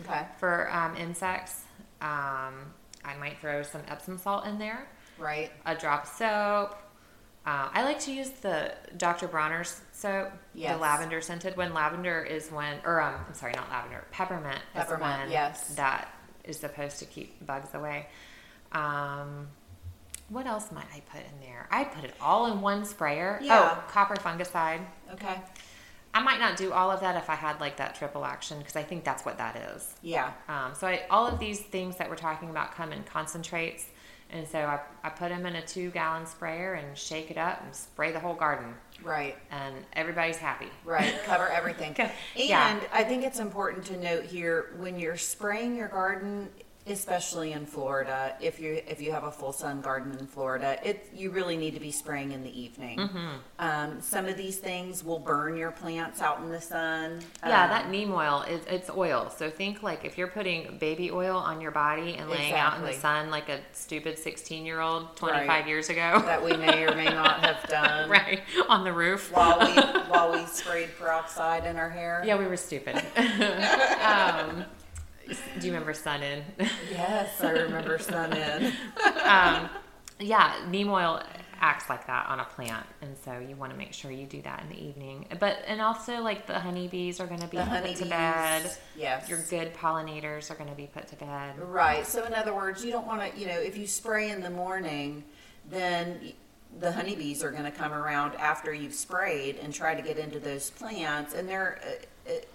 okay. 0.00 0.26
for 0.38 0.70
um, 0.72 0.96
insects. 0.96 1.62
Um, 2.00 2.72
I 3.04 3.16
might 3.18 3.38
throw 3.40 3.62
some 3.62 3.82
Epsom 3.88 4.18
salt 4.18 4.46
in 4.46 4.58
there 4.58 4.88
Right. 5.18 5.50
a 5.66 5.74
drop 5.74 6.04
of 6.04 6.08
soap. 6.10 6.78
Uh, 7.44 7.68
I 7.72 7.82
like 7.82 7.98
to 8.00 8.12
use 8.12 8.30
the 8.30 8.72
Dr. 8.96 9.26
Bronner's 9.26 9.80
soap, 9.92 10.30
Yes. 10.54 10.74
the 10.74 10.80
lavender 10.80 11.20
scented 11.20 11.56
one. 11.56 11.74
Lavender 11.74 12.22
is 12.22 12.50
when, 12.52 12.78
or 12.84 13.00
um, 13.00 13.16
I'm 13.26 13.34
sorry, 13.34 13.52
not 13.54 13.68
lavender, 13.68 14.04
peppermint. 14.12 14.60
Peppermint, 14.74 15.12
is 15.14 15.18
when 15.24 15.30
yes. 15.32 15.74
That 15.74 16.08
is 16.44 16.58
supposed 16.60 17.00
to 17.00 17.04
keep 17.04 17.44
bugs 17.44 17.74
away. 17.74 18.06
Um, 18.70 19.48
what 20.28 20.46
else 20.46 20.70
might 20.70 20.86
I 20.94 21.00
put 21.00 21.20
in 21.20 21.40
there? 21.46 21.66
I 21.70 21.84
put 21.84 22.04
it 22.04 22.14
all 22.20 22.46
in 22.52 22.60
one 22.60 22.84
sprayer. 22.84 23.40
Yeah. 23.42 23.76
Oh, 23.76 23.90
copper 23.90 24.14
fungicide. 24.16 24.80
Okay. 25.12 25.34
I 26.14 26.22
might 26.22 26.38
not 26.38 26.56
do 26.56 26.72
all 26.72 26.90
of 26.90 27.00
that 27.00 27.16
if 27.16 27.28
I 27.28 27.34
had 27.34 27.60
like 27.60 27.76
that 27.78 27.94
triple 27.94 28.24
action 28.24 28.58
because 28.58 28.76
I 28.76 28.82
think 28.82 29.02
that's 29.02 29.24
what 29.24 29.38
that 29.38 29.56
is. 29.74 29.94
Yeah. 30.02 30.32
Um, 30.48 30.74
so 30.74 30.86
I, 30.86 31.02
all 31.10 31.26
of 31.26 31.38
these 31.38 31.60
things 31.60 31.96
that 31.96 32.08
we're 32.08 32.16
talking 32.16 32.50
about 32.50 32.72
come 32.72 32.92
in 32.92 33.02
concentrates. 33.04 33.86
And 34.32 34.48
so 34.48 34.60
I, 34.60 34.80
I 35.04 35.10
put 35.10 35.28
them 35.28 35.44
in 35.44 35.56
a 35.56 35.62
two 35.62 35.90
gallon 35.90 36.26
sprayer 36.26 36.74
and 36.74 36.96
shake 36.96 37.30
it 37.30 37.36
up 37.36 37.62
and 37.62 37.74
spray 37.74 38.12
the 38.12 38.18
whole 38.20 38.34
garden. 38.34 38.74
Right. 39.02 39.36
And 39.50 39.74
everybody's 39.92 40.38
happy. 40.38 40.68
Right, 40.84 41.12
cover 41.26 41.48
everything. 41.48 41.94
And 41.98 42.10
Yeah. 42.36 42.80
I 42.92 43.04
think 43.04 43.24
it's 43.24 43.40
important 43.40 43.84
to 43.86 43.96
note 43.98 44.24
here 44.24 44.70
when 44.78 44.98
you're 44.98 45.18
spraying 45.18 45.76
your 45.76 45.88
garden, 45.88 46.48
especially 46.86 47.52
in 47.52 47.64
Florida, 47.66 48.34
if 48.40 48.58
you 48.60 48.80
if 48.88 49.00
you 49.00 49.12
have 49.12 49.24
a 49.24 49.30
full 49.30 49.52
sun 49.52 49.80
garden 49.80 50.16
in 50.18 50.26
Florida, 50.26 50.78
it 50.84 51.08
you 51.14 51.30
really 51.30 51.56
need 51.56 51.74
to 51.74 51.80
be 51.80 51.90
spraying 51.92 52.32
in 52.32 52.42
the 52.42 52.60
evening. 52.60 52.98
Mm-hmm. 52.98 53.28
Um, 53.58 54.00
some 54.00 54.26
of 54.26 54.36
these 54.36 54.58
things 54.58 55.04
will 55.04 55.18
burn 55.20 55.56
your 55.56 55.70
plants 55.70 56.20
out 56.20 56.40
in 56.40 56.50
the 56.50 56.60
sun. 56.60 57.20
Yeah, 57.46 57.64
Um, 57.64 57.70
that 57.70 57.90
neem 57.90 58.12
oil 58.12 58.42
is 58.48 58.64
it's 58.66 58.90
oil. 58.90 59.30
So 59.36 59.48
think 59.48 59.82
like 59.82 60.04
if 60.04 60.18
you're 60.18 60.26
putting 60.28 60.78
baby 60.78 61.10
oil 61.10 61.36
on 61.36 61.60
your 61.60 61.70
body 61.70 62.14
and 62.16 62.28
laying 62.28 62.54
out 62.54 62.78
in 62.78 62.84
the 62.84 62.92
sun 62.92 63.30
like 63.30 63.48
a 63.48 63.60
stupid 63.72 64.18
16 64.18 64.66
year 64.66 64.80
old 64.80 65.16
25 65.16 65.48
Right. 65.48 65.66
years 65.66 65.88
ago. 65.88 66.20
that 66.26 66.42
we 66.44 66.56
may 66.56 66.82
or 66.84 66.94
may 66.96 67.04
not 67.04 67.44
have 67.44 67.62
done 67.68 68.10
right 68.10 68.40
on 68.68 68.84
the 68.84 68.92
roof. 68.92 69.30
while 69.32 69.58
we 69.60 69.72
while 70.10 70.32
we 70.32 70.44
sprayed 70.46 70.90
peroxide 70.98 71.64
in 71.64 71.76
our 71.76 71.90
hair. 71.90 72.22
Yeah, 72.24 72.36
we 72.36 72.46
were 72.46 72.56
stupid. 72.56 72.96
um, 74.02 74.64
do 75.26 75.66
you 75.66 75.72
remember 75.72 75.94
Sun 75.94 76.22
In? 76.22 76.44
Yes, 76.90 77.42
I 77.42 77.50
remember 77.50 77.98
sun 77.98 78.32
in. 78.32 78.66
um, 79.24 79.68
yeah, 80.18 80.54
neem 80.68 80.88
oil 80.88 81.22
acts 81.62 81.88
like 81.88 82.06
that 82.08 82.26
on 82.26 82.40
a 82.40 82.44
plant, 82.44 82.84
and 83.00 83.16
so 83.24 83.38
you 83.38 83.54
want 83.54 83.70
to 83.70 83.78
make 83.78 83.92
sure 83.92 84.10
you 84.10 84.26
do 84.26 84.42
that 84.42 84.62
in 84.62 84.68
the 84.68 84.84
evening. 84.84 85.26
But 85.38 85.58
and 85.66 85.80
also 85.80 86.20
like 86.20 86.46
the 86.46 86.58
honeybees 86.58 87.20
are 87.20 87.26
going 87.26 87.40
to 87.40 87.46
be 87.46 87.56
The 87.56 87.64
put 87.64 87.96
to 87.96 88.04
bed. 88.06 88.70
Yes. 88.96 89.28
Your 89.28 89.38
good 89.48 89.72
pollinators 89.74 90.50
are 90.50 90.54
going 90.54 90.70
to 90.70 90.76
be 90.76 90.88
put 90.92 91.06
to 91.08 91.16
bed. 91.16 91.58
Right. 91.58 92.04
So 92.06 92.24
in 92.24 92.34
other 92.34 92.52
words, 92.52 92.84
you 92.84 92.90
don't 92.90 93.06
want 93.06 93.32
to, 93.32 93.40
you 93.40 93.46
know, 93.46 93.58
if 93.58 93.76
you 93.76 93.86
spray 93.86 94.30
in 94.30 94.40
the 94.40 94.50
morning, 94.50 95.22
then 95.70 96.32
the 96.80 96.90
honeybees 96.90 97.44
are 97.44 97.52
going 97.52 97.64
to 97.64 97.70
come 97.70 97.92
around 97.92 98.34
after 98.36 98.74
you've 98.74 98.94
sprayed 98.94 99.56
and 99.56 99.72
try 99.72 99.94
to 99.94 100.02
get 100.02 100.18
into 100.18 100.40
those 100.40 100.70
plants, 100.70 101.34
and 101.34 101.48
they're 101.48 101.80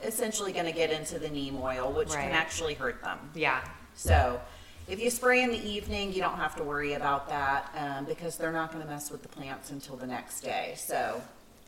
essentially 0.03 0.51
going 0.51 0.65
to 0.65 0.71
get 0.71 0.91
into 0.91 1.19
the 1.19 1.29
neem 1.29 1.59
oil, 1.61 1.91
which 1.91 2.09
Right. 2.09 2.23
can 2.23 2.31
actually 2.31 2.73
hurt 2.73 3.01
them. 3.01 3.31
Yeah, 3.33 3.61
So 3.95 4.39
if 4.87 5.01
you 5.01 5.09
spray 5.09 5.41
in 5.43 5.49
the 5.49 5.67
evening, 5.67 6.13
you 6.13 6.21
don't 6.21 6.37
have 6.37 6.55
to 6.55 6.63
worry 6.63 6.93
about 6.93 7.27
that 7.29 7.73
um, 7.75 8.05
because 8.05 8.37
they're 8.37 8.51
not 8.51 8.71
going 8.71 8.83
to 8.83 8.89
mess 8.89 9.11
with 9.11 9.21
the 9.21 9.27
plants 9.27 9.71
until 9.71 9.97
the 9.97 10.07
next 10.07 10.41
day. 10.41 10.73
So 10.77 11.21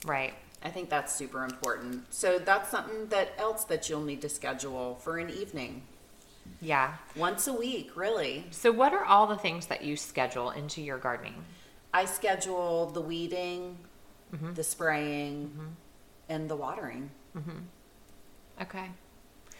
right. 0.05 0.33
I 0.63 0.69
think 0.69 0.89
that's 0.89 1.13
super 1.13 1.43
important. 1.43 2.13
So 2.13 2.39
that's 2.39 2.69
something 2.69 3.07
that 3.07 3.33
else 3.37 3.63
that 3.65 3.89
you'll 3.89 4.03
need 4.03 4.21
to 4.21 4.29
schedule 4.29 4.95
for 5.01 5.17
an 5.17 5.29
evening. 5.29 5.83
Yeah. 6.61 6.95
Once 7.15 7.47
a 7.47 7.53
week, 7.53 7.91
really. 7.95 8.45
So 8.51 8.71
what 8.71 8.93
are 8.93 9.03
all 9.03 9.27
the 9.27 9.37
things 9.37 9.67
that 9.67 9.83
you 9.83 9.97
schedule 9.97 10.51
into 10.51 10.81
your 10.81 10.97
gardening? 10.97 11.45
I 11.93 12.05
schedule 12.05 12.87
the 12.87 13.01
weeding, 13.01 13.77
mm-hmm. 14.33 14.53
the 14.53 14.63
spraying, 14.63 15.47
mm-hmm. 15.47 15.67
and 16.29 16.49
the 16.49 16.55
watering. 16.55 17.09
Mm-hmm. 17.37 17.59
Okay. 18.61 18.89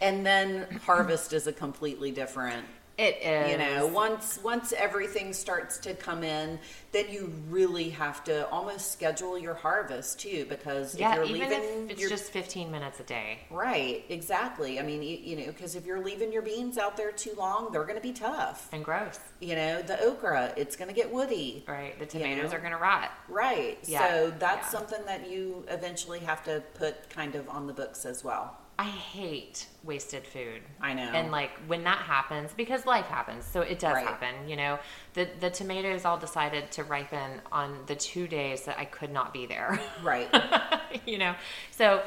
And 0.02 0.26
then 0.26 0.68
harvest 0.86 1.34
is 1.34 1.48
a 1.48 1.54
completely 1.54 2.12
different. 2.12 2.66
It 3.00 3.20
is. 3.22 3.52
You 3.52 3.58
know, 3.58 3.88
once 3.88 4.40
once 4.44 4.74
everything 4.74 5.32
starts 5.32 5.78
to 5.80 5.94
come 5.94 6.22
in, 6.22 6.60
then 6.92 7.06
you 7.10 7.32
really 7.48 7.90
have 7.92 8.26
to 8.26 8.46
almost 8.50 8.92
schedule 8.92 9.40
your 9.40 9.54
harvest 9.54 10.20
too, 10.20 10.46
because 10.50 10.96
if 10.96 11.00
yeah, 11.00 11.16
you're 11.16 11.24
even 11.24 11.50
leaving, 11.50 11.90
if 11.90 11.92
it's 11.92 12.10
just 12.10 12.30
15 12.34 12.70
minutes 12.70 13.00
a 13.00 13.04
day. 13.04 13.40
right, 13.50 14.04
exactly. 14.10 14.82
I 14.82 14.84
mean, 14.84 15.02
you, 15.02 15.18
you 15.18 15.38
know, 15.38 15.46
because 15.46 15.76
if 15.76 15.86
you're 15.86 16.04
leaving 16.04 16.34
your 16.34 16.42
beans 16.42 16.78
out 16.78 16.98
there 16.98 17.14
too 17.14 17.32
long, 17.38 17.72
they're 17.72 17.86
going 17.86 17.96
to 17.96 18.02
be 18.02 18.12
tough. 18.12 18.68
And 18.74 18.84
gross. 18.84 19.18
You 19.40 19.56
know, 19.56 19.82
the 19.82 19.98
okra, 20.04 20.54
it's 20.58 20.76
going 20.76 20.90
to 20.90 20.96
get 20.96 21.10
woody. 21.10 21.64
Right. 21.70 21.98
The 21.98 22.06
tomatoes 22.06 22.52
know? 22.52 22.58
are 22.58 22.60
going 22.60 22.74
to 22.74 22.80
rot. 22.80 23.12
Right. 23.30 23.80
Yeah, 23.88 24.10
So 24.10 24.34
that's 24.40 24.74
yeah. 24.74 24.78
something 24.78 25.06
that 25.06 25.32
you 25.32 25.64
eventually 25.70 26.20
have 26.20 26.44
to 26.44 26.62
put 26.74 27.10
kind 27.10 27.36
of 27.36 27.48
on 27.48 27.66
the 27.66 27.74
books 27.74 28.06
as 28.06 28.26
well. 28.26 28.58
I 28.80 28.84
hate 28.84 29.68
wasted 29.84 30.26
food. 30.26 30.62
I 30.80 30.94
know. 30.94 31.02
And 31.02 31.32
like 31.34 31.52
when 31.68 31.84
that 31.84 31.98
happens, 31.98 32.52
because 32.56 32.86
life 32.86 33.08
happens, 33.08 33.44
so 33.44 33.60
it 33.60 33.78
does 33.78 33.96
Right. 33.96 34.08
happen. 34.08 34.48
You 34.48 34.56
know, 34.56 34.80
the 35.16 35.28
the 35.42 35.50
tomatoes 35.50 36.06
all 36.06 36.18
decided 36.18 36.72
to 36.72 36.86
ripen 36.86 37.42
on 37.52 37.80
the 37.88 37.96
two 37.96 38.26
days 38.26 38.62
that 38.64 38.80
I 38.80 38.86
could 38.86 39.12
not 39.12 39.34
be 39.34 39.46
there. 39.46 39.82
Right. 40.02 40.30
you 41.06 41.18
know, 41.18 41.36
so 41.72 42.02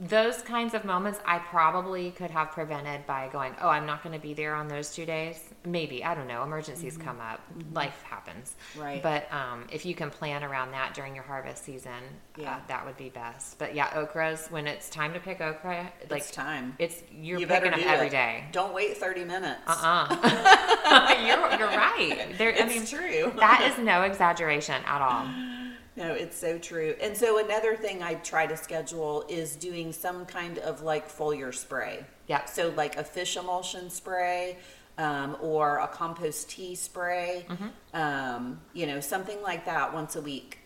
those 0.00 0.40
kinds 0.42 0.74
of 0.74 0.84
moments 0.84 1.20
I 1.26 1.38
probably 1.38 2.10
could 2.12 2.30
have 2.30 2.50
prevented 2.52 3.06
by 3.06 3.28
going, 3.28 3.54
oh, 3.60 3.68
I'm 3.68 3.84
not 3.86 4.02
going 4.02 4.14
to 4.14 4.20
be 4.22 4.32
there 4.34 4.54
on 4.54 4.66
those 4.68 4.94
two 4.94 5.04
days. 5.04 5.38
Maybe 5.64 6.02
I 6.04 6.14
don't 6.14 6.26
know. 6.26 6.42
Emergencies 6.42 6.96
come 6.96 7.20
up. 7.20 7.40
Life 7.72 8.02
happens. 8.02 8.56
Mm-hmm. 8.72 8.80
Right. 8.82 9.02
But 9.02 9.32
um, 9.32 9.66
if 9.70 9.84
you 9.84 9.94
can 9.94 10.10
plan 10.10 10.42
around 10.42 10.72
that 10.72 10.94
during 10.94 11.14
your 11.14 11.24
harvest 11.24 11.64
season, 11.64 11.92
Yeah. 12.36 12.54
uh, 12.54 12.58
that 12.68 12.86
would 12.86 12.96
be 12.96 13.10
best. 13.10 13.58
But 13.58 13.74
yeah, 13.74 13.90
okras 13.90 14.50
when 14.50 14.66
it's 14.66 14.88
time 14.88 15.12
to 15.12 15.20
pick 15.20 15.40
okra, 15.40 15.92
like 16.10 16.22
it's 16.22 16.30
time. 16.30 16.74
it's 16.78 17.02
you're 17.12 17.38
you 17.38 17.46
picking 17.46 17.70
them 17.72 17.80
every 17.84 18.06
it. 18.08 18.10
day. 18.10 18.44
Don't 18.50 18.72
wait 18.74 18.96
30 18.96 19.24
minutes. 19.24 19.60
Uh-uh. 19.66 21.16
you're 21.26 21.58
you're 21.58 21.68
right. 21.76 22.34
There, 22.38 22.52
I 22.52 22.56
It's 22.56 22.92
mean, 22.92 23.00
true. 23.00 23.32
that 23.38 23.70
is 23.70 23.84
no 23.84 24.02
exaggeration 24.02 24.82
at 24.86 25.00
all. 25.02 25.28
No, 25.96 26.12
it's 26.12 26.36
so 26.36 26.58
true. 26.58 26.94
And 27.02 27.16
so 27.16 27.38
another 27.44 27.76
thing 27.76 28.02
I 28.02 28.14
try 28.14 28.46
to 28.46 28.56
schedule 28.56 29.24
is 29.28 29.56
doing 29.56 29.92
some 29.92 30.24
kind 30.24 30.58
of 30.58 30.82
like 30.82 31.08
foliar 31.10 31.54
spray. 31.54 32.04
Yeah. 32.28 32.44
So 32.46 32.70
like 32.76 32.96
a 32.96 33.04
fish 33.04 33.36
emulsion 33.36 33.90
spray 33.90 34.56
um, 34.96 35.36
or 35.40 35.78
a 35.78 35.88
compost 35.88 36.48
tea 36.48 36.74
spray. 36.74 37.44
Mm-hmm. 37.48 37.96
Um, 37.96 38.60
you 38.72 38.86
know, 38.86 39.00
something 39.00 39.40
like 39.42 39.66
that 39.66 39.92
once 39.92 40.16
a 40.16 40.22
week. 40.22 40.58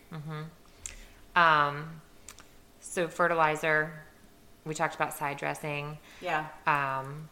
Um, 1.34 2.00
so 2.80 3.08
fertilizer, 3.08 3.92
we 4.64 4.74
talked 4.74 4.94
about 4.94 5.12
side 5.12 5.36
dressing. 5.36 5.98
Yeah. 6.20 6.46
Um, 6.66 7.28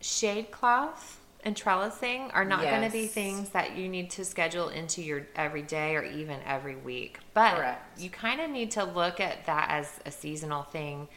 shade 0.00 0.50
cloth 0.50 1.21
and 1.44 1.56
trellising 1.56 2.30
are 2.34 2.44
not 2.44 2.62
going 2.62 2.82
to 2.82 2.90
be 2.90 3.06
things 3.06 3.50
that 3.50 3.76
you 3.76 3.88
need 3.88 4.10
to 4.10 4.24
schedule 4.24 4.68
into 4.68 5.02
your 5.02 5.26
every 5.34 5.62
day 5.62 5.96
or 5.96 6.04
even 6.04 6.40
every 6.46 6.76
week. 6.76 7.18
But 7.34 7.56
Correct. 7.56 8.00
you 8.00 8.10
kind 8.10 8.40
of 8.40 8.50
need 8.50 8.70
to 8.72 8.84
look 8.84 9.18
at 9.20 9.46
that 9.46 9.66
as 9.70 9.98
a 10.06 10.10
seasonal 10.10 10.62
thing 10.62 11.08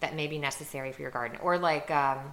that 0.00 0.14
may 0.14 0.26
be 0.26 0.38
necessary 0.38 0.92
for 0.92 1.02
your 1.02 1.10
garden, 1.10 1.38
or 1.42 1.58
like 1.58 1.90
um, 1.90 2.32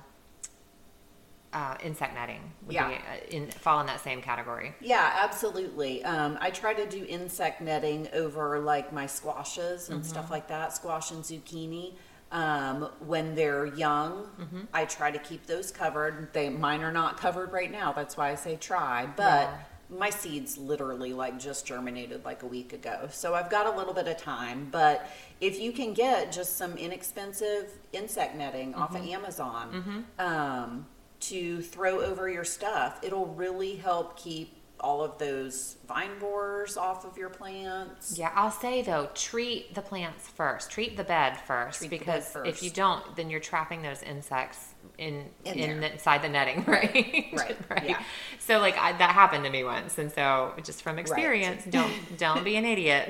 uh, 1.54 1.76
insect 1.84 2.14
netting 2.14 2.54
would 2.66 2.74
Yeah. 2.76 2.90
be 2.90 2.96
uh, 2.96 3.00
in 3.30 3.48
fall 3.50 3.80
in 3.80 3.88
that 3.88 4.02
same 4.02 4.22
category. 4.22 4.76
Yeah, 4.80 5.12
absolutely. 5.24 6.04
Um, 6.04 6.38
I 6.40 6.52
try 6.52 6.74
to 6.76 6.86
do 6.88 7.06
insect 7.08 7.62
netting 7.62 8.08
over 8.14 8.60
like 8.60 8.94
my 8.94 9.08
squashes 9.08 9.90
and 9.90 10.02
Mm-hmm. 10.02 10.10
stuff 10.10 10.30
like 10.30 10.48
that, 10.50 10.74
squash 10.74 11.10
and 11.12 11.24
zucchini. 11.24 11.96
Um, 12.32 12.90
when 13.00 13.34
they're 13.36 13.66
young, 13.66 14.28
Mm-hmm. 14.40 14.62
I 14.74 14.86
try 14.86 15.10
to 15.12 15.18
keep 15.20 15.46
those 15.48 15.72
covered. 15.72 16.32
They 16.34 16.50
mine 16.50 16.82
are 16.84 16.92
not 16.92 17.18
covered 17.18 17.52
right 17.52 17.72
now. 17.72 17.92
That's 17.92 18.16
why 18.16 18.30
I 18.30 18.36
say 18.36 18.56
try. 18.56 19.08
But 19.16 19.50
Yeah. 19.50 19.58
my 19.90 20.12
seeds 20.12 20.56
literally 20.58 21.14
like 21.14 21.40
just 21.40 21.66
germinated 21.66 22.24
like 22.24 22.44
a 22.44 22.46
week 22.46 22.72
ago. 22.74 23.08
So 23.12 23.34
I've 23.34 23.50
got 23.50 23.66
a 23.66 23.76
little 23.76 23.94
bit 23.96 24.08
of 24.08 24.18
time. 24.18 24.68
But 24.72 25.10
if 25.42 25.60
you 25.60 25.72
can 25.72 25.94
get 25.94 26.32
just 26.32 26.56
some 26.58 26.78
inexpensive 26.78 27.72
insect 27.94 28.36
netting 28.36 28.76
off 28.76 28.92
Mm-hmm. 28.94 29.04
of 29.04 29.10
Amazon 29.10 30.06
um, 30.20 30.86
to 31.22 31.62
throw 31.64 32.02
over 32.02 32.30
your 32.30 32.46
stuff, 32.46 33.00
it'll 33.02 33.26
really 33.26 33.76
help 33.78 34.18
keep 34.18 34.54
all 34.82 35.04
of 35.04 35.18
those 35.18 35.78
vine 35.88 36.18
borers 36.20 36.78
off 36.78 37.06
of 37.06 37.18
your 37.18 37.30
plants. 37.30 38.18
Yeah, 38.18 38.32
I'll 38.36 38.52
say 38.52 38.82
though, 38.82 39.10
treat 39.14 39.76
the 39.76 39.82
plants 39.82 40.28
first. 40.28 40.72
Treat 40.72 40.98
the 40.98 41.04
bed 41.04 41.38
first 41.38 41.80
Treat 41.80 41.90
the 41.90 41.98
bed 41.98 42.06
because 42.06 42.38
if 42.46 42.64
you 42.64 42.70
don't, 42.70 43.16
then 43.16 43.30
you're 43.30 43.40
trapping 43.40 43.82
those 43.82 44.04
insects 44.04 44.74
in 44.98 45.26
In 45.46 45.58
in, 45.58 45.82
the, 45.82 45.92
inside 45.92 46.22
the 46.22 46.30
netting, 46.30 46.64
right? 46.68 47.28
Right, 47.70 47.88
yeah. 47.88 48.02
So 48.40 48.60
like 48.60 48.78
I, 48.78 48.94
that 48.94 49.12
happened 49.12 49.44
to 49.46 49.50
me 49.50 49.64
once, 49.64 49.98
and 49.98 50.12
so 50.12 50.54
just 50.64 50.82
from 50.82 51.00
experience, 51.00 51.64
don't 51.70 51.94
don't 52.18 52.44
be 52.44 52.56
an 52.56 52.66
idiot. 52.66 53.08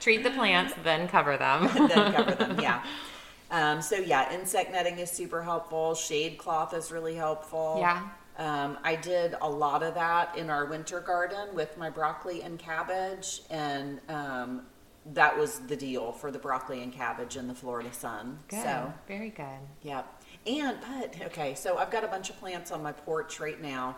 treat 0.00 0.22
the 0.22 0.30
plants, 0.30 0.74
then 0.84 1.08
cover 1.08 1.36
them. 1.36 1.68
then 1.88 2.12
cover 2.12 2.34
them. 2.34 2.60
Yeah. 2.60 2.82
Um, 3.50 3.80
so 3.80 3.96
yeah, 3.96 4.32
insect 4.32 4.72
netting 4.72 4.98
is 4.98 5.10
super 5.10 5.42
helpful. 5.42 5.94
Shade 5.94 6.38
cloth 6.38 6.74
is 6.74 6.92
really 6.92 7.14
helpful. 7.14 7.76
Yeah. 7.80 8.08
Um, 8.38 8.78
I 8.84 8.94
did 8.96 9.34
a 9.42 9.48
lot 9.48 9.82
of 9.82 9.94
that 9.94 10.36
in 10.38 10.48
our 10.48 10.64
winter 10.66 11.00
garden 11.00 11.54
with 11.54 11.76
my 11.76 11.90
broccoli 11.90 12.42
and 12.42 12.58
cabbage, 12.58 13.42
and 13.50 14.00
um, 14.08 14.62
that 15.14 15.36
was 15.36 15.60
the 15.60 15.76
deal 15.76 16.12
for 16.12 16.30
the 16.30 16.38
broccoli 16.38 16.82
and 16.82 16.92
cabbage 16.92 17.36
in 17.36 17.48
the 17.48 17.54
Florida 17.54 17.92
sun. 17.92 18.38
Good, 18.48 18.62
So 18.62 18.92
very 19.08 19.30
good. 19.30 19.60
yeah. 19.82 20.02
And, 20.46 20.78
but, 20.80 21.26
okay, 21.26 21.54
so 21.54 21.76
I've 21.76 21.90
got 21.90 22.04
a 22.04 22.08
bunch 22.08 22.30
of 22.30 22.38
plants 22.38 22.70
on 22.70 22.82
my 22.82 22.92
porch 22.92 23.38
right 23.40 23.60
now 23.60 23.96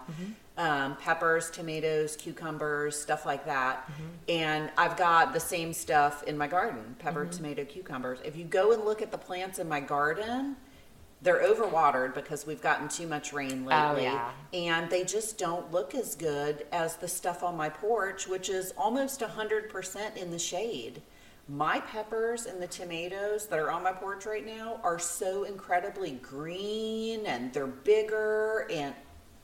um, 0.57 0.97
peppers, 0.97 1.49
tomatoes, 1.51 2.17
cucumbers, 2.17 2.99
stuff 3.01 3.25
like 3.25 3.45
that. 3.47 3.89
And 4.29 4.71
I've 4.77 4.97
got 4.97 5.33
the 5.33 5.39
same 5.41 5.73
stuff 5.73 6.23
in 6.25 6.37
my 6.37 6.49
garden 6.49 6.97
pepper, 6.99 7.27
tomato, 7.27 7.65
cucumbers. 7.65 8.19
If 8.25 8.37
you 8.37 8.45
go 8.45 8.73
and 8.73 8.85
look 8.85 9.01
at 9.01 9.13
the 9.13 9.19
plants 9.19 9.59
in 9.59 9.69
my 9.69 9.81
garden, 9.81 10.57
they're 11.23 11.43
overwatered 11.43 12.15
because 12.15 12.47
we've 12.47 12.63
gotten 12.63 12.89
too 12.89 13.07
much 13.07 13.33
rain 13.33 13.65
Oh, 13.71 13.93
lately. 13.93 14.05
yeah. 14.05 14.31
And 14.55 14.89
they 14.91 15.05
just 15.05 15.37
don't 15.39 15.71
look 15.71 15.95
as 15.95 16.15
good 16.15 16.67
as 16.73 16.97
the 16.97 17.09
stuff 17.09 17.43
on 17.43 17.57
my 17.57 17.69
porch, 17.69 18.27
which 18.27 18.49
is 18.49 18.73
almost 18.77 19.21
100% 19.21 20.17
in 20.17 20.31
the 20.31 20.39
shade. 20.39 21.03
My 21.49 21.81
peppers 21.81 22.47
and 22.47 22.63
the 22.63 22.67
tomatoes 22.69 23.47
that 23.49 23.59
are 23.59 23.71
on 23.71 23.83
my 23.83 23.93
porch 23.93 24.25
right 24.25 24.47
now 24.47 24.81
are 24.85 24.99
so 24.99 25.43
incredibly 25.45 26.13
green 26.13 27.27
and 27.27 27.53
they're 27.53 27.67
bigger 27.67 28.67
and 28.71 28.95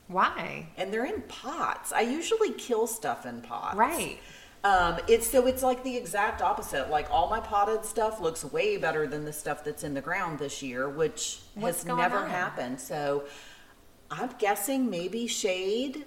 Why? 0.07 0.69
and 0.77 0.91
they're 0.93 1.05
in 1.05 1.21
pots. 1.23 1.91
I 1.91 2.01
usually 2.01 2.53
kill 2.53 2.87
stuff 2.87 3.25
in 3.25 3.41
pots. 3.41 3.75
Right. 3.75 4.19
Um, 4.63 4.97
it's 5.07 5.27
so 5.29 5.45
it's 5.47 5.63
like 5.63 5.83
the 5.83 5.95
exact 5.95 6.41
opposite. 6.41 6.89
Like 6.89 7.09
all 7.11 7.29
my 7.29 7.39
potted 7.39 7.85
stuff 7.85 8.19
looks 8.19 8.43
way 8.43 8.77
better 8.77 9.07
than 9.07 9.23
the 9.23 9.33
stuff 9.33 9.63
that's 9.63 9.83
in 9.83 9.93
the 9.93 10.01
ground 10.01 10.39
this 10.39 10.61
year, 10.61 10.89
which 10.89 11.39
What's 11.55 11.83
has 11.83 11.85
never 11.85 12.17
on? 12.17 12.29
happened. 12.29 12.79
So 12.81 13.25
I'm 14.11 14.29
guessing 14.39 14.89
maybe 14.89 15.27
shade. 15.27 16.05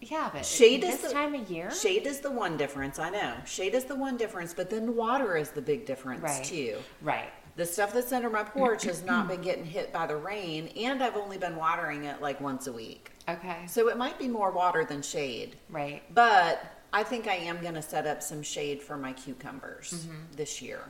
Yeah, 0.00 0.30
but 0.32 0.46
Shade 0.46 0.84
is 0.84 1.00
this 1.00 1.08
the- 1.10 1.12
time 1.14 1.34
of 1.34 1.50
year. 1.50 1.72
Shade 1.72 2.06
is 2.06 2.20
the 2.20 2.30
one 2.30 2.56
difference. 2.56 3.00
I 3.00 3.10
know. 3.10 3.34
Shade 3.44 3.74
is 3.74 3.84
the 3.84 3.96
one 3.96 4.16
difference, 4.16 4.54
but 4.54 4.70
then 4.70 4.94
water 4.94 5.36
is 5.36 5.50
the 5.50 5.60
big 5.62 5.86
difference 5.86 6.22
Right. 6.22 6.44
too. 6.44 6.76
Right. 7.02 7.30
The 7.56 7.66
stuff 7.66 7.92
that's 7.92 8.12
under 8.12 8.30
my 8.30 8.44
porch 8.44 8.84
has 8.84 9.02
not 9.02 9.26
been 9.28 9.40
getting 9.40 9.64
hit 9.64 9.92
by 9.92 10.06
the 10.06 10.14
rain, 10.14 10.68
and 10.76 11.02
I've 11.02 11.16
only 11.16 11.36
been 11.36 11.56
watering 11.56 12.04
it 12.04 12.22
like 12.22 12.40
once 12.40 12.68
a 12.68 12.72
week. 12.72 13.10
Okay. 13.28 13.66
So 13.66 13.88
it 13.88 13.96
might 13.96 14.20
be 14.20 14.28
more 14.28 14.52
water 14.52 14.84
than 14.84 15.02
shade. 15.02 15.56
Right. 15.68 16.02
But 16.14 16.62
I 16.92 17.02
think 17.02 17.26
I 17.28 17.34
am 17.34 17.60
going 17.60 17.74
to 17.74 17.82
set 17.82 18.06
up 18.06 18.22
some 18.22 18.42
shade 18.42 18.80
for 18.80 18.96
my 18.96 19.12
cucumbers 19.12 19.92
Mm-hmm. 19.92 20.36
this 20.36 20.62
year. 20.62 20.80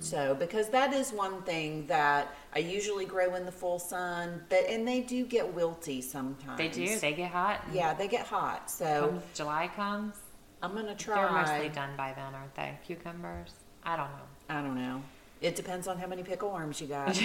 So 0.00 0.34
because 0.34 0.68
that 0.68 0.92
is 0.92 1.12
one 1.12 1.40
thing 1.42 1.86
that 1.86 2.34
I 2.54 2.58
usually 2.58 3.06
grow 3.06 3.34
in 3.34 3.46
the 3.46 3.52
full 3.52 3.78
sun, 3.78 4.42
but 4.50 4.66
and 4.68 4.86
they 4.86 5.00
do 5.00 5.24
get 5.24 5.54
wilty 5.56 6.02
sometimes. 6.02 6.58
They 6.58 6.68
do. 6.68 6.98
They 6.98 7.14
get 7.14 7.30
hot. 7.30 7.62
yeah, 7.72 7.94
they 7.94 8.06
get 8.08 8.26
hot. 8.26 8.70
So 8.70 9.08
Comes 9.08 9.22
July 9.34 9.70
comes. 9.74 10.16
I'm 10.62 10.72
going 10.72 10.86
to 10.86 10.94
try. 10.94 11.22
They're 11.22 11.32
mostly 11.32 11.68
done 11.70 11.90
by 11.96 12.12
then, 12.14 12.34
aren't 12.34 12.54
they? 12.54 12.78
Cucumbers. 12.86 13.52
I 13.84 13.96
don't 13.96 14.10
know. 14.10 14.26
I 14.50 14.60
don't 14.62 14.74
know. 14.74 15.02
It 15.40 15.54
depends 15.54 15.86
on 15.88 15.98
how 15.98 16.06
many 16.06 16.22
pickle 16.22 16.50
worms 16.50 16.80
you 16.80 16.86
got. 16.86 17.16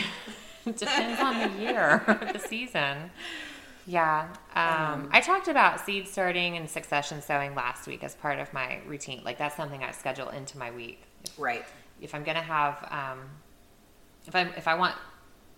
It 0.66 0.76
depends 0.78 1.20
on 1.22 1.40
the 1.40 1.60
year, 1.62 2.04
the 2.34 2.40
season. 2.40 3.10
Yeah. 3.86 4.28
Um, 4.56 5.10
I 5.12 5.22
talked 5.22 5.48
about 5.48 5.80
seed 5.86 6.08
starting 6.08 6.58
and 6.58 6.70
succession 6.70 7.22
sowing 7.22 7.56
last 7.56 7.88
week 7.88 8.04
as 8.04 8.16
part 8.16 8.40
of 8.40 8.54
my 8.54 8.80
routine. 8.86 9.22
Like 9.24 9.38
that's 9.38 9.56
something 9.56 9.84
I 9.84 9.92
schedule 9.92 10.30
into 10.30 10.58
my 10.58 10.72
week. 10.72 11.02
right. 11.38 11.66
If 12.02 12.16
I'm 12.16 12.24
gonna 12.24 12.42
have, 12.42 12.88
um, 12.90 13.20
if 14.26 14.36
I 14.36 14.42
if 14.58 14.68
I 14.68 14.76
want 14.76 14.96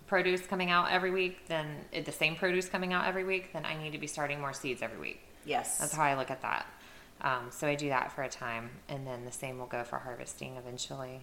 produce 0.07 0.45
coming 0.45 0.69
out 0.69 0.91
every 0.91 1.11
week, 1.11 1.47
then 1.47 1.85
the 1.91 2.11
same 2.11 2.35
produce 2.35 2.67
coming 2.69 2.93
out 2.93 3.07
every 3.07 3.23
week, 3.23 3.53
then 3.53 3.65
I 3.65 3.81
need 3.81 3.93
to 3.93 3.97
be 3.97 4.07
starting 4.07 4.39
more 4.39 4.53
seeds 4.53 4.81
every 4.81 4.99
week. 4.99 5.21
Yes. 5.45 5.77
That's 5.79 5.93
how 5.93 6.03
I 6.03 6.15
look 6.15 6.29
at 6.29 6.41
that. 6.41 6.65
Um, 7.21 7.47
so 7.49 7.67
I 7.67 7.75
do 7.75 7.89
that 7.89 8.11
for 8.11 8.23
a 8.23 8.29
time, 8.29 8.69
and 8.89 9.07
then 9.07 9.25
the 9.25 9.31
same 9.31 9.57
will 9.57 9.65
go 9.65 9.83
for 9.83 9.99
harvesting 9.99 10.57
eventually. 10.57 11.21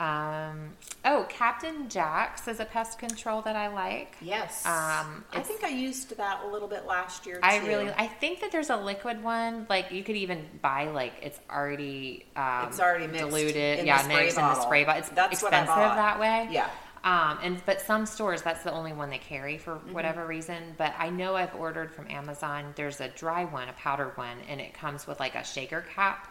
Um, 0.00 0.70
oh, 1.04 1.26
Captain 1.28 1.88
Jack's 1.90 2.48
is 2.48 2.58
a 2.58 2.64
pest 2.64 2.98
control 2.98 3.42
that 3.42 3.54
I 3.54 3.68
like. 3.68 4.16
yes. 4.22 4.64
Um, 4.64 5.24
I 5.32 5.40
think 5.42 5.62
I 5.62 5.68
used 5.68 6.16
that 6.16 6.40
a 6.44 6.48
little 6.48 6.68
bit 6.68 6.86
last 6.86 7.26
year. 7.26 7.38
I 7.42 7.58
really, 7.58 7.90
I 7.90 8.06
think 8.06 8.40
that 8.40 8.50
there's 8.50 8.70
a 8.70 8.76
liquid 8.76 9.22
one. 9.22 9.66
Like 9.68 9.92
you 9.92 10.02
could 10.02 10.16
even 10.16 10.46
buy 10.62 10.86
like 10.88 11.12
it's 11.22 11.38
already, 11.50 12.24
um, 12.34 12.68
It's 12.68 12.80
already 12.80 13.06
diluted, 13.08 13.84
yeah, 13.86 14.04
mixed 14.08 14.38
in 14.38 14.42
the 14.44 14.60
spray 14.62 14.84
bottle. 14.84 15.00
It's 15.00 15.10
That's 15.10 15.42
what 15.42 15.52
I 15.52 15.60
expensive 15.60 15.96
that 15.96 16.18
way. 16.18 16.48
Yeah. 16.50 16.70
Um, 17.04 17.38
and 17.42 17.62
but 17.66 17.80
some 17.80 18.04
stores 18.06 18.42
that's 18.42 18.62
the 18.62 18.72
only 18.72 18.92
one 18.92 19.08
they 19.10 19.18
carry 19.18 19.56
for 19.58 19.74
Mm-hmm. 19.76 19.92
whatever 19.92 20.26
reason. 20.26 20.74
But 20.78 20.94
I 20.98 21.10
know 21.10 21.36
I've 21.36 21.54
ordered 21.54 21.92
from 21.92 22.10
Amazon. 22.10 22.72
There's 22.74 23.00
a 23.02 23.08
dry 23.08 23.44
one, 23.44 23.68
a 23.68 23.72
powdered 23.74 24.16
one, 24.16 24.38
and 24.48 24.60
it 24.62 24.72
comes 24.74 25.06
with 25.06 25.20
like 25.20 25.34
a 25.34 25.44
shaker 25.44 25.84
cap, 25.94 26.26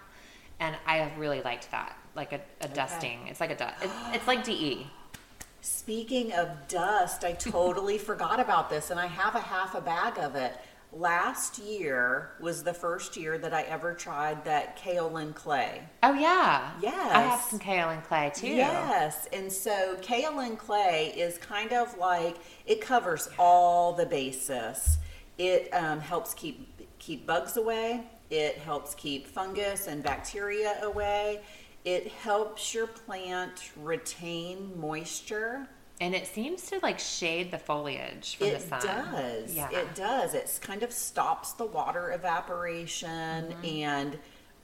and 0.59 0.75
I 0.87 0.97
have 0.97 1.17
really 1.19 1.41
liked 1.41 1.71
that, 1.71 1.95
like 2.19 2.33
a, 2.33 2.41
a 2.59 2.67
dusting. 2.67 3.27
It's 3.27 3.39
like 3.39 3.51
a 3.51 3.55
dust. 3.55 3.75
It's, 3.81 3.93
it's 4.13 4.27
like. 4.27 4.43
DE. 4.43 4.87
Speaking 5.61 6.31
of 6.33 6.49
dust, 6.67 7.23
I 7.23 7.33
totally 7.33 7.97
forgot 8.09 8.39
about 8.39 8.69
this, 8.69 8.91
and 8.91 8.99
I 8.99 9.07
have 9.07 9.35
a 9.35 9.39
half 9.39 9.73
a 9.73 9.81
bag 9.81 10.17
of 10.19 10.35
it. 10.35 10.53
Last 10.91 11.59
year 11.59 12.31
was 12.41 12.63
the 12.63 12.73
first 12.73 13.15
year 13.15 13.37
that 13.37 13.53
I 13.53 13.61
ever 13.63 13.93
tried 13.93 14.43
that 14.45 14.77
kaolin 14.79 15.35
clay. 15.35 15.83
Oh 16.01 16.13
yeah, 16.13 16.71
yes. 16.81 17.15
I 17.15 17.21
have 17.21 17.41
some 17.41 17.59
kaolin 17.59 18.03
clay 18.03 18.31
too. 18.33 18.47
Yes, 18.47 19.27
and 19.31 19.51
so 19.51 19.95
kaolin 20.01 20.57
clay 20.57 21.13
is 21.15 21.37
kind 21.37 21.73
of 21.73 21.95
like 21.97 22.37
it 22.65 22.81
covers 22.81 23.29
all 23.37 23.93
the 23.93 24.05
bases. 24.05 24.97
It 25.37 25.69
um, 25.73 25.99
helps 25.99 26.33
keep 26.33 26.67
keep 26.97 27.27
bugs 27.27 27.55
away. 27.57 28.03
It 28.29 28.57
helps 28.57 28.95
keep 28.95 29.27
fungus 29.27 29.87
and 29.87 30.03
bacteria 30.03 30.79
away. 30.83 31.41
It 31.85 32.07
helps 32.09 32.73
your 32.73 32.87
plant 32.87 33.71
retain 33.77 34.73
moisture. 34.79 35.67
And 36.01 36.15
it 36.15 36.27
seems 36.27 36.63
to 36.69 36.79
like 36.81 36.97
shade 36.99 37.51
the 37.51 37.57
foliage 37.57 38.35
from 38.37 38.49
the 38.51 38.59
sun. 38.59 38.79
It 38.79 38.83
does. 38.85 39.55
Yeah. 39.55 39.69
It 39.71 39.95
does. 39.95 40.33
It 40.33 40.59
kind 40.61 40.83
of 40.83 40.91
stops 40.93 41.53
the 41.53 41.65
water 41.65 42.11
evaporation 42.11 43.45
Mm-hmm. 43.53 43.65
and 43.65 44.19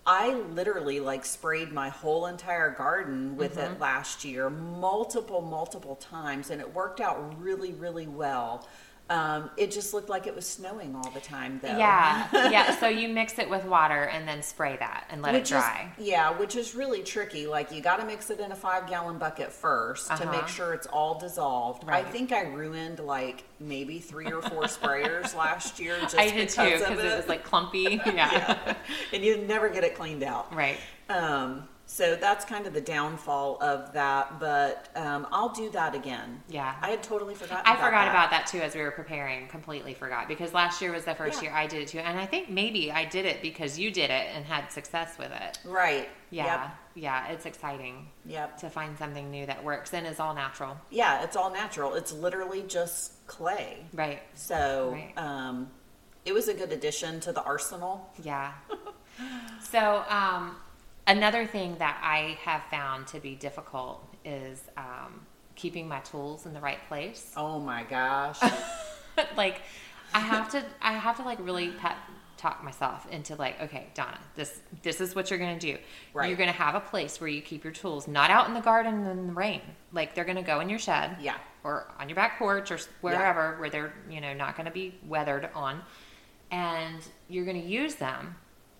I 0.08 0.34
literally 0.34 1.00
like 1.00 1.26
sprayed 1.26 1.72
my 1.72 1.90
whole 1.90 2.28
entire 2.28 2.70
garden 2.70 3.36
with 3.36 3.58
Mm-hmm. 3.58 3.74
it 3.76 3.80
last 3.80 4.24
year 4.24 4.50
multiple 4.50 5.42
multiple 5.42 5.96
times 5.96 6.52
and 6.52 6.62
it 6.62 6.74
worked 6.74 7.02
out 7.02 7.42
really 7.42 7.74
really 7.74 8.08
well. 8.08 8.68
Um, 9.08 9.52
it 9.56 9.70
just 9.70 9.94
looked 9.94 10.10
like 10.10 10.26
it 10.26 10.34
was 10.34 10.48
snowing 10.48 10.96
all 10.96 11.12
the 11.12 11.20
time 11.20 11.60
though. 11.62 11.78
Yeah, 11.78 12.28
yeah. 12.50 12.76
So 12.80 12.88
you 12.88 13.08
mix 13.08 13.38
it 13.38 13.48
with 13.48 13.64
water 13.66 14.06
and 14.06 14.28
then 14.28 14.42
spray 14.42 14.78
that 14.78 15.06
and 15.12 15.22
let 15.22 15.34
Which 15.36 15.44
it 15.52 15.54
dry. 15.54 15.92
Is, 16.00 16.08
yeah, 16.08 16.32
which 16.36 16.56
is 16.56 16.74
really 16.74 17.04
tricky. 17.04 17.46
Like 17.46 17.72
you 17.72 17.82
got 17.82 17.98
to 18.00 18.06
mix 18.08 18.32
it 18.32 18.40
in 18.40 18.52
a 18.52 18.56
five 18.56 18.90
gallon 18.90 19.20
bucket 19.20 19.50
1st 19.52 20.08
to 20.08 20.14
Uh-huh. 20.14 20.32
make 20.32 20.48
sure 20.48 20.74
it's 20.74 20.88
all 20.88 21.20
dissolved. 21.20 21.84
I 21.88 22.02
think 22.02 22.32
I 22.32 22.46
ruined 22.46 22.98
like 22.98 23.44
maybe 23.60 24.00
three 24.00 24.32
or 24.32 24.42
four 24.42 24.64
sprayers 24.64 25.36
last 25.36 25.80
year. 25.80 25.98
Just 26.02 26.18
I 26.18 26.32
did 26.32 26.50
too 26.50 26.64
because 26.64 26.82
of 26.82 26.88
because 26.90 27.04
it. 27.06 27.14
it 27.14 27.18
was 27.18 27.28
like 27.28 27.44
clumpy. 27.44 28.02
Yeah. 28.08 28.76
and 29.14 29.24
you 29.24 29.38
never 29.38 29.70
get 29.70 29.84
it 29.84 29.94
cleaned 29.96 30.24
out. 30.24 30.52
Right. 30.56 30.78
Um, 31.10 31.68
So 31.88 32.16
that's 32.16 32.44
kind 32.46 32.66
of 32.66 32.74
the 32.74 32.82
downfall 32.82 33.62
of 33.62 33.94
that, 33.94 34.40
but 34.40 34.90
um, 34.96 35.28
I'll 35.32 35.50
do 35.54 35.70
that 35.70 35.94
again. 35.94 36.42
Yeah. 36.50 36.74
I 36.82 36.90
had 36.90 37.04
totally 37.04 37.36
forgotten. 37.36 37.64
I 37.66 37.74
about 37.76 37.86
forgot 37.86 38.06
that. 38.06 38.10
about 38.10 38.30
that 38.32 38.48
too 38.48 38.60
as 38.60 38.74
we 38.74 38.82
were 38.82 38.90
preparing. 38.92 39.48
Completely 39.48 39.94
forgot 39.94 40.28
because 40.28 40.52
last 40.54 40.82
year 40.82 40.92
was 40.92 41.06
the 41.06 41.14
first 41.14 41.44
Yeah. 41.44 41.50
year 41.50 41.58
I 41.58 41.68
did 41.68 41.84
it 41.84 41.88
too, 41.90 42.00
and 42.00 42.20
I 42.20 42.26
think 42.26 42.50
maybe 42.50 42.92
I 42.92 43.06
did 43.06 43.26
it 43.26 43.42
because 43.44 43.78
you 43.78 43.92
did 43.92 44.10
it 44.10 44.28
and 44.34 44.44
had 44.46 44.72
success 44.72 45.18
with 45.20 45.32
it. 45.32 45.60
Right. 45.64 46.10
Yeah, 46.32 46.72
yeah, 46.96 47.28
it's 47.30 47.46
exciting 47.46 48.10
Yep. 48.26 48.34
Yep. 48.50 48.58
to 48.62 48.70
find 48.72 48.98
something 48.98 49.30
new 49.30 49.46
that 49.46 49.64
works 49.64 49.94
and 49.94 50.08
is 50.08 50.20
all 50.20 50.34
natural. 50.34 50.78
Yeah, 50.90 51.24
it's 51.24 51.36
all 51.36 51.52
natural. 51.54 51.94
It's 51.94 52.12
literally 52.12 52.64
just 52.64 53.26
clay. 53.28 53.86
Right. 53.94 54.22
So 54.34 54.92
Right. 54.94 55.14
um, 55.18 55.70
it 56.26 56.34
was 56.34 56.48
a 56.48 56.54
good 56.56 56.72
addition 56.72 57.20
to 57.22 57.32
the 57.32 57.44
arsenal. 57.44 58.10
Yeah. 58.24 58.54
so, 59.72 60.04
um, 60.10 60.56
another 61.08 61.46
thing 61.46 61.76
that 61.78 62.00
I 62.04 62.38
have 62.42 62.64
found 62.72 63.08
to 63.08 63.20
be 63.20 63.36
difficult 63.36 64.04
is 64.24 64.64
um, 64.78 65.26
keeping 65.56 65.88
my 65.88 66.00
tools 66.00 66.46
in 66.46 66.54
the 66.54 66.62
right 66.62 66.80
place. 66.88 67.32
Oh 67.36 67.60
my 67.60 67.84
gosh. 67.84 68.40
like, 69.38 69.62
I 70.14 70.20
have 70.20 70.50
to, 70.52 70.64
I 70.82 70.94
have 70.94 71.18
to 71.18 71.24
like 71.24 71.40
really 71.42 71.72
pep 71.72 71.98
talk 72.38 72.64
myself 72.64 73.08
into 73.12 73.36
like, 73.36 73.62
okay, 73.62 73.88
Donna, 73.94 74.20
this, 74.36 74.60
this 74.84 75.00
is 75.02 75.16
what 75.16 75.30
you're 75.30 75.40
gonna 75.40 75.60
do. 75.60 75.78
Right. 76.14 76.28
You're 76.28 76.38
gonna 76.38 76.52
have 76.52 76.76
a 76.76 76.80
place 76.80 77.20
where 77.20 77.30
you 77.30 77.42
keep 77.42 77.64
your 77.64 77.74
tools, 77.74 78.08
not 78.08 78.30
out 78.30 78.48
in 78.48 78.54
the 78.54 78.62
garden 78.62 79.06
in 79.06 79.28
the 79.28 79.34
rain. 79.34 79.62
Like 79.94 80.16
they're 80.16 80.26
gonna 80.26 80.44
go 80.44 80.60
in 80.60 80.70
your 80.70 80.80
shed. 80.80 81.18
Yeah. 81.22 81.38
Or 81.64 81.88
on 82.00 82.10
your 82.10 82.16
back 82.16 82.38
porch 82.38 82.72
or 82.72 82.80
wherever 83.02 83.56
where 83.58 83.70
they're 83.70 83.94
you 84.10 84.22
know 84.22 84.34
not 84.34 84.56
gonna 84.56 84.72
be 84.72 85.00
weathered 85.08 85.50
on, 85.56 85.82
and 86.52 87.00
you're 87.28 87.46
gonna 87.46 87.58
use 87.58 87.96
them, 87.96 88.36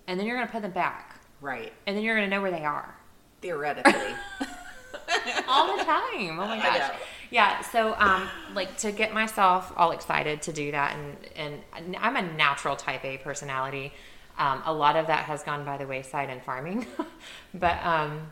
and 0.06 0.20
then 0.20 0.26
you're 0.26 0.36
gonna 0.36 0.50
put 0.50 0.62
them 0.62 0.70
back, 0.70 1.05
right. 1.40 1.72
and 1.86 1.96
then 1.96 2.04
you're 2.04 2.14
gonna 2.14 2.28
know 2.28 2.42
where 2.42 2.50
they 2.50 2.64
are 2.64 2.94
Theoretically. 3.40 3.92
all 5.48 5.76
the 5.76 5.84
time. 5.84 6.38
Oh 6.38 6.46
my 6.46 6.58
gosh. 6.60 6.92
Yeah. 7.30 7.60
So, 7.60 7.94
um, 7.98 8.28
like 8.54 8.76
to 8.78 8.92
get 8.92 9.12
myself 9.12 9.72
all 9.76 9.92
excited 9.92 10.42
to 10.42 10.52
do 10.52 10.70
that, 10.72 10.96
and 10.96 11.62
and 11.74 11.96
I'm 12.00 12.16
a 12.16 12.22
natural 12.22 12.76
Type 12.76 13.04
A 13.04 13.18
personality. 13.18 13.92
Um, 14.38 14.62
a 14.66 14.72
lot 14.72 14.96
of 14.96 15.06
that 15.06 15.24
has 15.24 15.42
gone 15.42 15.64
by 15.64 15.76
the 15.78 15.86
wayside 15.86 16.30
in 16.30 16.40
farming, 16.40 16.86
but 17.54 17.84
um, 17.84 18.28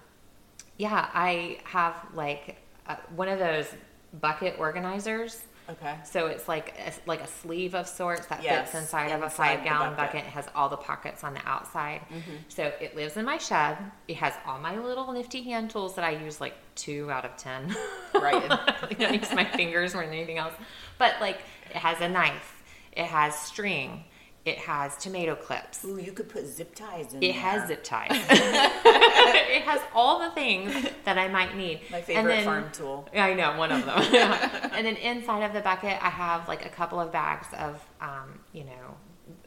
yeah, 0.79 1.09
I 1.13 1.59
have 1.65 1.95
like 2.15 2.57
uh, 2.87 2.97
one 3.15 3.29
of 3.29 3.39
those 3.39 3.67
bucket 4.21 4.57
organizers. 4.59 5.43
Okay. 5.71 5.97
So 6.05 6.27
it's 6.27 6.49
like 6.49 6.75
a, 6.79 6.93
like 7.07 7.21
a 7.21 7.27
sleeve 7.27 7.75
of 7.75 7.87
sorts 7.87 8.27
that 8.27 8.43
Yes, 8.43 8.71
fits 8.71 8.83
inside, 8.83 9.13
of 9.13 9.23
a 9.23 9.31
five 9.31 9.65
gallon 9.65 9.95
bucket. 9.95 10.13
bucket. 10.15 10.27
It 10.27 10.31
has 10.31 10.47
all 10.55 10.69
the 10.69 10.77
pockets 10.77 11.25
on 11.25 11.35
the 11.35 11.41
outside. 11.47 12.01
Mm-hmm. 12.11 12.33
So 12.49 12.73
it 12.81 12.95
lives 12.97 13.17
in 13.17 13.25
my 13.25 13.39
shed. 13.39 13.79
It 14.09 14.17
has 14.17 14.35
all 14.47 14.59
my 14.59 14.77
little 14.79 15.13
nifty 15.13 15.43
hand 15.43 15.71
tools 15.71 15.95
that 15.97 16.05
I 16.05 16.11
use 16.11 16.41
like 16.41 16.55
two 16.75 17.11
out 17.11 17.25
of 17.25 17.37
ten. 17.37 17.75
Right. 18.15 18.45
I 18.51 18.95
don't 18.99 19.15
use 19.15 19.33
my 19.33 19.45
fingers 19.45 19.95
more 19.95 20.05
than 20.05 20.15
anything 20.15 20.39
else. 20.39 20.55
But 20.99 21.15
like 21.21 21.39
it 21.71 21.77
has 21.77 22.01
a 22.01 22.09
knife. 22.09 22.63
It 22.93 23.07
has 23.07 23.35
string. 23.37 24.05
It 24.45 24.59
has 24.59 24.97
tomato 24.99 25.35
clips. 25.35 25.85
Ooh, 25.87 25.97
you 25.99 26.13
could 26.13 26.29
put 26.29 26.47
zip 26.47 26.75
ties 26.75 27.15
in 27.15 27.23
It 27.23 27.33
there. 27.33 27.41
has 27.41 27.67
zip 27.69 27.83
ties. 27.83 28.11
it 28.31 29.63
has 29.63 29.81
all 29.95 30.19
the 30.21 30.31
things 30.35 30.87
that 31.05 31.17
I 31.17 31.29
might 31.29 31.57
need. 31.57 31.81
My 31.91 31.99
And 31.99 32.07
favorite 32.07 32.37
then- 32.37 32.45
farm 32.45 32.71
tool. 32.73 33.09
yeah, 33.13 33.25
I 33.25 33.33
know 33.35 33.57
one 33.57 33.73
of 33.73 33.85
them. 33.87 34.01
And 34.75 34.85
then 34.87 34.97
inside 34.97 35.45
of 35.45 35.53
the 35.55 35.61
bucket, 35.61 35.97
I 36.03 36.11
have 36.11 36.47
like 36.49 36.67
a 36.67 36.69
couple 36.69 37.01
of 37.01 37.11
bags 37.13 37.47
of, 37.59 37.83
um, 38.01 38.41
you 38.53 38.65
know, 38.65 38.97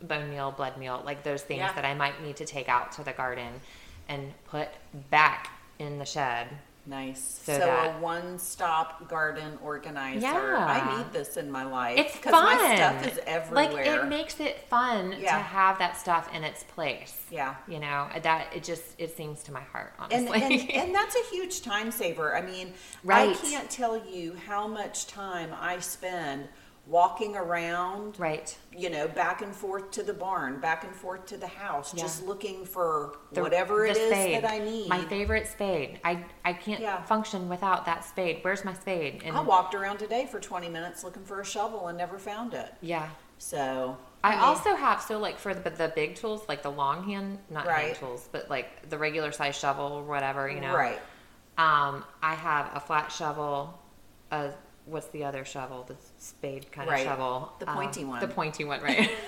bone 0.01 0.29
meal, 0.31 0.51
blood 0.51 0.77
meal, 0.77 1.01
like 1.05 1.21
those 1.23 1.43
things 1.43 1.59
Yeah. 1.59 1.73
that 1.73 1.85
I 1.85 1.93
might 1.93 2.23
need 2.23 2.37
to 2.37 2.45
take 2.45 2.67
out 2.69 2.91
to 2.93 3.03
the 3.03 3.13
garden 3.13 3.61
and 4.09 4.33
put 4.45 4.69
back 5.11 5.49
in 5.79 5.99
the 5.99 6.05
shed. 6.05 6.47
Nice. 6.87 7.41
So 7.43 7.51
So, 7.53 7.59
that- 7.59 7.95
a 7.97 7.99
one-stop 7.99 9.09
garden 9.09 9.59
organizer. 9.61 10.21
Yeah. 10.21 10.65
I 10.65 10.97
need 10.97 11.11
this 11.11 11.35
in 11.35 11.51
my 11.51 11.63
life. 11.65 11.99
It's 11.99 12.15
because 12.15 12.31
fun. 12.31 12.45
my 12.45 12.75
stuff 12.75 13.07
is 13.07 13.19
everywhere. 13.27 13.73
Like 13.73 13.85
it 13.85 14.05
makes 14.07 14.39
it 14.39 14.61
fun 14.69 15.11
to 15.11 15.27
have 15.29 15.77
that 15.79 15.97
stuff 15.97 16.33
in 16.33 16.43
its 16.45 16.63
place. 16.63 17.19
Yeah. 17.29 17.55
You 17.67 17.79
know 17.79 18.07
that 18.23 18.47
it 18.55 18.63
just 18.63 18.83
it 18.97 19.15
sings 19.17 19.43
to 19.43 19.51
my 19.51 19.61
heart, 19.61 19.93
and, 20.09 20.29
honestly. 20.29 20.61
and 20.61 20.71
and 20.87 20.95
that's 20.95 21.15
a 21.15 21.23
huge 21.29 21.61
time 21.61 21.91
saver. 21.91 22.35
I 22.35 22.41
mean, 22.41 22.73
Right. 23.03 23.29
I 23.29 23.33
can't 23.33 23.69
tell 23.69 23.97
you 24.07 24.35
how 24.47 24.65
much 24.67 25.07
time 25.07 25.51
I 25.59 25.79
spend 25.79 26.47
walking 26.87 27.35
around, 27.35 28.17
right. 28.17 28.57
you 28.71 28.89
know, 28.89 29.07
back 29.09 29.41
and 29.41 29.53
forth 29.53 29.91
to 29.91 30.03
the 30.03 30.13
barn, 30.13 30.59
back 30.61 30.85
and 30.85 30.95
forth 30.95 31.25
to 31.25 31.35
the 31.37 31.47
house, 31.47 31.93
Yeah. 31.93 32.03
just 32.03 32.25
looking 32.25 32.65
for 32.65 33.17
The- 33.33 33.41
whatever 33.41 33.79
the 33.79 33.89
it 33.91 33.97
is 33.97 34.11
spade. 34.11 34.43
that 34.43 34.49
I 34.49 34.59
need. 34.59 34.87
My 34.87 35.03
favorite 35.05 35.47
spade. 35.47 35.99
I 36.03 36.23
I 36.45 36.53
can't 36.53 36.79
Yeah. 36.79 37.01
function 37.03 37.49
without 37.49 37.85
that 37.85 38.05
spade. 38.05 38.39
Where's 38.41 38.63
my 38.63 38.73
spade? 38.73 39.21
And 39.25 39.35
I 39.35 39.41
walked 39.41 39.75
around 39.75 39.97
today 39.97 40.27
for 40.27 40.39
20 40.39 40.69
minutes 40.69 41.03
looking 41.03 41.25
for 41.25 41.41
a 41.41 41.45
shovel 41.45 41.87
and 41.87 41.97
never 41.97 42.17
found 42.17 42.53
it. 42.53 42.73
yeah. 42.81 43.09
So 43.39 43.97
I 44.23 44.31
mean, 44.31 44.39
also 44.39 44.75
have 44.75 45.01
so 45.01 45.19
like 45.19 45.37
for 45.37 45.53
the 45.53 45.69
the 45.69 45.89
big 45.89 46.15
tools, 46.15 46.47
like 46.47 46.63
the 46.63 46.71
long 46.71 47.03
hand, 47.03 47.39
not 47.49 47.65
hand 47.67 47.77
Right. 47.87 47.95
tools, 47.95 48.27
but 48.31 48.49
like 48.49 48.89
the 48.89 48.97
regular 48.97 49.31
size 49.31 49.55
shovel 49.57 49.91
or 49.91 50.03
whatever, 50.03 50.49
you 50.49 50.59
know. 50.61 50.73
right. 50.75 50.99
Um, 51.57 52.03
I 52.23 52.33
have 52.35 52.71
a 52.75 52.79
flat 52.79 53.11
shovel. 53.11 53.77
A 54.31 54.51
what's 54.87 55.07
the 55.07 55.23
other 55.23 55.45
shovel? 55.45 55.83
The 55.87 55.95
spade 56.17 56.71
kind 56.71 56.89
Right. 56.89 56.99
of 56.99 57.05
shovel. 57.05 57.51
The 57.59 57.69
Um, 57.69 57.75
pointy 57.75 58.05
one. 58.05 58.19
The 58.19 58.27
pointy 58.27 58.63
one, 58.63 58.81
right? 58.81 59.09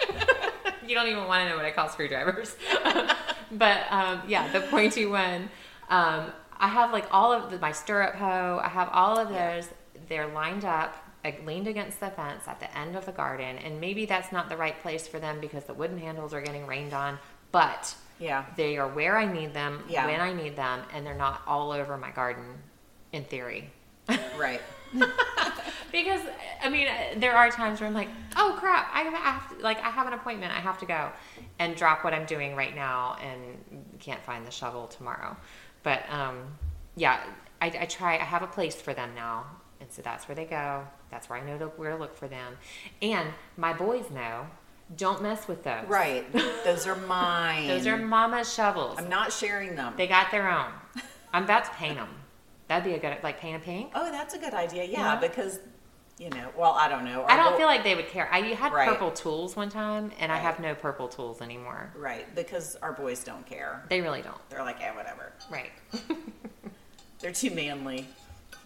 you 0.86 0.94
don't 0.94 1.08
even 1.08 1.24
want 1.26 1.42
to 1.44 1.48
know 1.48 1.56
what 1.56 1.64
I 1.64 1.70
call 1.70 1.88
screwdrivers. 1.88 2.54
but 3.52 3.80
um, 3.90 4.22
yeah, 4.28 4.48
the 4.52 4.60
pointy 4.62 5.06
one. 5.06 5.48
Um, 5.88 6.32
I 6.58 6.68
have 6.68 6.92
like 6.92 7.06
all 7.12 7.32
of 7.32 7.50
the, 7.50 7.58
my 7.58 7.72
stirrup 7.72 8.14
hoe. 8.14 8.60
I 8.62 8.68
have 8.68 8.88
all 8.92 9.18
of 9.18 9.30
Yeah. 9.30 9.56
those. 9.56 9.68
They're 10.08 10.26
lined 10.28 10.64
up, 10.64 10.94
like, 11.24 11.44
leaned 11.46 11.66
against 11.66 11.98
the 12.00 12.10
fence 12.10 12.44
at 12.46 12.60
the 12.60 12.78
end 12.78 12.96
of 12.96 13.06
the 13.06 13.12
garden. 13.12 13.58
And 13.58 13.80
maybe 13.80 14.06
that's 14.06 14.30
not 14.32 14.48
the 14.48 14.56
right 14.56 14.80
place 14.82 15.08
for 15.08 15.18
them 15.18 15.40
because 15.40 15.64
the 15.64 15.74
wooden 15.74 15.98
handles 15.98 16.32
are 16.32 16.40
getting 16.40 16.66
rained 16.66 16.92
on. 16.92 17.18
But 17.52 17.94
Yeah. 18.18 18.44
they 18.56 18.76
are 18.78 18.86
where 18.88 19.16
I 19.16 19.24
need 19.24 19.52
them, 19.54 19.84
Yeah. 19.88 20.06
when 20.06 20.20
I 20.20 20.32
need 20.32 20.54
them, 20.56 20.82
and 20.92 21.04
they're 21.06 21.14
not 21.14 21.42
all 21.46 21.72
over 21.72 21.96
my 21.96 22.10
garden, 22.10 22.62
in 23.12 23.24
theory. 23.24 23.70
Right. 24.36 24.60
Because 25.92 26.20
I 26.62 26.68
mean, 26.68 26.88
there 27.16 27.34
are 27.34 27.50
times 27.50 27.80
where 27.80 27.88
I'm 27.88 27.94
like, 27.94 28.08
oh 28.36 28.56
crap, 28.58 28.88
I 28.92 29.02
have 29.02 29.56
to, 29.56 29.62
like 29.62 29.78
I 29.82 29.90
have 29.90 30.06
an 30.06 30.12
appointment, 30.12 30.52
I 30.52 30.60
have 30.60 30.78
to 30.80 30.86
go, 30.86 31.10
and 31.58 31.76
drop 31.76 32.04
what 32.04 32.12
I'm 32.12 32.26
doing 32.26 32.54
right 32.54 32.74
now, 32.74 33.16
and 33.22 33.84
can't 33.98 34.22
find 34.22 34.46
the 34.46 34.50
shovel 34.50 34.88
tomorrow. 34.88 35.36
But 35.82 36.02
um, 36.10 36.58
yeah, 36.96 37.20
I, 37.60 37.66
I 37.66 37.86
try. 37.86 38.14
I 38.14 38.24
have 38.24 38.42
a 38.42 38.46
place 38.46 38.74
for 38.74 38.92
them 38.92 39.10
now, 39.14 39.46
and 39.80 39.90
so 39.90 40.02
that's 40.02 40.28
where 40.28 40.34
they 40.34 40.44
go. 40.44 40.86
That's 41.10 41.30
where 41.30 41.38
I 41.38 41.44
know 41.46 41.58
to, 41.58 41.66
where 41.68 41.92
to 41.92 41.96
look 41.96 42.16
for 42.16 42.28
them, 42.28 42.58
and 43.00 43.28
my 43.56 43.72
boys 43.72 44.10
know. 44.10 44.46
Don't 44.96 45.20
mess 45.20 45.48
with 45.48 45.64
those. 45.64 45.84
Right. 45.88 46.24
Those 46.64 46.86
are 46.86 46.94
mine. 46.94 47.66
Those 47.66 47.88
are 47.88 47.96
mama's 47.96 48.54
shovels. 48.54 48.96
I'm 48.96 49.08
not 49.08 49.32
sharing 49.32 49.74
them. 49.74 49.94
They 49.96 50.06
got 50.06 50.30
their 50.30 50.48
own. 50.48 50.70
I'm 51.32 51.42
about 51.42 51.64
to 51.64 51.70
paint 51.72 51.96
them. 51.96 52.08
That'd 52.68 52.84
be 52.84 52.94
a 52.94 52.98
good 52.98 53.16
like 53.22 53.38
paint 53.40 53.56
a 53.56 53.64
pink. 53.64 53.92
oh, 53.94 54.10
that's 54.10 54.34
a 54.34 54.38
good 54.38 54.54
idea. 54.54 54.84
Yeah, 54.84 55.14
Yeah. 55.14 55.16
because 55.20 55.60
you 56.18 56.30
know, 56.30 56.48
well, 56.56 56.72
I 56.72 56.88
don't 56.88 57.04
know. 57.04 57.26
I 57.28 57.36
don't 57.36 57.58
feel 57.58 57.66
like 57.66 57.84
they 57.84 57.94
would 57.94 58.08
care. 58.08 58.26
I 58.32 58.40
had 58.40 58.72
Right. 58.72 58.88
purple 58.88 59.10
tools 59.10 59.54
one 59.54 59.68
time, 59.68 60.12
and 60.18 60.32
I 60.32 60.38
have 60.38 60.58
no 60.60 60.74
purple 60.74 61.08
tools 61.08 61.42
anymore. 61.42 61.92
right 61.94 62.24
because 62.34 62.74
our 62.76 62.92
boys 62.92 63.22
don't 63.22 63.44
care. 63.44 63.84
They 63.90 64.00
really 64.00 64.22
don't. 64.22 64.38
They're 64.48 64.62
like, 64.64 64.80
eh, 64.82 64.92
whatever. 64.92 65.32
Right. 65.50 65.72
They're 67.20 67.32
too 67.32 67.50
manly. 67.50 68.06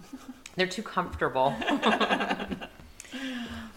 They're 0.54 0.68
too 0.68 0.82
comfortable. 0.84 1.54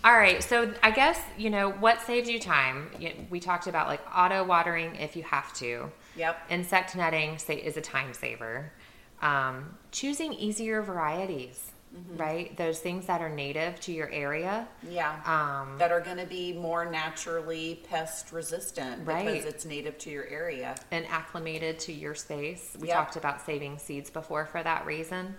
All 0.04 0.18
right, 0.18 0.44
so 0.44 0.72
I 0.84 0.92
guess 0.92 1.20
you 1.38 1.50
know 1.50 1.72
what 1.72 2.02
saves 2.02 2.30
you 2.30 2.38
time. 2.38 2.90
We 3.30 3.40
talked 3.40 3.68
about 3.68 3.88
like 3.88 4.02
auto 4.16 4.44
watering 4.44 4.96
if 4.98 5.16
you 5.16 5.24
have 5.24 5.54
to. 5.56 5.90
Yep. 6.18 6.38
Insect 6.50 6.96
netting 6.96 7.38
say, 7.40 7.56
is 7.56 7.78
a 7.78 7.82
time 7.82 8.14
saver. 8.14 8.72
Um, 9.24 9.78
choosing 9.92 10.34
easier 10.34 10.82
varieties, 10.82 11.70
Mm-hmm. 11.96 12.18
right? 12.18 12.58
Those 12.58 12.80
things 12.80 13.06
that 13.06 13.22
are 13.22 13.30
native 13.30 13.80
to 13.82 13.92
your 13.92 14.10
area. 14.10 14.68
Yeah. 14.90 15.14
Um, 15.28 15.78
that 15.78 15.92
are 15.92 16.02
going 16.02 16.18
to 16.18 16.26
be 16.26 16.52
more 16.52 16.86
naturally 16.90 17.84
pest 17.88 18.32
resistant 18.32 19.06
Right. 19.08 19.28
because 19.28 19.46
it's 19.46 19.64
native 19.64 20.00
to 20.00 20.10
your 20.10 20.26
area. 20.26 20.76
and 20.90 21.06
acclimated 21.06 21.78
to 21.82 21.94
your 21.94 22.16
space. 22.16 22.76
We 22.80 22.88
Yep. 22.88 22.98
talked 22.98 23.16
about 23.16 23.46
saving 23.46 23.78
seeds 23.78 24.10
before 24.10 24.48
for 24.48 24.64
that 24.64 24.88
reason. 24.88 25.36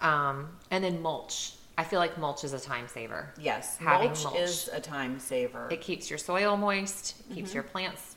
Um, 0.00 0.58
and 0.72 0.82
then 0.82 1.00
mulch. 1.02 1.52
I 1.78 1.84
feel 1.84 2.00
like 2.00 2.18
mulch 2.18 2.42
is 2.42 2.52
a 2.52 2.58
time 2.60 2.88
saver. 2.88 3.32
Yes, 3.38 3.76
Having 3.76 4.08
mulch, 4.08 4.24
mulch. 4.24 4.36
is 4.40 4.68
a 4.72 4.80
time 4.80 5.20
saver. 5.20 5.68
It 5.70 5.80
keeps 5.82 6.10
your 6.10 6.18
soil 6.18 6.56
moist, 6.56 7.14
keeps 7.32 7.50
Mm-hmm. 7.50 7.54
your 7.54 7.62
plants 7.62 8.16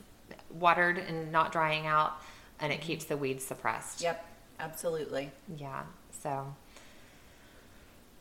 watered 0.50 0.98
and 0.98 1.30
not 1.30 1.52
drying 1.52 1.86
out, 1.86 2.20
and 2.58 2.72
it 2.72 2.80
keeps 2.80 3.04
the 3.04 3.16
weeds 3.16 3.44
suppressed. 3.44 4.00
yep, 4.00 4.26
absolutely. 4.58 5.30
Yeah. 5.56 5.84
So 6.10 6.54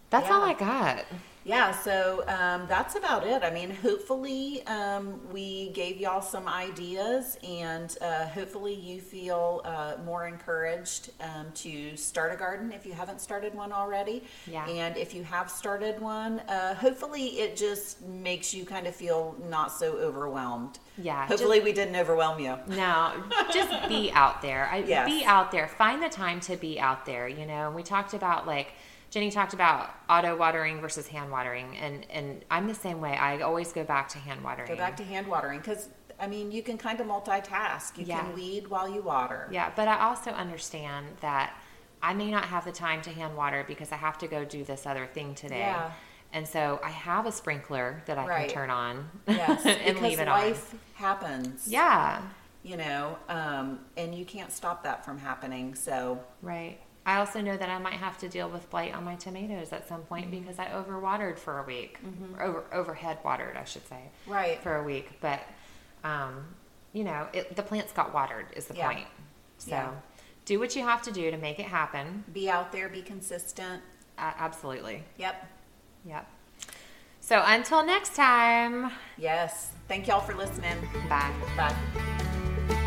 That's 0.09 0.29
all 0.29 0.43
I 0.43 0.53
got. 0.53 1.05
Yeah, 1.45 1.71
so 1.71 2.23
um, 2.27 2.65
that's 2.67 2.95
about 2.95 3.25
it. 3.27 3.43
I 3.43 3.51
mean, 3.51 3.69
hopefully, 3.69 4.65
um, 4.65 5.19
we 5.31 5.69
gave 5.69 5.97
y'all 5.97 6.21
some 6.21 6.47
ideas, 6.47 7.37
and 7.47 7.95
uh, 8.01 8.25
hopefully, 8.25 8.73
you 8.73 8.99
feel 8.99 9.61
uh, 9.63 9.93
more 10.03 10.25
encouraged 10.25 11.11
um, 11.21 11.51
to 11.53 11.95
start 11.97 12.33
a 12.33 12.35
garden 12.35 12.71
if 12.71 12.83
you 12.83 12.93
haven't 12.93 13.21
started 13.21 13.53
one 13.53 13.71
already. 13.71 14.23
Yeah. 14.47 14.67
And 14.67 14.97
if 14.97 15.13
you 15.13 15.21
have 15.23 15.51
started 15.51 16.01
one, 16.01 16.39
uh, 16.41 16.73
hopefully, 16.73 17.25
it 17.39 17.55
just 17.55 18.01
makes 18.01 18.51
you 18.51 18.65
kind 18.65 18.87
of 18.87 18.95
feel 18.95 19.35
not 19.47 19.71
so 19.71 19.97
overwhelmed. 19.97 20.79
Yeah, 20.97 21.27
Hopefully, 21.27 21.59
we 21.59 21.73
didn't 21.73 21.95
overwhelm 21.95 22.39
you. 22.39 22.57
No, 22.69 23.23
just 23.53 23.87
be 23.87 24.11
out 24.15 24.41
there. 24.41 24.67
I, 24.71 24.77
Yes. 24.85 25.07
Be 25.07 25.23
out 25.25 25.51
there. 25.51 25.67
Find 25.67 26.01
the 26.01 26.09
time 26.09 26.39
to 26.41 26.57
be 26.57 26.79
out 26.79 27.05
there. 27.05 27.27
You 27.27 27.45
know, 27.45 27.67
And 27.67 27.75
we 27.75 27.83
talked 27.83 28.15
about 28.15 28.47
like 28.47 28.73
Jenny 29.15 29.31
talked 29.31 29.53
about 29.53 29.91
auto 30.09 30.35
watering 30.35 30.81
versus 30.81 31.07
hand 31.07 31.31
watering, 31.31 31.77
and 31.77 32.05
and 32.09 32.43
I'm 32.51 32.67
the 32.67 32.75
same 32.75 32.99
way. 32.99 33.13
I 33.15 33.39
always 33.39 33.71
go 33.71 33.85
back 33.85 34.09
to 34.09 34.17
hand 34.17 34.43
watering. 34.43 34.67
Go 34.67 34.75
back 34.75 34.97
to 34.97 35.05
hand 35.05 35.25
watering 35.25 35.59
because, 35.61 35.87
I 36.19 36.27
mean, 36.27 36.51
you 36.51 36.61
can 36.61 36.77
kind 36.77 36.99
of 36.99 37.07
multitask. 37.07 37.97
You 37.97 38.03
Yeah. 38.07 38.19
can 38.19 38.33
weed 38.35 38.67
while 38.67 38.89
you 38.93 39.01
water. 39.01 39.47
Yeah, 39.53 39.71
but 39.73 39.87
I 39.87 39.99
also 40.01 40.31
understand 40.31 41.05
that 41.21 41.53
I 42.03 42.13
may 42.13 42.29
not 42.29 42.43
have 42.43 42.65
the 42.65 42.73
time 42.73 43.01
to 43.03 43.09
hand 43.11 43.37
water 43.37 43.63
because 43.65 43.93
I 43.93 43.95
have 43.95 44.17
to 44.17 44.27
go 44.27 44.43
do 44.43 44.65
this 44.65 44.85
other 44.85 45.05
thing 45.05 45.33
today. 45.33 45.59
Yeah. 45.59 45.91
And 46.33 46.45
so 46.45 46.81
I 46.83 46.89
have 46.89 47.25
a 47.25 47.31
sprinkler 47.31 48.03
that 48.07 48.17
I 48.17 48.27
Right. 48.27 48.47
can 48.49 48.53
turn 48.53 48.69
on 48.69 49.09
Yes, 49.29 49.65
and 49.65 49.79
because 49.95 50.01
leave 50.01 50.19
it 50.19 50.27
life 50.27 50.73
on. 50.73 50.79
happens. 50.95 51.69
Yeah, 51.69 52.21
you 52.63 52.75
know, 52.75 53.17
um, 53.29 53.79
and 53.95 54.13
you 54.13 54.25
can't 54.25 54.51
stop 54.51 54.83
that 54.83 55.05
from 55.05 55.19
happening. 55.19 55.73
So, 55.73 56.19
right. 56.41 56.81
I 57.05 57.17
also 57.17 57.39
know 57.41 57.55
that 57.55 57.69
I 57.69 57.77
might 57.77 57.93
have 57.95 58.17
to 58.19 58.27
deal 58.29 58.49
with 58.49 58.67
blight 58.71 58.95
on 58.95 59.03
my 59.03 59.15
tomatoes 59.15 59.71
at 59.71 59.87
some 59.87 60.01
point 60.01 60.31
Mm-hmm. 60.31 60.39
because 60.39 60.57
I 60.59 60.65
overwatered 60.69 61.37
for 61.37 61.59
a 61.59 61.63
week, 61.63 61.99
or 62.37 62.43
over 62.43 62.63
overhead 62.73 63.19
watered, 63.23 63.57
I 63.57 63.63
should 63.63 63.87
say, 63.87 64.01
right, 64.27 64.61
for 64.63 64.77
a 64.77 64.83
week. 64.83 65.19
But 65.21 65.41
um, 66.03 66.45
you 66.93 67.03
know, 67.03 67.27
it, 67.33 67.55
the 67.55 67.63
plants 67.63 67.91
got 67.91 68.13
watered 68.13 68.47
is 68.55 68.65
the 68.65 68.75
Yeah. 68.75 68.91
point. 68.91 69.07
So 69.59 69.71
Yeah. 69.71 69.91
do 70.45 70.59
what 70.59 70.75
you 70.75 70.83
have 70.83 71.01
to 71.03 71.11
do 71.11 71.29
to 71.31 71.37
make 71.37 71.59
it 71.59 71.65
happen. 71.67 72.23
be 72.33 72.49
out 72.49 72.71
there, 72.71 72.89
be 72.89 73.01
consistent. 73.01 73.81
Uh, 74.17 74.31
absolutely. 74.37 75.03
Yep. 75.17 75.45
Yep. 76.05 76.27
So 77.19 77.43
until 77.45 77.83
next 77.85 78.15
time, 78.15 78.91
Yes. 79.17 79.71
Thank 79.87 80.07
y'all 80.07 80.21
for 80.21 80.33
listening. 80.35 80.77
bye. 81.09 81.31
Bye. 81.57 82.81